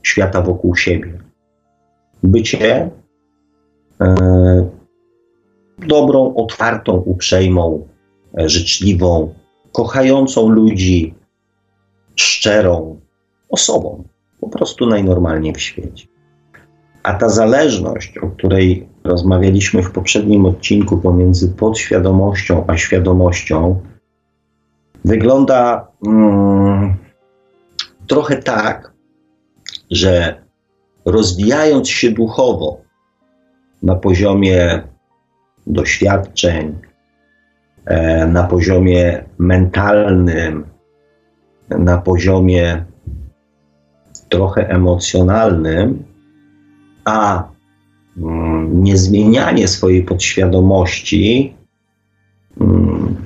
świata 0.03 0.43
wokół 0.43 0.77
siebie. 0.77 1.18
Bycie 2.23 2.91
e, 4.01 4.14
dobrą, 5.79 6.35
otwartą, 6.35 6.93
uprzejmą, 6.93 7.89
e, 8.39 8.49
życzliwą, 8.49 9.35
kochającą 9.73 10.49
ludzi, 10.49 11.14
szczerą 12.16 13.01
osobą, 13.49 14.05
po 14.41 14.49
prostu 14.49 14.87
najnormalniej 14.87 15.53
w 15.53 15.61
świecie. 15.61 16.07
A 17.03 17.14
ta 17.14 17.29
zależność, 17.29 18.18
o 18.18 18.29
której 18.29 18.89
rozmawialiśmy 19.05 19.83
w 19.83 19.91
poprzednim 19.93 20.47
odcinku 20.47 20.99
pomiędzy 20.99 21.49
podświadomością 21.49 22.65
a 22.67 22.77
świadomością, 22.77 23.81
wygląda 25.05 25.87
mm, 26.07 26.95
trochę 28.07 28.37
tak, 28.37 28.93
że 29.91 30.43
rozwijając 31.05 31.89
się 31.89 32.11
duchowo 32.11 32.81
na 33.83 33.95
poziomie 33.95 34.83
doświadczeń, 35.67 36.79
e, 37.85 38.27
na 38.27 38.45
poziomie 38.45 39.25
mentalnym, 39.39 40.67
na 41.69 41.99
poziomie 41.99 42.85
trochę 44.29 44.69
emocjonalnym, 44.69 46.05
a 47.05 47.49
niezmienianie 48.73 49.69
swojej 49.69 50.03
podświadomości 50.03 51.55
mm, 52.61 53.17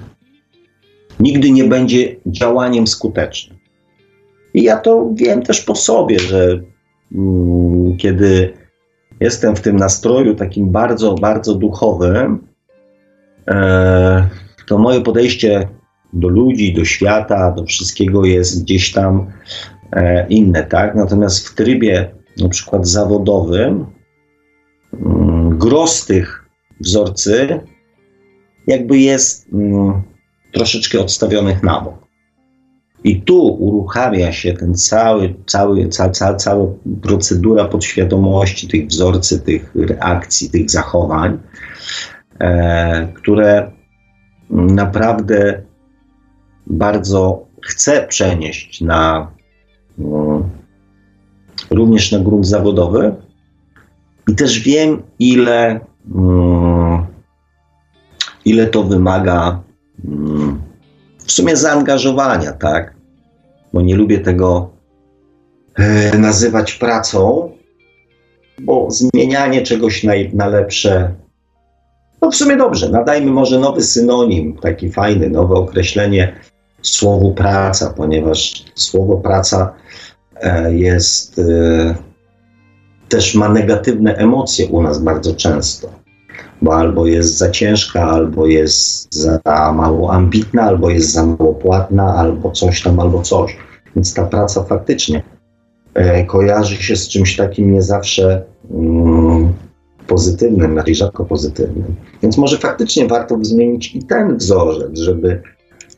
nigdy 1.20 1.50
nie 1.50 1.64
będzie 1.64 2.16
działaniem 2.26 2.86
skutecznym. 2.86 3.58
I 4.54 4.62
ja 4.62 4.76
to 4.76 5.10
wiem 5.14 5.42
też 5.42 5.60
po 5.60 5.74
sobie, 5.74 6.18
że 6.18 6.60
mm, 7.14 7.96
kiedy 7.96 8.52
jestem 9.20 9.56
w 9.56 9.60
tym 9.60 9.76
nastroju 9.76 10.34
takim 10.34 10.70
bardzo, 10.70 11.14
bardzo 11.14 11.54
duchowym, 11.54 12.46
e, 13.48 14.28
to 14.66 14.78
moje 14.78 15.00
podejście 15.00 15.68
do 16.12 16.28
ludzi, 16.28 16.74
do 16.74 16.84
świata, 16.84 17.50
do 17.50 17.64
wszystkiego 17.64 18.24
jest 18.24 18.62
gdzieś 18.62 18.92
tam 18.92 19.26
e, 19.92 20.26
inne, 20.28 20.64
tak? 20.64 20.94
Natomiast 20.94 21.48
w 21.48 21.54
trybie 21.54 22.10
na 22.42 22.48
przykład 22.48 22.88
zawodowym, 22.88 23.72
mm, 23.72 23.86
gros 25.50 26.06
tych 26.06 26.44
wzorcy 26.80 27.60
jakby 28.66 28.98
jest 28.98 29.52
mm, 29.52 30.02
troszeczkę 30.52 31.00
odstawionych 31.00 31.62
na 31.62 31.80
bok. 31.80 32.04
I 33.04 33.22
tu 33.22 33.46
uruchamia 33.46 34.32
się 34.32 34.52
ten 34.52 34.74
cały, 34.74 35.34
cały, 35.46 35.88
ca, 35.88 36.10
ca, 36.10 36.34
cała 36.34 36.66
procedura 37.02 37.64
podświadomości, 37.64 38.68
tych 38.68 38.86
wzorcy, 38.86 39.40
tych 39.40 39.74
reakcji, 39.74 40.50
tych 40.50 40.70
zachowań, 40.70 41.38
e, 42.40 43.08
które 43.14 43.70
naprawdę 44.50 45.62
bardzo 46.66 47.46
chcę 47.62 48.06
przenieść 48.06 48.80
na 48.80 49.32
no, 49.98 50.48
również 51.70 52.12
na 52.12 52.18
grunt 52.18 52.46
zawodowy. 52.46 53.14
I 54.28 54.34
też 54.34 54.60
wiem, 54.60 55.02
ile, 55.18 55.80
mm, 56.14 57.06
ile 58.44 58.66
to 58.66 58.84
wymaga 58.84 59.60
mm, 60.04 60.62
w 61.26 61.32
sumie 61.32 61.56
zaangażowania, 61.56 62.52
tak? 62.52 62.94
Bo 63.72 63.80
nie 63.80 63.96
lubię 63.96 64.20
tego 64.20 64.70
e, 65.74 66.18
nazywać 66.18 66.72
pracą, 66.72 67.50
bo 68.60 68.88
zmienianie 68.90 69.62
czegoś 69.62 70.04
na, 70.04 70.12
na 70.32 70.46
lepsze, 70.46 71.14
no 72.22 72.30
w 72.30 72.36
sumie 72.36 72.56
dobrze, 72.56 72.88
nadajmy 72.88 73.30
może 73.30 73.58
nowy 73.58 73.82
synonim, 73.82 74.56
taki 74.56 74.90
fajny, 74.92 75.30
nowe 75.30 75.54
określenie 75.54 76.34
słowu 76.82 77.34
praca, 77.34 77.94
ponieważ 77.96 78.64
słowo 78.74 79.16
praca 79.16 79.74
e, 80.36 80.74
jest 80.74 81.38
e, 81.38 81.94
też 83.14 83.34
ma 83.34 83.48
negatywne 83.48 84.16
emocje 84.16 84.66
u 84.66 84.82
nas 84.82 85.02
bardzo 85.02 85.34
często, 85.34 85.88
bo 86.62 86.74
albo 86.76 87.06
jest 87.06 87.38
za 87.38 87.50
ciężka, 87.50 88.02
albo 88.02 88.46
jest 88.46 89.14
za 89.14 89.40
mało 89.74 90.12
ambitna, 90.12 90.62
albo 90.62 90.90
jest 90.90 91.12
za 91.12 91.26
mało 91.26 91.54
płatna, 91.54 92.14
albo 92.14 92.50
coś 92.50 92.82
tam, 92.82 93.00
albo 93.00 93.22
coś. 93.22 93.56
Więc 93.96 94.14
ta 94.14 94.24
praca 94.24 94.62
faktycznie 94.62 95.22
e, 95.94 96.24
kojarzy 96.24 96.76
się 96.76 96.96
z 96.96 97.08
czymś 97.08 97.36
takim 97.36 97.72
nie 97.72 97.82
zawsze 97.82 98.42
mm, 98.70 99.52
pozytywnym, 100.06 100.76
raczej 100.76 100.94
rzadko 100.94 101.24
pozytywnym. 101.24 101.94
Więc 102.22 102.38
może 102.38 102.58
faktycznie 102.58 103.06
warto 103.06 103.38
zmienić 103.42 103.94
i 103.96 104.02
ten 104.02 104.36
wzorzec, 104.36 104.98
żeby 104.98 105.42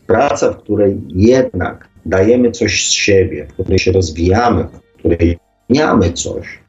praca, 0.06 0.52
w 0.52 0.56
której 0.56 1.00
jednak 1.08 1.88
dajemy 2.06 2.50
coś 2.50 2.88
z 2.88 2.90
siebie, 2.90 3.46
w 3.50 3.52
której 3.52 3.78
się 3.78 3.92
rozwijamy, 3.92 4.64
w 4.64 4.98
której 4.98 5.38
zmieniamy 5.68 6.12
coś, 6.12 6.65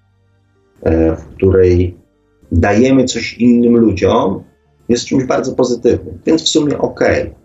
w 0.91 1.35
której 1.35 1.97
dajemy 2.51 3.05
coś 3.05 3.33
innym 3.33 3.77
ludziom, 3.77 4.43
jest 4.89 5.05
czymś 5.05 5.23
bardzo 5.23 5.55
pozytywnym. 5.55 6.19
Więc 6.25 6.43
w 6.43 6.49
sumie 6.49 6.77
okej, 6.77 7.21
okay, 7.21 7.35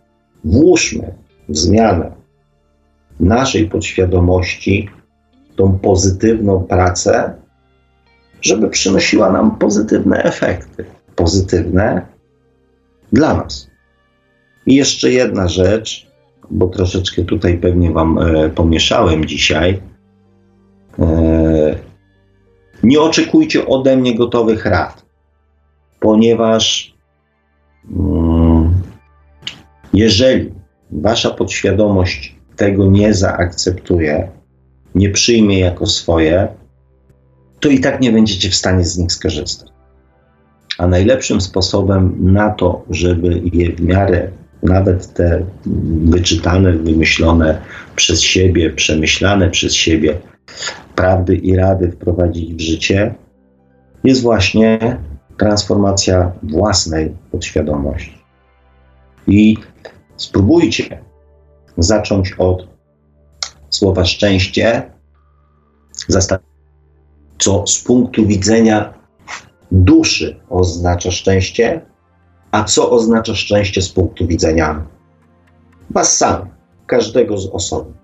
włóżmy 0.44 1.14
w 1.48 1.56
zmianę 1.56 2.12
naszej 3.20 3.68
podświadomości 3.68 4.88
tą 5.56 5.78
pozytywną 5.78 6.64
pracę, 6.64 7.34
żeby 8.42 8.70
przynosiła 8.70 9.32
nam 9.32 9.58
pozytywne 9.58 10.22
efekty. 10.22 10.84
Pozytywne 11.16 12.06
dla 13.12 13.34
nas. 13.34 13.70
I 14.66 14.74
jeszcze 14.74 15.12
jedna 15.12 15.48
rzecz, 15.48 16.06
bo 16.50 16.66
troszeczkę 16.66 17.22
tutaj 17.22 17.58
pewnie 17.58 17.90
Wam 17.90 18.18
e, 18.18 18.50
pomieszałem 18.50 19.24
dzisiaj. 19.24 19.80
E, 20.98 21.91
nie 22.82 23.00
oczekujcie 23.00 23.66
ode 23.66 23.96
mnie 23.96 24.14
gotowych 24.14 24.66
rad, 24.66 25.04
ponieważ 26.00 26.94
mm, 27.90 28.72
jeżeli 29.92 30.50
Wasza 30.90 31.30
podświadomość 31.30 32.36
tego 32.56 32.86
nie 32.86 33.14
zaakceptuje, 33.14 34.28
nie 34.94 35.10
przyjmie 35.10 35.58
jako 35.58 35.86
swoje, 35.86 36.48
to 37.60 37.68
i 37.68 37.80
tak 37.80 38.00
nie 38.00 38.12
będziecie 38.12 38.50
w 38.50 38.54
stanie 38.54 38.84
z 38.84 38.98
nich 38.98 39.12
skorzystać. 39.12 39.68
A 40.78 40.86
najlepszym 40.86 41.40
sposobem 41.40 42.16
na 42.32 42.50
to, 42.50 42.84
żeby 42.90 43.42
je 43.52 43.72
w 43.72 43.80
miarę 43.80 44.30
nawet 44.62 45.14
te 45.14 45.44
wyczytane, 46.04 46.72
wymyślone 46.72 47.60
przez 47.96 48.20
siebie, 48.20 48.70
przemyślane 48.70 49.50
przez 49.50 49.74
siebie 49.74 50.18
prawdy 50.94 51.36
i 51.36 51.56
rady 51.56 51.90
wprowadzić 51.90 52.54
w 52.54 52.60
życie, 52.60 53.14
jest 54.04 54.22
właśnie 54.22 54.98
transformacja 55.38 56.32
własnej 56.42 57.16
podświadomości. 57.30 58.18
I 59.26 59.56
spróbujcie 60.16 61.02
zacząć 61.78 62.32
od 62.38 62.68
słowa 63.70 64.04
szczęście, 64.04 64.92
co 67.38 67.66
z 67.66 67.78
punktu 67.78 68.26
widzenia 68.26 68.94
duszy 69.72 70.40
oznacza 70.50 71.10
szczęście, 71.10 71.80
a 72.50 72.64
co 72.64 72.90
oznacza 72.90 73.34
szczęście 73.34 73.82
z 73.82 73.88
punktu 73.88 74.26
widzenia 74.26 74.86
Was 75.90 76.16
sam, 76.16 76.48
każdego 76.86 77.38
z 77.38 77.46
osobna. 77.46 78.01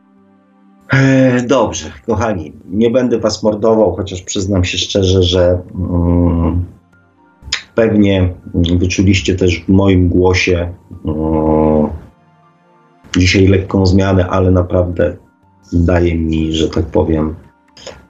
E, 0.93 1.43
dobrze, 1.43 1.91
kochani, 2.07 2.53
nie 2.70 2.91
będę 2.91 3.18
Was 3.18 3.43
mordował, 3.43 3.97
chociaż 3.97 4.22
przyznam 4.22 4.64
się 4.64 4.78
szczerze, 4.78 5.22
że 5.22 5.59
mm, 5.74 6.64
pewnie 7.74 8.34
wyczuliście 8.55 9.34
też 9.34 9.61
w 9.61 9.68
moim 9.68 10.09
głosie 10.09 10.72
dzisiaj 13.16 13.47
lekką 13.47 13.86
zmianę, 13.86 14.28
ale 14.28 14.51
naprawdę 14.51 15.16
daje 15.72 16.14
mi, 16.14 16.53
że 16.53 16.68
tak 16.68 16.86
powiem, 16.86 17.34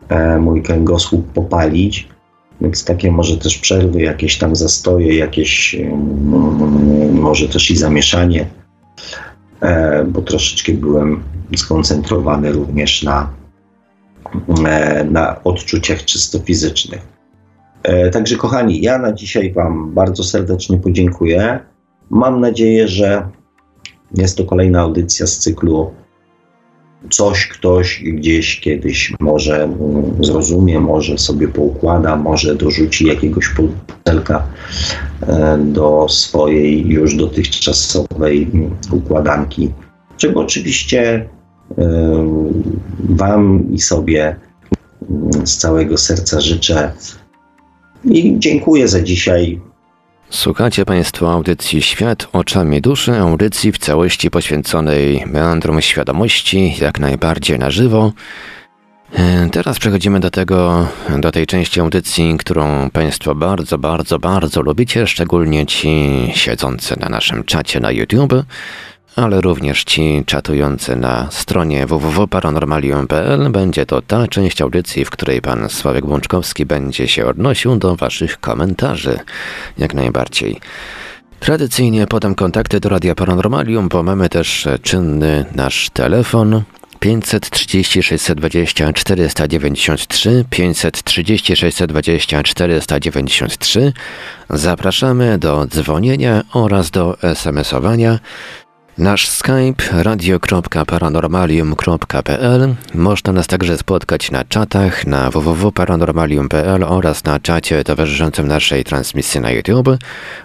e, 0.09 0.39
mój 0.39 0.62
kręgosłup 0.62 1.33
popalić. 1.33 2.09
Więc 2.61 2.85
takie 2.85 3.12
może 3.12 3.37
też 3.37 3.59
przerwy, 3.59 4.03
jakieś 4.03 4.39
tam 4.39 4.57
zastoje, 4.57 5.16
jakieś 5.16 5.76
może 7.12 7.49
też 7.49 7.70
i 7.70 7.76
zamieszanie, 7.76 8.47
e, 9.61 10.05
bo 10.05 10.22
troszeczkę 10.22 10.72
byłem 10.72 11.22
skoncentrowany 11.57 12.53
również 12.53 13.03
na, 13.03 13.31
e, 14.67 15.05
na 15.05 15.45
odczuciach 15.45 16.05
czysto 16.05 16.39
fizycznych. 16.39 17.19
Także 18.13 18.37
kochani, 18.37 18.81
ja 18.81 18.99
na 18.99 19.13
dzisiaj 19.13 19.53
Wam 19.53 19.95
bardzo 19.95 20.25
serdecznie 20.25 20.79
podziękuję. 20.79 21.61
Mam 22.11 22.41
nadzieję, 22.41 22.89
że 22.89 23.29
jest 24.15 24.37
to 24.37 24.45
kolejna 24.45 24.81
audycja 24.81 25.27
z 25.27 25.39
cyklu 25.39 25.91
Coś 27.11 27.49
ktoś 27.49 28.03
gdzieś 28.05 28.61
kiedyś 28.61 29.13
może 29.21 29.63
mm, 29.63 30.25
zrozumie, 30.25 30.81
może 30.81 31.19
sobie 31.19 31.49
poukłada, 31.49 32.17
może 32.17 32.55
dorzuci 32.55 33.07
jakiegoś 33.07 33.49
pudelka 33.49 34.47
e, 35.21 35.59
do 35.59 36.07
swojej 36.09 36.89
już 36.89 37.17
dotychczasowej 37.17 38.51
mm, 38.55 38.77
układanki, 38.93 39.71
czego 40.17 40.41
oczywiście 40.41 41.15
e, 41.15 41.29
Wam 43.09 43.73
i 43.73 43.81
sobie 43.81 44.37
mm, 45.11 45.47
z 45.47 45.57
całego 45.57 45.97
serca 45.97 46.41
życzę. 46.41 46.93
I 48.05 48.37
dziękuję 48.39 48.89
za 48.89 49.03
dzisiaj. 49.03 49.61
Słuchacie 50.31 50.85
Państwo 50.85 51.33
audycji 51.33 51.83
Świat 51.83 52.29
oczami 52.33 52.81
duszy, 52.81 53.16
audycji 53.16 53.73
w 53.73 53.79
całości 53.79 54.31
poświęconej 54.31 55.25
meandrom 55.27 55.81
świadomości, 55.81 56.75
jak 56.81 57.01
najbardziej 57.01 57.59
na 57.59 57.71
żywo. 57.71 58.12
E, 59.12 59.49
teraz 59.53 59.79
przechodzimy 59.79 60.21
do 60.21 60.31
tego, 60.31 60.89
do 61.19 61.33
tej 61.33 61.47
części 61.47 61.81
audycji, 61.81 62.37
którą 62.39 62.91
Państwo 62.91 63.35
bardzo, 63.35 63.79
bardzo, 63.79 64.19
bardzo 64.19 64.62
lubicie, 64.62 65.07
szczególnie 65.07 65.66
ci 65.66 66.09
siedzący 66.35 67.01
na 67.01 67.09
naszym 67.09 67.45
czacie 67.45 67.81
na 67.81 67.91
YouTube 67.91 68.35
ale 69.19 69.41
również 69.41 69.85
ci 69.85 70.23
czatujący 70.27 70.97
na 70.97 71.29
stronie 71.31 71.87
www.paranormalium.pl. 71.87 73.51
Będzie 73.51 73.87
to 73.87 74.03
ta 74.03 74.29
część 74.29 74.62
audycji, 74.62 75.05
w 75.05 75.11
której 75.11 75.43
pan 75.43 75.69
Sławek 75.69 76.07
Błączkowski 76.07 76.66
będzie 76.66 77.09
się 77.09 77.27
odnosił 77.27 77.77
do 77.77 77.97
waszych 77.97 78.41
komentarzy. 78.41 79.19
Jak 79.79 79.95
najbardziej. 79.95 80.61
Tradycyjnie 81.41 82.07
podam 82.07 82.35
kontakty 82.35 82.81
do 82.81 82.89
Radia 82.89 83.14
Paranormalium, 83.14 83.89
bo 83.89 84.03
mamy 84.03 84.29
też 84.29 84.69
czynny 84.83 85.45
nasz 85.55 85.91
telefon 85.91 86.62
530 87.01 88.03
620 88.03 88.93
493 88.93 90.45
530 90.51 91.57
620 91.57 92.43
493 92.43 93.93
Zapraszamy 94.51 95.39
do 95.39 95.66
dzwonienia 95.66 96.43
oraz 96.53 96.91
do 96.91 97.16
SMS-owania 97.23 98.19
Nasz 98.99 99.29
Skype 99.29 100.03
radio.paranormalium.pl 100.03 102.75
Można 102.95 103.33
nas 103.33 103.47
także 103.47 103.79
spotkać 103.79 104.31
na 104.31 104.45
czatach 104.45 105.07
na 105.07 105.31
www.paranormalium.pl 105.31 106.85
oraz 106.85 107.25
na 107.25 107.41
czacie 107.41 107.85
towarzyszącym 107.85 108.49
naszej 108.49 108.85
transmisji 108.85 109.41
na 109.41 109.51
YouTube. 109.51 109.89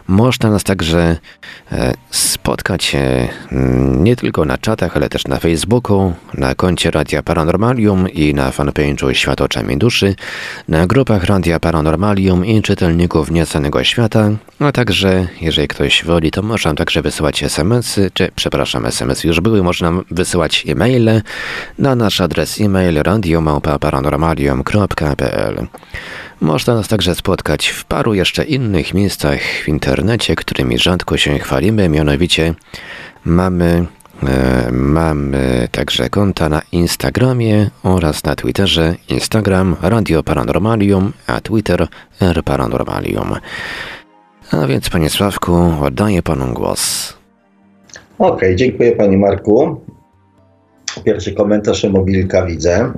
Można 0.08 0.49
nas 0.49 0.64
także 0.64 1.18
e, 1.72 1.93
spotkać 2.12 2.95
e, 2.95 3.28
nie 3.99 4.16
tylko 4.16 4.45
na 4.45 4.58
czatach, 4.58 4.97
ale 4.97 5.10
też 5.10 5.28
na 5.28 5.39
Facebooku, 5.39 6.14
na 6.34 6.56
koncie 6.56 6.91
Radia 6.91 7.24
Paranormalium 7.24 8.10
i 8.10 8.34
na 8.34 8.51
fanpage'u 8.51 9.14
Świat 9.14 9.41
Oczami 9.41 9.78
Duszy, 9.78 10.16
na 10.68 10.88
grupach 10.88 11.24
Radia 11.24 11.60
Paranormalium 11.60 12.45
i 12.45 12.62
czytelników 12.62 13.32
Nieznanego 13.32 13.84
Świata, 13.84 14.30
a 14.60 14.72
także, 14.72 15.28
jeżeli 15.41 15.68
ktoś 15.68 16.06
woli, 16.06 16.32
to 16.32 16.41
można 16.41 16.74
także 16.74 17.01
wysyłać 17.01 17.43
SMS-y 17.43 18.12
czy 18.14 18.32
przepraszam, 18.43 18.85
SMS 18.85 19.23
już 19.23 19.39
były, 19.39 19.63
można 19.63 19.91
wysyłać 20.11 20.65
e-maile 20.67 21.21
na 21.79 21.95
nasz 21.95 22.21
adres 22.21 22.61
e-mail 22.61 22.95
radiomałpa-paranormalium.pl 22.95 25.67
Można 26.41 26.75
nas 26.75 26.87
także 26.87 27.15
spotkać 27.15 27.67
w 27.67 27.85
paru 27.85 28.13
jeszcze 28.13 28.43
innych 28.43 28.93
miejscach 28.93 29.39
w 29.63 29.67
internecie, 29.67 30.35
którymi 30.35 30.79
rzadko 30.79 31.17
się 31.17 31.39
chwalimy, 31.39 31.89
mianowicie 31.89 32.53
mamy 33.25 33.85
e, 34.23 34.71
Mamy 34.71 35.67
także 35.71 36.09
konta 36.09 36.49
na 36.49 36.61
Instagramie 36.71 37.69
oraz 37.83 38.23
na 38.23 38.35
Twitterze. 38.35 38.95
Instagram 39.09 39.75
Radio 39.81 40.23
Paranormalium, 40.23 41.13
a 41.27 41.41
Twitter 41.41 41.87
R 42.21 42.43
Paranormalium. 42.43 43.35
A 44.51 44.67
więc, 44.67 44.89
panie 44.89 45.09
Sławku, 45.09 45.73
oddaję 45.81 46.23
panu 46.23 46.53
głos. 46.53 47.13
Okej, 48.18 48.36
okay, 48.36 48.55
dziękuję 48.55 48.91
Panie 48.91 49.18
Marku. 49.18 49.82
Pierwszy 51.03 51.34
komentarz 51.34 51.84
mobilka 51.84 52.45
widzę. 52.45 52.93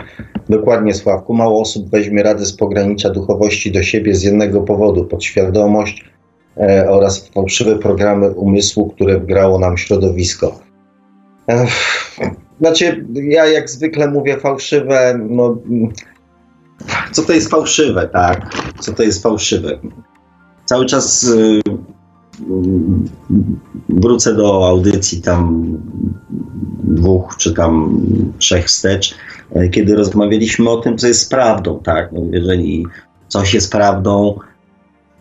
Dokładnie 0.50 0.94
Sławku, 0.94 1.34
mało 1.34 1.62
osób 1.62 1.90
weźmie 1.90 2.24
radę 2.24 2.46
z 2.46 2.54
pogranicza 2.54 3.10
duchowości 3.10 3.72
do 3.72 3.84
siebie 3.84 4.16
z 4.16 4.24
jednego 4.24 4.62
powodu, 4.62 5.06
podświadomość 5.06 6.06
e, 6.58 6.90
oraz 6.90 7.28
fałszywe 7.28 7.80
programy 7.80 8.30
umysłu, 8.32 8.90
które 8.90 9.20
wgrało 9.20 9.60
nam 9.60 9.78
środowisko. 9.78 10.60
Ech, 11.48 11.70
znaczy, 12.60 13.06
ja 13.14 13.46
jak 13.46 13.70
zwykle 13.70 14.12
mówię 14.12 14.38
fałszywe, 14.38 15.20
no, 15.30 15.58
co 17.12 17.22
to 17.22 17.34
jest 17.34 17.50
fałszywe, 17.50 18.10
tak? 18.14 18.54
Co 18.80 18.94
to 18.94 19.04
jest 19.04 19.24
fałszywe? 19.24 19.80
Cały 20.66 20.86
czas 20.86 21.24
y, 21.24 21.62
wrócę 23.90 24.36
do 24.36 24.68
audycji 24.68 25.22
tam 25.22 25.66
dwóch 26.84 27.36
czy 27.38 27.54
tam 27.54 28.02
trzech 28.38 28.66
wstecz, 28.66 29.16
e, 29.52 29.70
kiedy 29.70 29.96
rozmawialiśmy 29.96 30.70
o 30.70 30.78
tym, 30.78 30.98
co 30.98 31.08
jest 31.08 31.30
prawdą, 31.30 31.80
tak? 31.84 32.12
No, 32.12 32.22
jeżeli 32.32 32.86
coś 33.28 33.54
jest 33.54 33.72
prawdą 33.72 34.40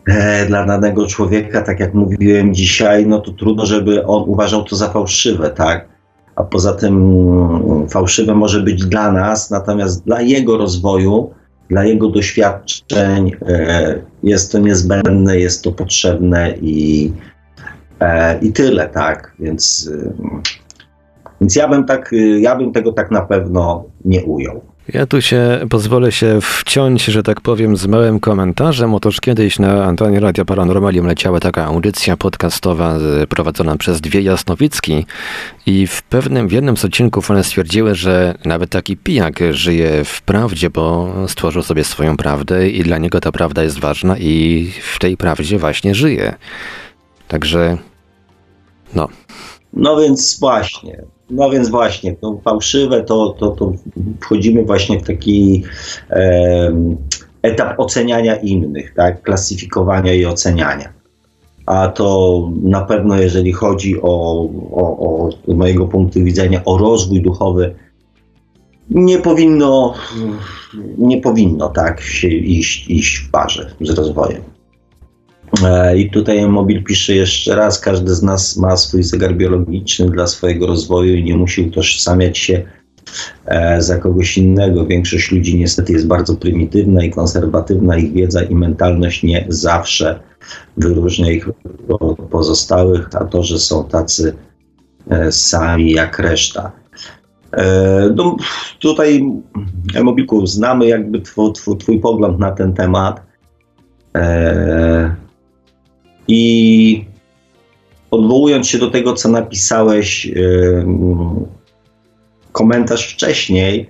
e, 0.06 0.46
dla 0.46 0.66
danego 0.66 1.06
człowieka, 1.06 1.62
tak 1.62 1.80
jak 1.80 1.94
mówiłem 1.94 2.54
dzisiaj, 2.54 3.06
no 3.06 3.20
to 3.20 3.32
trudno, 3.32 3.66
żeby 3.66 4.06
on 4.06 4.24
uważał 4.26 4.64
to 4.64 4.76
za 4.76 4.88
fałszywe, 4.88 5.50
tak? 5.50 5.88
A 6.36 6.42
poza 6.42 6.72
tym 6.72 6.96
mm, 6.96 7.88
fałszywe 7.88 8.34
może 8.34 8.60
być 8.60 8.86
dla 8.86 9.12
nas, 9.12 9.50
natomiast 9.50 10.04
dla 10.04 10.20
jego 10.22 10.58
rozwoju 10.58 11.30
dla 11.74 11.84
jego 11.84 12.08
doświadczeń 12.08 13.32
e, 13.48 13.98
jest 14.22 14.52
to 14.52 14.58
niezbędne, 14.58 15.38
jest 15.38 15.64
to 15.64 15.72
potrzebne 15.72 16.54
i, 16.62 17.12
e, 18.00 18.38
i 18.38 18.52
tyle, 18.52 18.88
tak? 18.88 19.34
Więc, 19.38 19.90
e, 19.94 20.12
więc 21.40 21.56
ja, 21.56 21.68
bym 21.68 21.84
tak, 21.84 22.14
ja 22.40 22.56
bym 22.56 22.72
tego 22.72 22.92
tak 22.92 23.10
na 23.10 23.22
pewno 23.22 23.84
nie 24.04 24.24
ujął. 24.24 24.73
Ja 24.88 25.06
tu 25.06 25.22
się 25.22 25.66
pozwolę 25.70 26.12
się 26.12 26.38
wciąć, 26.42 27.04
że 27.04 27.22
tak 27.22 27.40
powiem, 27.40 27.76
z 27.76 27.86
małym 27.86 28.20
komentarzem. 28.20 28.94
Otóż 28.94 29.20
kiedyś 29.20 29.58
na 29.58 29.84
antenie 29.84 30.20
Radia 30.20 30.44
Paranormalium 30.44 31.06
leciała 31.06 31.40
taka 31.40 31.64
audycja 31.64 32.16
podcastowa 32.16 32.98
prowadzona 33.28 33.76
przez 33.76 34.00
dwie 34.00 34.20
Jasnowicki 34.20 35.06
i 35.66 35.86
w 35.86 36.02
pewnym, 36.02 36.48
w 36.48 36.52
jednym 36.52 36.76
z 36.76 36.84
odcinków 36.84 37.30
one 37.30 37.44
stwierdziły, 37.44 37.94
że 37.94 38.34
nawet 38.44 38.70
taki 38.70 38.96
pijak 38.96 39.40
żyje 39.50 40.04
w 40.04 40.22
prawdzie, 40.22 40.70
bo 40.70 41.14
stworzył 41.28 41.62
sobie 41.62 41.84
swoją 41.84 42.16
prawdę 42.16 42.68
i 42.68 42.82
dla 42.82 42.98
niego 42.98 43.20
ta 43.20 43.32
prawda 43.32 43.62
jest 43.62 43.78
ważna 43.78 44.18
i 44.18 44.70
w 44.94 44.98
tej 44.98 45.16
prawdzie 45.16 45.58
właśnie 45.58 45.94
żyje. 45.94 46.34
Także, 47.28 47.78
no. 48.94 49.08
No 49.72 50.00
więc 50.00 50.40
właśnie, 50.40 51.04
no 51.30 51.50
więc 51.50 51.68
właśnie, 51.68 52.16
to 52.16 52.38
fałszywe, 52.44 53.02
to, 53.02 53.36
to, 53.38 53.48
to 53.48 53.72
wchodzimy 54.20 54.64
właśnie 54.64 55.00
w 55.00 55.02
taki 55.02 55.62
e, 56.10 56.72
etap 57.42 57.80
oceniania 57.80 58.36
innych, 58.36 58.94
tak? 58.94 59.22
klasyfikowania 59.22 60.14
i 60.14 60.24
oceniania. 60.24 60.92
A 61.66 61.88
to 61.88 62.50
na 62.62 62.80
pewno, 62.80 63.16
jeżeli 63.16 63.52
chodzi 63.52 64.02
o, 64.02 64.42
o, 64.72 64.98
o 64.98 65.30
z 65.48 65.54
mojego 65.54 65.86
punktu 65.86 66.24
widzenia, 66.24 66.64
o 66.64 66.78
rozwój 66.78 67.22
duchowy, 67.22 67.74
nie 68.90 69.18
powinno, 69.18 69.94
nie 70.98 71.20
powinno 71.20 71.68
tak 71.68 72.00
się 72.00 72.28
iść, 72.28 72.90
iść 72.90 73.16
w 73.16 73.30
parze 73.30 73.74
z 73.80 73.90
rozwojem. 73.90 74.53
E, 75.64 75.96
I 75.96 76.10
tutaj 76.10 76.48
Mobil 76.48 76.84
pisze 76.84 77.14
jeszcze 77.14 77.56
raz, 77.56 77.80
każdy 77.80 78.14
z 78.14 78.22
nas 78.22 78.56
ma 78.56 78.76
swój 78.76 79.02
zegar 79.02 79.34
biologiczny 79.34 80.10
dla 80.10 80.26
swojego 80.26 80.66
rozwoju 80.66 81.14
i 81.14 81.24
nie 81.24 81.36
musi 81.36 81.62
utożsamiać 81.62 82.38
się 82.38 82.62
e, 83.46 83.82
za 83.82 83.98
kogoś 83.98 84.38
innego. 84.38 84.86
Większość 84.86 85.32
ludzi 85.32 85.58
niestety 85.58 85.92
jest 85.92 86.06
bardzo 86.06 86.36
prymitywna 86.36 87.04
i 87.04 87.10
konserwatywna. 87.10 87.96
Ich 87.96 88.12
wiedza 88.12 88.42
i 88.42 88.54
mentalność 88.54 89.22
nie 89.22 89.46
zawsze 89.48 90.20
wyróżnia 90.76 91.30
ich 91.30 91.48
od 91.88 92.18
pozostałych, 92.30 93.08
a 93.14 93.24
to, 93.24 93.42
że 93.42 93.58
są 93.58 93.84
tacy 93.84 94.34
e, 95.10 95.32
sami 95.32 95.92
jak 95.92 96.18
reszta. 96.18 96.72
No, 98.14 98.36
tutaj, 98.78 99.32
Mobilku, 100.02 100.46
znamy 100.46 100.86
jakby 100.86 101.20
twój, 101.20 101.52
twój, 101.52 101.78
twój 101.78 102.00
pogląd 102.00 102.38
na 102.38 102.52
ten 102.52 102.72
temat. 102.72 103.22
I 106.28 107.04
odwołując 108.10 108.68
się 108.68 108.78
do 108.78 108.90
tego, 108.90 109.12
co 109.12 109.28
napisałeś, 109.28 110.30
komentarz 112.52 113.12
wcześniej, 113.12 113.86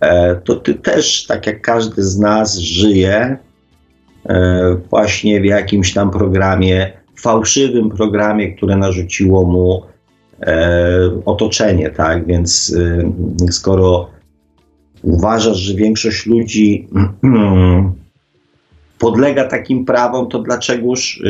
e, 0.00 0.36
to 0.36 0.56
ty 0.56 0.74
też, 0.74 1.26
tak 1.26 1.46
jak 1.46 1.60
każdy 1.60 2.02
z 2.02 2.18
nas, 2.18 2.58
żyje 2.58 3.36
e, 4.26 4.76
właśnie 4.90 5.40
w 5.40 5.44
jakimś 5.44 5.92
tam 5.92 6.10
programie, 6.10 6.92
fałszywym 7.20 7.90
programie, 7.90 8.52
które 8.52 8.76
narzuciło 8.76 9.44
mu 9.44 9.82
e, 10.40 11.10
otoczenie, 11.24 11.90
tak? 11.90 12.26
Więc 12.26 12.76
skoro 13.50 14.10
uważasz, 15.02 15.56
że 15.56 15.74
większość 15.74 16.26
ludzi 16.26 16.88
podlega 18.98 19.44
takim 19.44 19.84
prawom, 19.84 20.28
to 20.28 20.38
dlaczegoż 20.38 21.20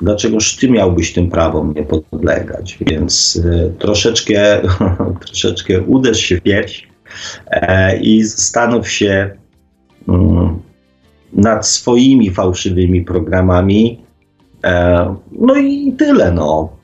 dlaczegoż 0.00 0.56
ty 0.56 0.70
miałbyś 0.70 1.12
tym 1.12 1.30
prawom 1.30 1.74
nie 1.76 1.82
podlegać? 1.82 2.78
Więc 2.80 3.36
y, 3.36 3.72
troszeczkę, 3.78 4.62
troszeczkę 5.26 5.82
uderz 5.82 6.20
się 6.20 6.36
w 6.36 6.42
pierś 6.42 6.88
e, 7.50 7.98
i 7.98 8.24
zastanów 8.24 8.90
się 8.90 9.30
y, 10.08 10.12
nad 11.32 11.66
swoimi 11.66 12.30
fałszywymi 12.30 13.02
programami. 13.02 14.00
E, 14.64 15.14
no 15.32 15.56
i 15.56 15.92
tyle, 15.92 16.32
no. 16.32 16.76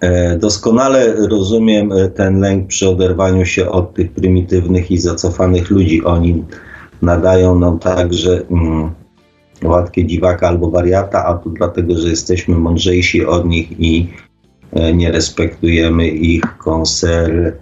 E, 0.00 0.38
doskonale 0.38 1.14
rozumiem 1.14 1.92
ten 2.14 2.40
lęk 2.40 2.66
przy 2.66 2.88
oderwaniu 2.88 3.46
się 3.46 3.68
od 3.68 3.94
tych 3.94 4.12
prymitywnych 4.12 4.90
i 4.90 4.98
zacofanych 4.98 5.70
ludzi. 5.70 6.04
Oni 6.04 6.44
nadają 7.02 7.58
nam 7.58 7.78
tak, 7.78 8.14
że. 8.14 8.42
Mm, 8.50 8.90
dziwaka 10.06 10.48
albo 10.48 10.70
wariata, 10.70 11.24
a 11.24 11.34
to 11.34 11.50
dlatego, 11.50 11.98
że 11.98 12.08
jesteśmy 12.08 12.56
mądrzejsi 12.56 13.26
od 13.26 13.46
nich 13.46 13.80
i 13.80 14.08
e, 14.72 14.94
nie 14.94 15.12
respektujemy 15.12 16.08
ich 16.08 16.42
konser, 16.58 17.56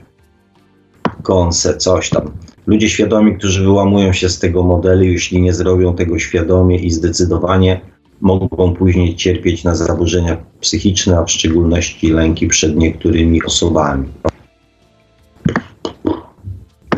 konse, 1.23 1.77
coś 1.77 2.11
tam. 2.11 2.31
Ludzie 2.67 2.89
świadomi, 2.89 3.37
którzy 3.39 3.63
wyłamują 3.63 4.13
się 4.13 4.29
z 4.29 4.39
tego 4.39 4.63
modelu, 4.63 5.05
jeśli 5.05 5.43
nie 5.43 5.55
zrobią 5.55 5.95
tego 5.95 6.19
świadomie 6.19 6.77
i 6.77 6.91
zdecydowanie, 6.91 7.81
mogą 8.21 8.75
później 8.75 9.17
cierpieć 9.17 9.65
na 9.65 9.75
zaburzenia 9.75 10.37
psychiczne, 10.61 11.19
a 11.19 11.25
w 11.25 11.31
szczególności 11.31 12.11
lęki 12.11 12.47
przed 12.47 12.77
niektórymi 12.77 13.43
osobami. 13.43 14.09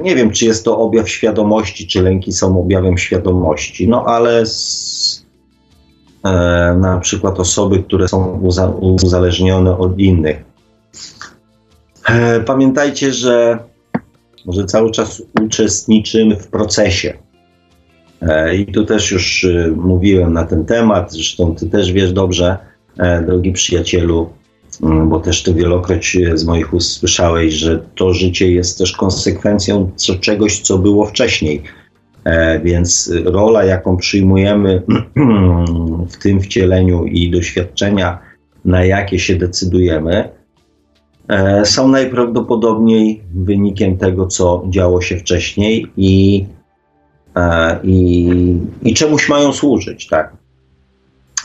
Nie 0.04 0.16
wiem, 0.16 0.30
czy 0.30 0.44
jest 0.44 0.64
to 0.64 0.78
objaw 0.78 1.08
świadomości, 1.08 1.86
czy 1.86 2.02
lęki 2.02 2.32
są 2.32 2.60
objawem 2.60 2.98
świadomości, 2.98 3.88
no 3.88 4.04
ale 4.04 4.46
z, 4.46 5.26
e, 6.24 6.30
na 6.80 6.98
przykład 7.00 7.40
osoby, 7.40 7.82
które 7.82 8.08
są 8.08 8.40
uza, 8.40 8.68
uzależnione 8.68 9.78
od 9.78 9.98
innych. 9.98 10.44
E, 12.08 12.40
pamiętajcie, 12.40 13.12
że, 13.12 13.58
że 14.48 14.64
cały 14.64 14.90
czas 14.90 15.22
uczestniczymy 15.42 16.36
w 16.36 16.48
procesie. 16.48 17.18
E, 18.22 18.56
I 18.56 18.66
tu 18.66 18.84
też 18.84 19.10
już 19.10 19.44
e, 19.44 19.70
mówiłem 19.76 20.32
na 20.32 20.44
ten 20.44 20.64
temat, 20.64 21.12
zresztą 21.12 21.54
ty 21.54 21.66
też 21.66 21.92
wiesz 21.92 22.12
dobrze, 22.12 22.56
e, 22.98 23.22
drogi 23.22 23.52
przyjacielu, 23.52 24.30
bo 24.80 25.20
też 25.20 25.42
to 25.42 25.54
wielokroć 25.54 26.18
z 26.34 26.44
moich 26.44 26.74
ust 26.74 26.90
słyszałeś, 26.90 27.54
że 27.54 27.84
to 27.94 28.14
życie 28.14 28.52
jest 28.52 28.78
też 28.78 28.92
konsekwencją 28.92 29.90
czegoś, 30.20 30.60
co 30.60 30.78
było 30.78 31.06
wcześniej. 31.06 31.62
E, 32.24 32.60
więc 32.60 33.12
rola, 33.24 33.64
jaką 33.64 33.96
przyjmujemy 33.96 34.82
w 36.12 36.16
tym 36.22 36.40
wcieleniu 36.40 37.04
i 37.04 37.30
doświadczenia, 37.30 38.18
na 38.64 38.84
jakie 38.84 39.18
się 39.18 39.36
decydujemy, 39.36 40.28
e, 41.28 41.64
są 41.64 41.88
najprawdopodobniej 41.88 43.22
wynikiem 43.34 43.96
tego, 43.96 44.26
co 44.26 44.64
działo 44.68 45.00
się 45.00 45.16
wcześniej 45.16 45.86
i, 45.96 46.44
e, 47.36 47.78
i, 47.82 48.30
i 48.82 48.94
czemuś 48.94 49.28
mają 49.28 49.52
służyć, 49.52 50.06
tak? 50.06 50.43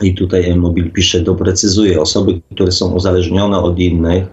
I 0.01 0.15
tutaj 0.15 0.55
Mobil 0.55 0.91
pisze, 0.91 1.21
doprecyzuje, 1.21 2.01
osoby, 2.01 2.41
które 2.55 2.71
są 2.71 2.93
uzależnione 2.93 3.57
od 3.59 3.79
innych, 3.79 4.23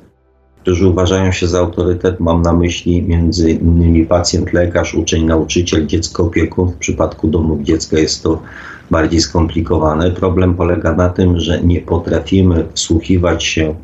którzy 0.63 0.89
uważają 0.89 1.33
się 1.33 1.47
za 1.47 1.59
autorytet, 1.59 2.21
mam 2.21 2.43
na 2.43 2.53
myśli 2.53 3.03
między 3.03 3.51
innymi 3.51 4.07
pacjent, 4.07 4.53
lekarz, 4.53 4.95
uczeń, 4.95 5.25
nauczyciel, 5.25 5.87
dziecko, 5.87 6.23
opiekun. 6.23 6.73
W 6.73 6.77
przypadku 6.77 7.29
domów 7.29 7.63
dziecka 7.63 7.99
jest 7.99 8.23
to 8.23 8.43
bardziej 8.91 9.21
skomplikowane. 9.21 10.11
Problem 10.11 10.55
polega 10.55 10.93
na 10.93 11.09
tym, 11.09 11.41
że 11.41 11.63
nie 11.63 11.81
potrafimy 11.81 12.67
wsłuchiwać 12.75 13.45
się 13.45 13.75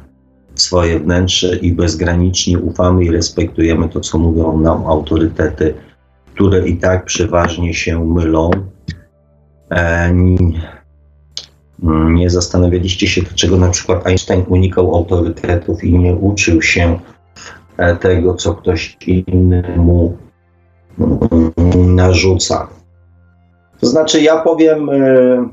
w 0.54 0.62
swoje 0.62 1.00
wnętrze 1.00 1.56
i 1.56 1.72
bezgranicznie 1.72 2.58
ufamy 2.58 3.04
i 3.04 3.10
respektujemy 3.10 3.88
to, 3.88 4.00
co 4.00 4.18
mówią 4.18 4.58
nam 4.58 4.86
autorytety, 4.86 5.74
które 6.34 6.68
i 6.68 6.76
tak 6.76 7.04
przeważnie 7.04 7.74
się 7.74 8.04
mylą. 8.04 8.50
E, 9.70 10.14
nie 12.10 12.30
zastanawialiście 12.30 13.06
się, 13.06 13.22
dlaczego 13.22 13.56
na 13.56 13.68
przykład 13.68 14.06
Einstein 14.06 14.44
unikał 14.48 14.96
autorytetów 14.96 15.84
i 15.84 15.98
nie 15.98 16.14
uczył 16.14 16.62
się 16.62 16.98
e, 17.76 17.96
tego, 17.96 18.34
co 18.34 18.54
ktoś 18.54 18.96
innemu 19.06 20.16
mm, 20.98 21.94
narzuca. 21.94 22.68
To 23.80 23.86
znaczy, 23.86 24.22
ja 24.22 24.40
powiem, 24.40 24.90
e, 24.90 25.48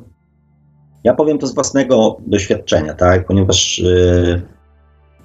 ja 1.03 1.13
powiem 1.13 1.37
to 1.37 1.47
z 1.47 1.55
własnego 1.55 2.17
doświadczenia, 2.27 2.93
tak? 2.93 3.25
Ponieważ 3.25 3.79
e, 3.79 4.41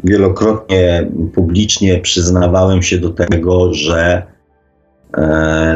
wielokrotnie 0.04 1.10
publicznie 1.34 1.98
przyznawałem 1.98 2.82
się 2.82 2.98
do 2.98 3.10
tego, 3.10 3.74
że 3.74 4.33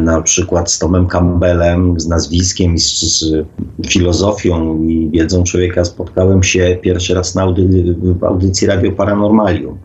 na 0.02 0.22
przykład 0.22 0.70
z 0.70 0.78
Tomem 0.78 1.06
Campbellem, 1.06 2.00
z 2.00 2.08
nazwiskiem 2.08 2.74
i 2.74 2.78
z, 2.78 3.00
z, 3.00 3.46
filozofią 3.88 4.82
i 4.82 5.10
wiedzą 5.10 5.44
człowieka 5.44 5.84
spotkałem 5.84 6.42
się 6.42 6.78
pierwszy 6.82 7.14
raz 7.14 7.34
na 7.34 7.42
audy, 7.42 7.94
w 7.98 8.24
audycji 8.24 8.66
Radio 8.66 8.92
Paranormalium. 8.92 9.78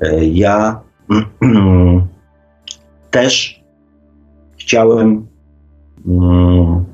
E, 0.00 0.24
ja 0.24 0.80
też 3.10 3.64
chciałem 4.58 5.26
mm, 6.06 6.84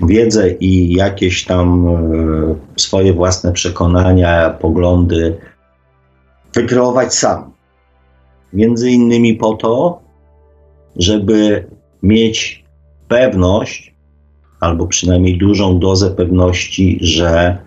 wiedzę 0.00 0.50
i 0.50 0.92
jakieś 0.92 1.44
tam 1.44 1.88
e, 1.88 2.54
swoje 2.76 3.12
własne 3.12 3.52
przekonania, 3.52 4.50
poglądy 4.50 5.36
wykreować 6.54 7.14
sam. 7.14 7.52
Między 8.52 8.90
innymi 8.90 9.34
po 9.34 9.54
to, 9.54 10.07
żeby 10.98 11.66
mieć 12.02 12.64
pewność, 13.08 13.94
albo 14.60 14.86
przynajmniej 14.86 15.38
dużą 15.38 15.78
dozę 15.78 16.10
pewności, 16.10 16.98
że 17.00 17.58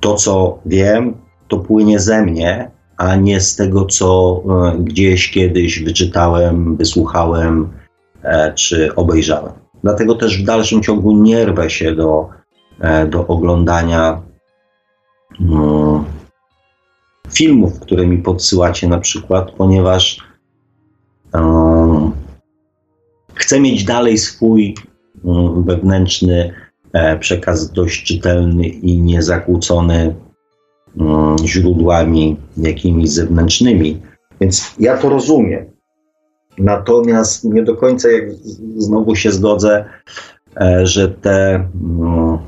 to, 0.00 0.14
co 0.14 0.58
wiem, 0.66 1.14
to 1.48 1.58
płynie 1.58 1.98
ze 2.00 2.22
mnie, 2.22 2.70
a 2.96 3.16
nie 3.16 3.40
z 3.40 3.56
tego, 3.56 3.84
co 3.84 4.42
e, 4.46 4.78
gdzieś 4.78 5.30
kiedyś 5.30 5.82
wyczytałem, 5.82 6.76
wysłuchałem 6.76 7.72
e, 8.22 8.52
czy 8.54 8.94
obejrzałem. 8.94 9.52
Dlatego 9.82 10.14
też 10.14 10.42
w 10.42 10.44
dalszym 10.44 10.82
ciągu 10.82 11.12
nie 11.12 11.44
rwę 11.44 11.70
się 11.70 11.94
do, 11.94 12.28
e, 12.80 13.06
do 13.06 13.26
oglądania 13.26 14.22
mm, 15.40 16.04
filmów, 17.34 17.80
które 17.80 18.06
mi 18.06 18.18
podsyłacie 18.18 18.88
na 18.88 18.98
przykład, 18.98 19.50
ponieważ 19.50 20.18
Chcę 23.42 23.60
mieć 23.60 23.84
dalej 23.84 24.18
swój 24.18 24.74
mm, 25.24 25.64
wewnętrzny 25.64 26.54
e, 26.92 27.18
przekaz 27.18 27.72
dość 27.72 28.04
czytelny 28.04 28.66
i 28.66 29.00
niezakłócony 29.00 30.14
mm, 30.96 31.36
źródłami 31.44 32.36
jakimiś 32.56 33.10
zewnętrznymi. 33.10 34.02
Więc 34.40 34.74
ja 34.78 34.96
to 34.96 35.08
rozumiem. 35.08 35.64
Natomiast 36.58 37.44
nie 37.44 37.62
do 37.62 37.76
końca, 37.76 38.10
jak 38.10 38.24
znowu 38.76 39.16
się 39.16 39.32
zgodzę, 39.32 39.84
e, 40.60 40.86
że 40.86 41.08
te 41.08 41.54
mm, 41.54 42.38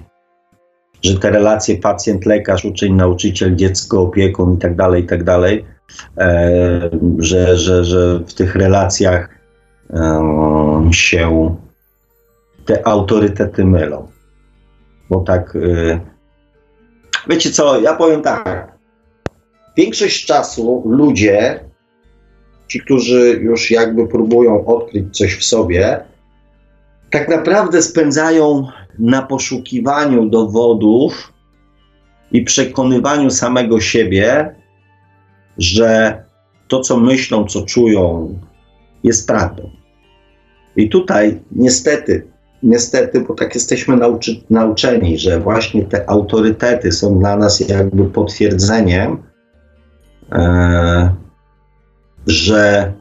że 1.03 1.19
te 1.19 1.31
relacje 1.31 1.77
pacjent-lekarz, 1.77 2.65
uczeń-nauczyciel, 2.65 3.57
dziecko, 3.57 4.03
opiekun 4.03 4.55
i 4.55 4.59
tak 4.59 4.77
dalej, 4.77 5.03
i 5.03 5.07
tak 5.07 5.25
dalej, 5.25 5.65
e, 6.19 6.91
że, 7.19 7.57
że, 7.57 7.85
że 7.85 8.19
w 8.19 8.35
tych 8.35 8.55
relacjach 8.57 9.34
się 10.91 11.57
te 12.65 12.87
autorytety 12.87 13.65
mylą. 13.65 14.09
Bo 15.11 15.21
tak, 15.21 15.57
e, 15.57 16.01
wiecie 17.29 17.51
co, 17.51 17.81
ja 17.81 17.95
powiem 17.95 18.23
tak, 18.23 18.73
większość 19.77 20.27
czasu 20.27 20.83
ludzie, 20.87 21.65
ci, 22.69 22.81
którzy 22.81 23.41
już 23.43 23.71
jakby 23.71 24.09
próbują 24.09 24.67
odkryć 24.67 25.17
coś 25.17 25.37
w 25.37 25.45
sobie, 25.45 26.05
tak 27.11 27.29
naprawdę 27.29 27.83
spędzają 27.83 28.67
na 28.99 29.23
poszukiwaniu 29.23 30.27
dowodów 30.29 31.33
i 32.33 32.43
przekonywaniu 32.43 33.31
samego 33.31 33.81
siebie, 33.81 34.55
że 35.59 36.23
to, 36.69 36.81
co 36.81 36.97
myślą, 36.97 37.45
co 37.45 37.63
czują, 37.63 38.35
jest 39.05 39.27
prawdą. 39.27 39.84
I 40.77 40.89
tutaj 40.89 41.41
niestety, 41.53 42.27
niestety, 42.63 43.21
bo 43.21 43.35
tak 43.35 43.55
jesteśmy 43.55 43.97
nauczy, 43.97 44.41
nauczeni, 44.51 45.19
że 45.19 45.41
właśnie 45.41 45.85
te 45.85 46.11
autorytety 46.11 46.93
są 46.93 47.19
dla 47.19 47.37
nas 47.37 47.61
jakby 47.61 48.05
potwierdzeniem, 48.05 49.23
e, 50.33 51.15
że 52.27 52.93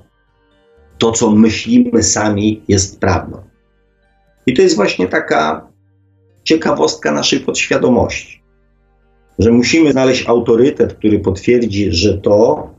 to, 0.97 1.11
co 1.11 1.32
myślimy 1.32 2.03
sami, 2.03 2.61
jest 2.67 2.99
prawdą. 2.99 3.38
I 4.45 4.53
to 4.53 4.61
jest 4.61 4.76
właśnie 4.76 5.07
taka 5.07 5.67
ciekawostka 6.43 7.11
naszej 7.11 7.39
podświadomości, 7.39 8.43
że 9.39 9.51
musimy 9.51 9.91
znaleźć 9.91 10.30
autorytet, 10.30 10.93
który 10.93 11.19
potwierdzi, 11.19 11.91
że 11.91 12.17
to, 12.17 12.69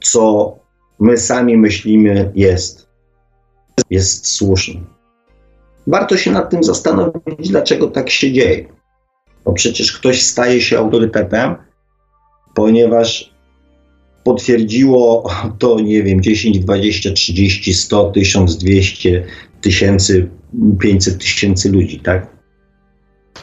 co 0.00 0.54
my 1.00 1.16
sami 1.16 1.56
myślimy, 1.56 2.32
jest, 2.34 2.89
jest 3.90 4.26
słuszne. 4.26 4.80
Warto 5.86 6.16
się 6.16 6.30
nad 6.30 6.50
tym 6.50 6.64
zastanowić, 6.64 7.48
dlaczego 7.48 7.86
tak 7.88 8.10
się 8.10 8.32
dzieje. 8.32 8.64
Bo 9.44 9.52
przecież 9.52 9.92
ktoś 9.92 10.22
staje 10.22 10.60
się 10.60 10.78
autorytetem, 10.78 11.54
ponieważ 12.54 13.34
potwierdziło 14.24 15.30
to, 15.58 15.80
nie 15.80 16.02
wiem, 16.02 16.22
10, 16.22 16.58
20, 16.58 17.12
30, 17.12 17.74
100, 17.74 18.10
1200, 18.10 19.24
tysięcy, 19.60 20.30
500 20.80 21.18
tysięcy 21.18 21.72
ludzi, 21.72 22.00
tak? 22.00 22.36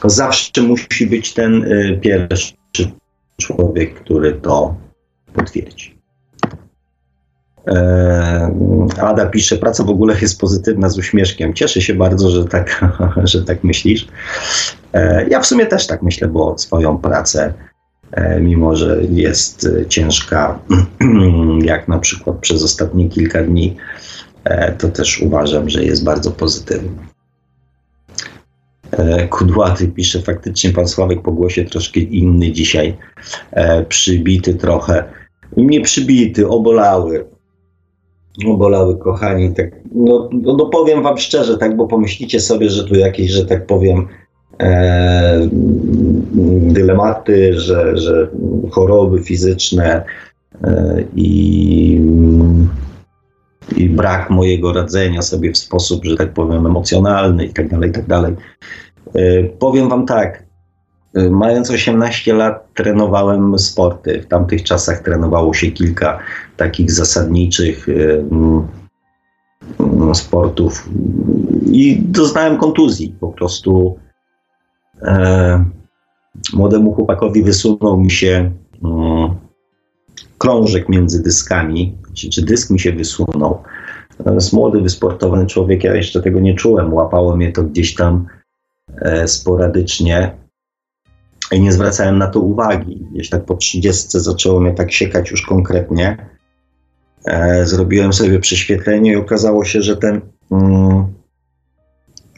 To 0.02 0.10
zawsze 0.10 0.62
musi 0.62 1.08
być 1.08 1.34
ten 1.34 1.64
y, 1.64 2.00
pierwszy 2.02 2.54
człowiek, 3.38 3.94
który 3.94 4.34
to 4.34 4.76
potwierdzi. 5.34 5.97
E, 7.68 8.52
Ada 9.02 9.26
pisze, 9.26 9.58
praca 9.58 9.84
w 9.84 9.90
ogóle 9.90 10.16
jest 10.22 10.40
pozytywna 10.40 10.90
z 10.90 10.98
uśmieszkiem. 10.98 11.54
Cieszę 11.54 11.82
się 11.82 11.94
bardzo, 11.94 12.30
że 12.30 12.46
tak, 12.46 12.86
że 13.24 13.44
tak 13.44 13.64
myślisz. 13.64 14.08
E, 14.94 15.28
ja 15.30 15.40
w 15.40 15.46
sumie 15.46 15.66
też 15.66 15.88
tak 15.88 16.02
myślę, 16.02 16.28
bo 16.28 16.58
swoją 16.58 16.98
pracę, 16.98 17.54
e, 18.12 18.42
mimo 18.42 18.76
że 18.76 18.98
jest 19.10 19.70
ciężka, 19.90 20.60
jak 21.62 21.88
na 21.88 22.00
przykład 22.00 22.38
przez 22.38 22.64
ostatnie 22.64 23.10
kilka 23.10 23.44
dni, 23.44 23.78
to 24.78 24.88
też 24.88 25.22
uważam, 25.22 25.70
że 25.70 25.84
jest 25.84 26.04
bardzo 26.04 26.32
pozytywna. 26.32 27.04
Kudłaty 29.30 29.88
pisze, 29.88 30.22
faktycznie 30.22 30.70
pan 30.70 30.88
Sławek 30.88 31.22
po 31.22 31.32
głosie 31.32 31.66
troszkę 31.66 32.00
inny 32.00 32.52
dzisiaj, 32.52 32.98
przybity 33.90 34.54
trochę. 34.54 35.04
Nie 35.58 35.82
przybity, 35.82 36.48
obolały. 36.48 37.26
Obolały, 38.46 38.98
kochani. 38.98 39.54
Tak, 39.54 39.72
no, 39.96 40.30
no, 40.32 40.54
no 40.54 40.66
powiem 40.66 41.04
wam 41.04 41.18
szczerze, 41.18 41.58
tak, 41.58 41.78
bo 41.78 41.88
pomyślicie 41.88 42.40
sobie, 42.40 42.70
że 42.70 42.84
tu 42.84 42.96
jakieś, 42.96 43.32
że 43.32 43.46
tak 43.46 43.66
powiem, 43.66 44.08
e, 44.62 45.48
dylematy, 46.74 47.60
że, 47.60 47.98
że 47.98 48.28
choroby 48.72 49.24
fizyczne 49.24 50.04
e, 50.64 51.04
i 51.16 52.02
i 53.76 53.90
brak 53.90 54.30
mojego 54.30 54.74
radzenia 54.74 55.22
sobie 55.22 55.52
w 55.52 55.58
sposób, 55.58 56.06
że 56.06 56.18
tak 56.18 56.34
powiem, 56.34 56.66
emocjonalny 56.66 57.46
i 57.46 57.54
tak 57.54 57.70
dalej, 57.70 57.90
i 57.90 57.94
tak 57.94 58.06
dalej. 58.06 58.36
E, 59.16 59.44
powiem 59.44 59.90
Wam 59.90 60.06
tak, 60.06 60.47
mając 61.32 61.72
18 61.72 62.34
lat 62.34 62.74
trenowałem 62.74 63.60
sporty. 63.60 64.22
W 64.22 64.28
tamtych 64.28 64.64
czasach 64.64 65.00
trenowało 65.00 65.54
się 65.54 65.72
kilka 65.72 66.20
takich 66.58 66.92
zasadniczych 66.92 67.88
e, 67.90 67.94
sportów 70.14 70.90
i 71.72 72.02
doznałem 72.02 72.58
kontuzji. 72.58 73.16
Po 73.20 73.28
prostu 73.28 74.00
młodemu 76.54 76.94
chłopakowi 76.94 77.44
wysunął 77.44 78.00
mi 78.00 78.12
się 78.12 78.52
krążek 80.38 80.90
między 80.90 81.24
dyskami, 81.24 81.98
czy, 82.14 82.30
czy 82.30 82.46
dysk 82.46 82.70
mi 82.70 82.80
się 82.80 82.92
wysunął. 82.92 83.64
Natomiast 84.20 84.54
młody, 84.54 84.82
wysportowany 84.82 85.46
człowiek, 85.46 85.84
ja 85.84 85.96
jeszcze 85.96 86.22
tego 86.22 86.40
nie 86.40 86.56
czułem. 86.56 86.94
Łapało 86.94 87.36
mnie 87.36 87.52
to 87.52 87.64
gdzieś 87.64 87.96
tam 87.96 88.28
e, 89.02 89.28
sporadycznie 89.28 90.32
nie 91.52 91.72
zwracałem 91.72 92.18
na 92.18 92.28
to 92.28 92.40
uwagi. 92.40 93.08
Gdzieś 93.14 93.30
tak 93.30 93.46
po 93.46 93.56
30 93.56 94.08
zaczęło 94.20 94.60
mnie 94.60 94.74
tak 94.74 94.92
siekać 94.92 95.32
już 95.32 95.42
konkretnie. 95.42 96.30
E, 97.26 97.66
zrobiłem 97.66 98.14
sobie 98.14 98.40
prześwietlenie 98.40 99.12
i 99.12 99.16
okazało 99.16 99.66
się, 99.66 99.82
że 99.82 99.98
ten 99.98 100.22
mm, 100.52 101.06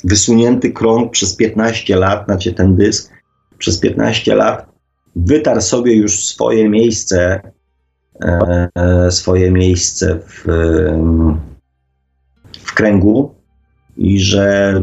wysunięty 0.04 0.72
krąg 0.72 1.12
przez 1.12 1.36
15 1.36 1.96
lat, 1.96 2.26
znaczy 2.26 2.54
ten 2.54 2.76
dysk, 2.76 3.12
przez 3.58 3.80
15 3.80 4.36
lat 4.36 4.66
wytarł 5.16 5.62
sobie 5.62 5.96
już 5.96 6.26
swoje 6.26 6.70
miejsce 6.70 7.42
E, 8.22 9.12
swoje 9.12 9.52
miejsce 9.52 10.20
w, 10.28 10.46
w 12.52 12.74
kręgu 12.74 13.36
i 13.98 14.20
że 14.20 14.74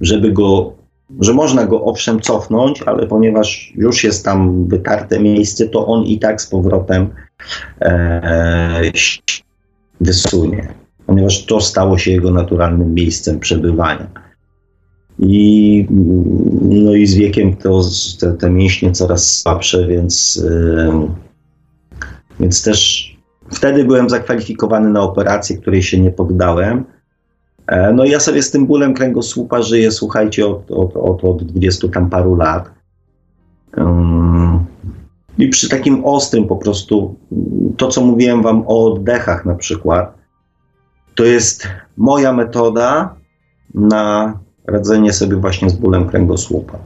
żeby 0.00 0.32
go, 0.32 0.72
że 1.20 1.34
można 1.34 1.66
go 1.66 1.84
owszem 1.84 2.20
cofnąć, 2.20 2.82
ale 2.82 3.06
ponieważ 3.06 3.72
już 3.76 4.04
jest 4.04 4.24
tam 4.24 4.68
wytarte 4.68 5.20
miejsce, 5.20 5.68
to 5.68 5.86
on 5.86 6.04
i 6.04 6.18
tak 6.18 6.42
z 6.42 6.46
powrotem 6.46 7.08
e, 7.80 8.82
wysunie, 10.00 10.68
ponieważ 11.06 11.46
to 11.46 11.60
stało 11.60 11.98
się 11.98 12.10
jego 12.10 12.30
naturalnym 12.30 12.94
miejscem 12.94 13.40
przebywania. 13.40 14.06
I, 15.18 15.86
no 16.62 16.94
i 16.94 17.06
z 17.06 17.14
wiekiem 17.14 17.56
to, 17.56 17.82
te, 18.20 18.32
te 18.32 18.50
mięśnie 18.50 18.92
coraz 18.92 19.40
słabsze, 19.40 19.86
więc 19.86 20.42
więc 22.40 22.62
też 22.62 23.12
wtedy 23.50 23.84
byłem 23.84 24.10
zakwalifikowany 24.10 24.90
na 24.90 25.02
operację, 25.02 25.56
której 25.56 25.82
się 25.82 26.00
nie 26.00 26.10
poddałem. 26.10 26.84
E, 27.72 27.92
no 27.92 28.04
i 28.04 28.10
ja 28.10 28.20
sobie 28.20 28.42
z 28.42 28.50
tym 28.50 28.66
bólem 28.66 28.94
kręgosłupa 28.94 29.62
żyję, 29.62 29.90
słuchajcie, 29.90 30.46
od, 30.46 30.70
od, 30.70 30.96
od, 30.96 31.24
od 31.24 31.44
20 31.44 31.88
tam 31.88 32.10
paru 32.10 32.34
lat. 32.34 32.70
I 35.38 35.48
przy 35.48 35.68
takim 35.68 36.04
ostrym 36.04 36.46
po 36.46 36.56
prostu, 36.56 37.14
to 37.76 37.88
co 37.88 38.00
mówiłem 38.04 38.42
wam 38.42 38.64
o 38.66 38.92
oddechach 38.92 39.44
na 39.44 39.54
przykład, 39.54 40.14
to 41.14 41.24
jest 41.24 41.68
moja 41.96 42.32
metoda 42.32 43.14
na 43.74 44.38
radzenie 44.66 45.12
sobie 45.12 45.36
właśnie 45.36 45.70
z 45.70 45.74
bólem 45.74 46.08
kręgosłupa. 46.08 46.78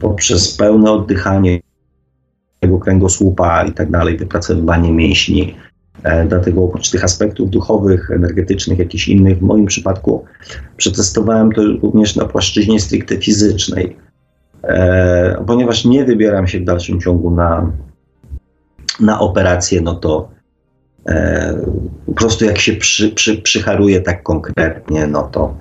Poprzez 0.00 0.56
pełne 0.56 0.90
oddychanie, 0.90 1.60
tego 2.60 2.78
kręgosłupa 2.78 3.64
i 3.64 3.72
tak 3.72 3.90
dalej, 3.90 4.16
wypracowywanie 4.16 4.92
mięśni. 4.92 5.54
E, 6.02 6.24
dlatego 6.24 6.64
oprócz 6.64 6.90
tych 6.90 7.04
aspektów 7.04 7.50
duchowych, 7.50 8.10
energetycznych, 8.10 8.78
jakichś 8.78 9.08
innych, 9.08 9.38
w 9.38 9.42
moim 9.42 9.66
przypadku 9.66 10.24
przetestowałem 10.76 11.52
to 11.52 11.62
również 11.82 12.16
na 12.16 12.24
płaszczyźnie 12.24 12.80
stricte 12.80 13.16
fizycznej, 13.16 13.96
e, 14.62 15.44
ponieważ 15.46 15.84
nie 15.84 16.04
wybieram 16.04 16.46
się 16.46 16.60
w 16.60 16.64
dalszym 16.64 17.00
ciągu 17.00 17.30
na, 17.30 17.72
na 19.00 19.20
operację, 19.20 19.80
no 19.80 19.94
to 19.94 20.28
e, 21.08 21.54
po 22.06 22.12
prostu 22.12 22.44
jak 22.44 22.58
się 22.58 22.72
przy, 22.72 23.08
przy, 23.08 23.36
przycharuję 23.36 24.00
tak 24.00 24.22
konkretnie, 24.22 25.06
no 25.06 25.22
to, 25.22 25.56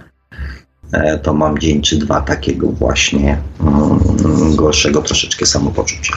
to 1.24 1.34
mam 1.34 1.60
dzień 1.60 1.82
czy 1.82 1.98
dwa 1.98 2.22
takiego 2.22 2.68
właśnie 2.68 3.38
mm, 3.62 4.56
gorszego 4.56 5.02
troszeczkę 5.02 5.46
samopoczucia. 5.46 6.14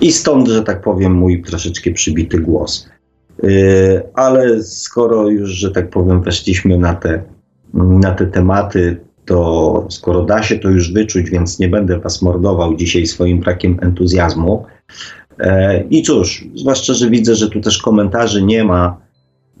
I 0.00 0.12
stąd, 0.12 0.48
że 0.48 0.62
tak 0.62 0.82
powiem, 0.82 1.12
mój 1.12 1.42
troszeczkę 1.42 1.90
przybity 1.90 2.38
głos. 2.38 2.88
Yy, 3.42 4.02
ale 4.14 4.62
skoro 4.62 5.28
już, 5.28 5.50
że 5.50 5.70
tak 5.70 5.90
powiem, 5.90 6.22
weszliśmy 6.22 6.78
na 6.78 6.94
te, 6.94 7.22
na 7.74 8.10
te 8.12 8.26
tematy, 8.26 9.00
to 9.24 9.86
skoro 9.90 10.22
da 10.22 10.42
się 10.42 10.58
to 10.58 10.70
już 10.70 10.92
wyczuć, 10.92 11.30
więc 11.30 11.58
nie 11.58 11.68
będę 11.68 11.98
Was 11.98 12.22
mordował 12.22 12.76
dzisiaj 12.76 13.06
swoim 13.06 13.40
brakiem 13.40 13.78
entuzjazmu. 13.82 14.64
E, 15.40 15.84
I 15.90 16.02
cóż, 16.02 16.44
zwłaszcza, 16.54 16.94
że 16.94 17.10
widzę, 17.10 17.34
że 17.34 17.50
tu 17.50 17.60
też 17.60 17.78
komentarzy 17.78 18.42
nie 18.42 18.64
ma, 18.64 18.96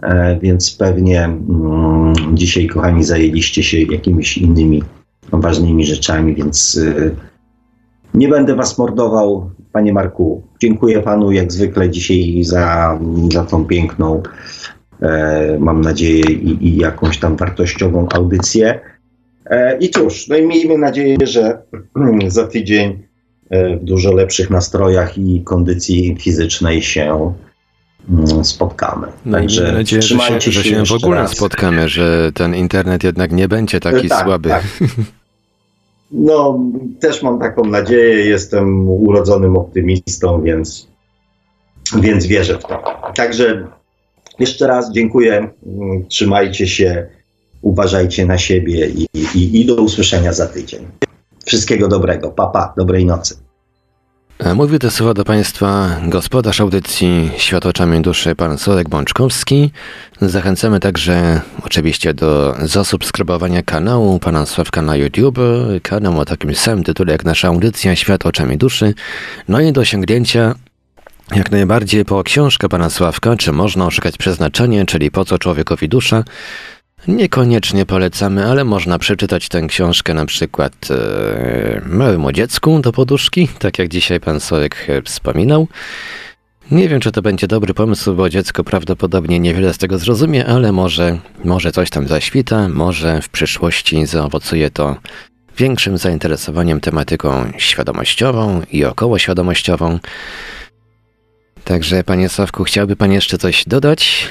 e, 0.02 0.38
więc 0.40 0.76
pewnie 0.76 1.24
mm, 1.24 2.14
dzisiaj, 2.32 2.66
kochani, 2.66 3.04
zajęliście 3.04 3.62
się 3.62 3.80
jakimiś 3.80 4.38
innymi 4.38 4.82
ważnymi 5.32 5.86
rzeczami, 5.86 6.34
więc 6.34 6.80
e, 6.98 7.10
nie 8.14 8.28
będę 8.28 8.54
Was 8.54 8.78
mordował, 8.78 9.50
Panie 9.74 9.92
Marku. 9.92 10.42
Dziękuję 10.60 11.02
Panu 11.02 11.32
jak 11.32 11.52
zwykle 11.52 11.90
dzisiaj 11.90 12.44
za, 12.44 12.98
za 13.32 13.44
tą 13.44 13.64
piękną, 13.64 14.22
mam 15.58 15.80
nadzieję, 15.80 16.24
i, 16.24 16.68
i 16.68 16.76
jakąś 16.76 17.18
tam 17.18 17.36
wartościową 17.36 18.06
audycję. 18.08 18.80
I 19.80 19.90
cóż, 19.90 20.28
no 20.28 20.36
i 20.36 20.46
miejmy 20.46 20.78
nadzieję, 20.78 21.16
że 21.22 21.62
za 22.28 22.46
tydzień 22.46 23.02
E, 23.50 23.76
w 23.76 23.84
dużo 23.84 24.12
lepszych 24.12 24.50
nastrojach 24.50 25.18
i 25.18 25.42
kondycji 25.44 26.16
fizycznej 26.20 26.82
się 26.82 27.34
mm, 28.10 28.44
spotkamy. 28.44 29.06
No 29.26 29.38
Także 29.38 29.72
nadzieję, 29.72 30.02
że 30.02 30.18
się, 30.18 30.52
że 30.52 30.64
się 30.64 30.84
w 30.84 30.92
ogóle 30.92 31.16
raz. 31.16 31.30
spotkamy, 31.30 31.88
że 31.88 32.32
ten 32.32 32.54
internet 32.54 33.04
jednak 33.04 33.32
nie 33.32 33.48
będzie 33.48 33.80
taki 33.80 34.08
tak, 34.08 34.24
słaby. 34.24 34.48
Tak. 34.48 34.64
No, 36.10 36.60
też 37.00 37.22
mam 37.22 37.38
taką 37.38 37.64
nadzieję, 37.64 38.24
jestem 38.24 38.88
urodzonym 38.88 39.56
optymistą, 39.56 40.42
więc, 40.42 40.88
więc 42.00 42.26
wierzę 42.26 42.58
w 42.58 42.62
to. 42.62 42.82
Także 43.14 43.66
jeszcze 44.38 44.66
raz 44.66 44.92
dziękuję, 44.92 45.48
trzymajcie 46.08 46.66
się, 46.66 47.06
uważajcie 47.62 48.26
na 48.26 48.38
siebie 48.38 48.88
i, 48.88 49.08
i, 49.34 49.60
i 49.60 49.64
do 49.64 49.74
usłyszenia 49.74 50.32
za 50.32 50.46
tydzień. 50.46 50.86
Wszystkiego 51.46 51.88
dobrego. 51.88 52.30
Papa, 52.30 52.66
pa, 52.66 52.74
dobrej 52.76 53.06
nocy. 53.06 53.36
E, 54.38 54.54
Mówił 54.54 54.78
te 54.78 54.90
słowa 54.90 55.14
do 55.14 55.24
Państwa 55.24 55.96
gospodarz 56.06 56.60
audycji 56.60 57.30
Świat 57.36 57.66
oczami 57.66 58.02
duszy, 58.02 58.34
pan 58.34 58.58
Sławek 58.58 58.88
Bączkowski. 58.88 59.70
Zachęcamy 60.20 60.80
także 60.80 61.40
oczywiście 61.62 62.14
do 62.14 62.56
zasubskrybowania 62.62 63.62
kanału 63.62 64.18
pana 64.18 64.46
Sławka 64.46 64.82
na 64.82 64.96
YouTube, 64.96 65.38
kanał 65.82 66.18
o 66.20 66.24
takim 66.24 66.54
samym 66.54 66.84
tytule 66.84 67.12
jak 67.12 67.24
nasza 67.24 67.48
audycja 67.48 67.96
Świat 67.96 68.26
oczami 68.26 68.56
duszy, 68.56 68.94
no 69.48 69.60
i 69.60 69.72
do 69.72 69.84
sięgnięcia 69.84 70.54
jak 71.36 71.50
najbardziej 71.50 72.04
po 72.04 72.24
książkę 72.24 72.68
pana 72.68 72.90
Sławka, 72.90 73.36
czy 73.36 73.52
można 73.52 73.86
oszukać 73.86 74.16
przeznaczenie, 74.16 74.86
czyli 74.86 75.10
po 75.10 75.24
co 75.24 75.38
człowiekowi 75.38 75.88
dusza, 75.88 76.24
Niekoniecznie 77.08 77.86
polecamy, 77.86 78.46
ale 78.46 78.64
można 78.64 78.98
przeczytać 78.98 79.48
tę 79.48 79.66
książkę 79.66 80.14
na 80.14 80.26
przykład 80.26 80.72
e, 80.90 81.80
małemu 81.86 82.32
dziecku 82.32 82.80
do 82.80 82.92
poduszki, 82.92 83.48
tak 83.58 83.78
jak 83.78 83.88
dzisiaj 83.88 84.20
pan 84.20 84.40
Słowek 84.40 84.86
wspominał. 85.04 85.68
Nie 86.70 86.88
wiem, 86.88 87.00
czy 87.00 87.12
to 87.12 87.22
będzie 87.22 87.46
dobry 87.46 87.74
pomysł, 87.74 88.14
bo 88.14 88.28
dziecko 88.28 88.64
prawdopodobnie 88.64 89.40
niewiele 89.40 89.74
z 89.74 89.78
tego 89.78 89.98
zrozumie, 89.98 90.46
ale 90.46 90.72
może, 90.72 91.18
może 91.44 91.72
coś 91.72 91.90
tam 91.90 92.08
zaświta, 92.08 92.68
może 92.68 93.22
w 93.22 93.28
przyszłości 93.28 94.06
zaowocuje 94.06 94.70
to 94.70 94.96
większym 95.56 95.98
zainteresowaniem 95.98 96.80
tematyką 96.80 97.52
świadomościową 97.58 98.62
i 98.72 98.84
okołoświadomościową. 98.84 99.98
Także, 101.64 102.04
panie 102.04 102.28
Sławku, 102.28 102.64
chciałby 102.64 102.96
pan 102.96 103.12
jeszcze 103.12 103.38
coś 103.38 103.64
dodać? 103.66 104.28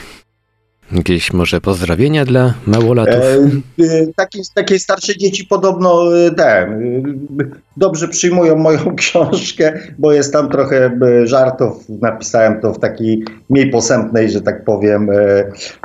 Jakieś 0.94 1.34
może 1.34 1.62
pozdrowienia 1.62 2.26
dla 2.26 2.54
małolatów? 2.68 3.16
E, 3.16 3.84
e, 3.84 4.08
takie, 4.16 4.40
takie 4.54 4.80
starsze 4.80 5.18
dzieci 5.18 5.46
podobno 5.46 6.18
e, 6.18 6.32
te, 6.32 6.44
e, 6.44 6.72
dobrze 7.78 8.08
przyjmują 8.08 8.56
moją 8.56 8.80
książkę, 8.96 9.80
bo 10.00 10.14
jest 10.14 10.34
tam 10.34 10.50
trochę 10.50 11.00
żartów. 11.24 11.90
Napisałem 11.90 12.62
to 12.62 12.74
w 12.74 12.80
takiej 12.80 13.24
mniej 13.50 13.70
posępnej, 13.70 14.30
że 14.30 14.42
tak 14.42 14.64
powiem, 14.64 15.10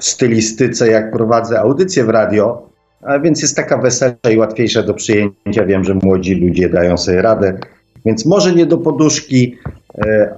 stylistyce, 0.00 0.88
jak 0.88 1.12
prowadzę 1.12 1.60
audycję 1.60 2.04
w 2.04 2.08
radio. 2.08 2.68
A 3.02 3.18
więc 3.18 3.42
jest 3.42 3.56
taka 3.56 3.78
weselsza 3.78 4.30
i 4.30 4.36
łatwiejsza 4.36 4.82
do 4.82 4.94
przyjęcia. 4.94 5.64
Wiem, 5.66 5.84
że 5.84 5.94
młodzi 5.94 6.34
ludzie 6.34 6.68
dają 6.68 6.98
sobie 6.98 7.22
radę. 7.22 7.58
Więc 8.04 8.26
może 8.26 8.54
nie 8.54 8.66
do 8.66 8.78
poduszki, 8.78 9.58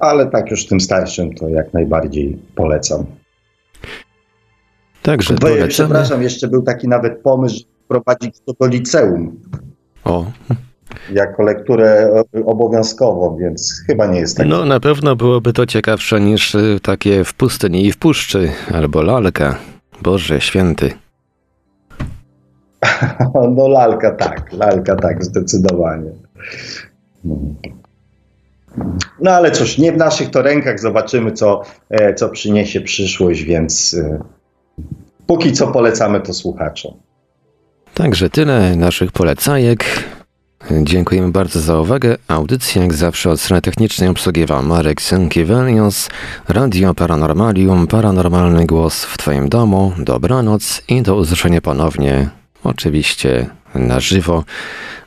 ale 0.01 0.27
tak 0.27 0.51
już 0.51 0.66
tym 0.66 0.81
starszym 0.81 1.35
to 1.35 1.49
jak 1.49 1.73
najbardziej 1.73 2.39
polecam. 2.55 3.05
Także 5.03 5.35
Bo, 5.35 5.49
Przepraszam, 5.69 6.23
jeszcze 6.23 6.49
był 6.49 6.63
taki 6.63 6.89
nawet 6.89 7.23
pomysł, 7.23 7.55
żeby 7.59 7.71
wprowadzić 7.85 8.37
to 8.47 8.53
do 8.61 8.67
liceum. 8.67 9.41
O. 10.05 10.27
Jako 11.13 11.43
lekturę 11.43 12.13
obowiązkową, 12.45 13.37
więc 13.37 13.83
chyba 13.87 14.07
nie 14.07 14.21
jest 14.21 14.37
tak. 14.37 14.47
No 14.47 14.65
na 14.65 14.81
pewno 14.81 15.17
byłoby 15.17 15.53
to 15.53 15.67
ciekawsze 15.67 16.21
niż 16.21 16.55
y, 16.55 16.79
takie 16.83 17.25
w 17.25 17.35
pustyni 17.35 17.87
i 17.87 17.93
w 17.93 17.99
puszczy, 17.99 18.53
albo 18.75 19.03
lalka. 19.03 19.59
Boże 20.03 20.41
święty. 20.41 20.93
no 23.57 23.69
lalka 23.69 24.11
tak, 24.11 24.53
lalka 24.53 24.97
tak, 24.97 25.25
zdecydowanie. 25.25 26.11
No 29.21 29.31
ale 29.31 29.51
cóż, 29.51 29.79
nie 29.79 29.93
w 29.93 29.97
naszych 29.97 30.31
to 30.31 30.43
rękach, 30.43 30.81
zobaczymy 30.81 31.33
co, 31.33 31.63
e, 31.91 32.15
co 32.15 32.29
przyniesie 32.29 32.81
przyszłość, 32.81 33.43
więc 33.43 33.95
e, 33.95 34.21
póki 35.31 35.53
co 35.53 35.66
polecamy 35.66 36.20
to 36.20 36.35
słuchaczom. 36.35 36.93
Także 37.95 38.31
tyle 38.31 38.76
naszych 38.76 39.12
polecajek. 39.12 39.85
Dziękujemy 40.83 41.31
bardzo 41.33 41.61
za 41.61 41.81
uwagę. 41.81 42.16
Audycję 42.28 42.83
jak 42.83 42.95
zawsze 42.95 43.31
od 43.31 43.41
strony 43.41 43.62
technicznej 43.62 44.09
obsługiwał 44.09 44.62
Marek 44.62 45.03
Sękiewelios, 45.03 46.09
Radio 46.49 46.95
Paranormalium, 46.95 47.87
Paranormalny 47.87 48.66
Głos 48.66 49.05
w 49.05 49.18
Twoim 49.18 49.49
domu. 49.49 49.93
Dobranoc 49.99 50.83
i 50.89 51.03
do 51.03 51.16
usłyszenia 51.16 51.61
ponownie, 51.61 52.28
oczywiście 52.64 53.47
na 53.74 54.01
żywo. 54.01 54.45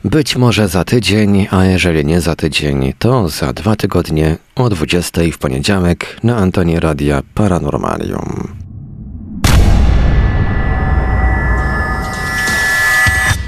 Być 0.04 0.36
może 0.36 0.68
za 0.68 0.84
tydzień, 0.84 1.46
a 1.50 1.64
jeżeli 1.64 2.04
nie 2.04 2.20
za 2.20 2.36
tydzień, 2.36 2.92
to 2.98 3.28
za 3.28 3.52
dwa 3.52 3.76
tygodnie 3.76 4.36
o 4.54 4.68
20 4.68 5.20
w 5.32 5.38
poniedziałek 5.38 6.16
na 6.22 6.36
antenie 6.36 6.80
Radia 6.80 7.22
Paranormalium. 7.34 8.63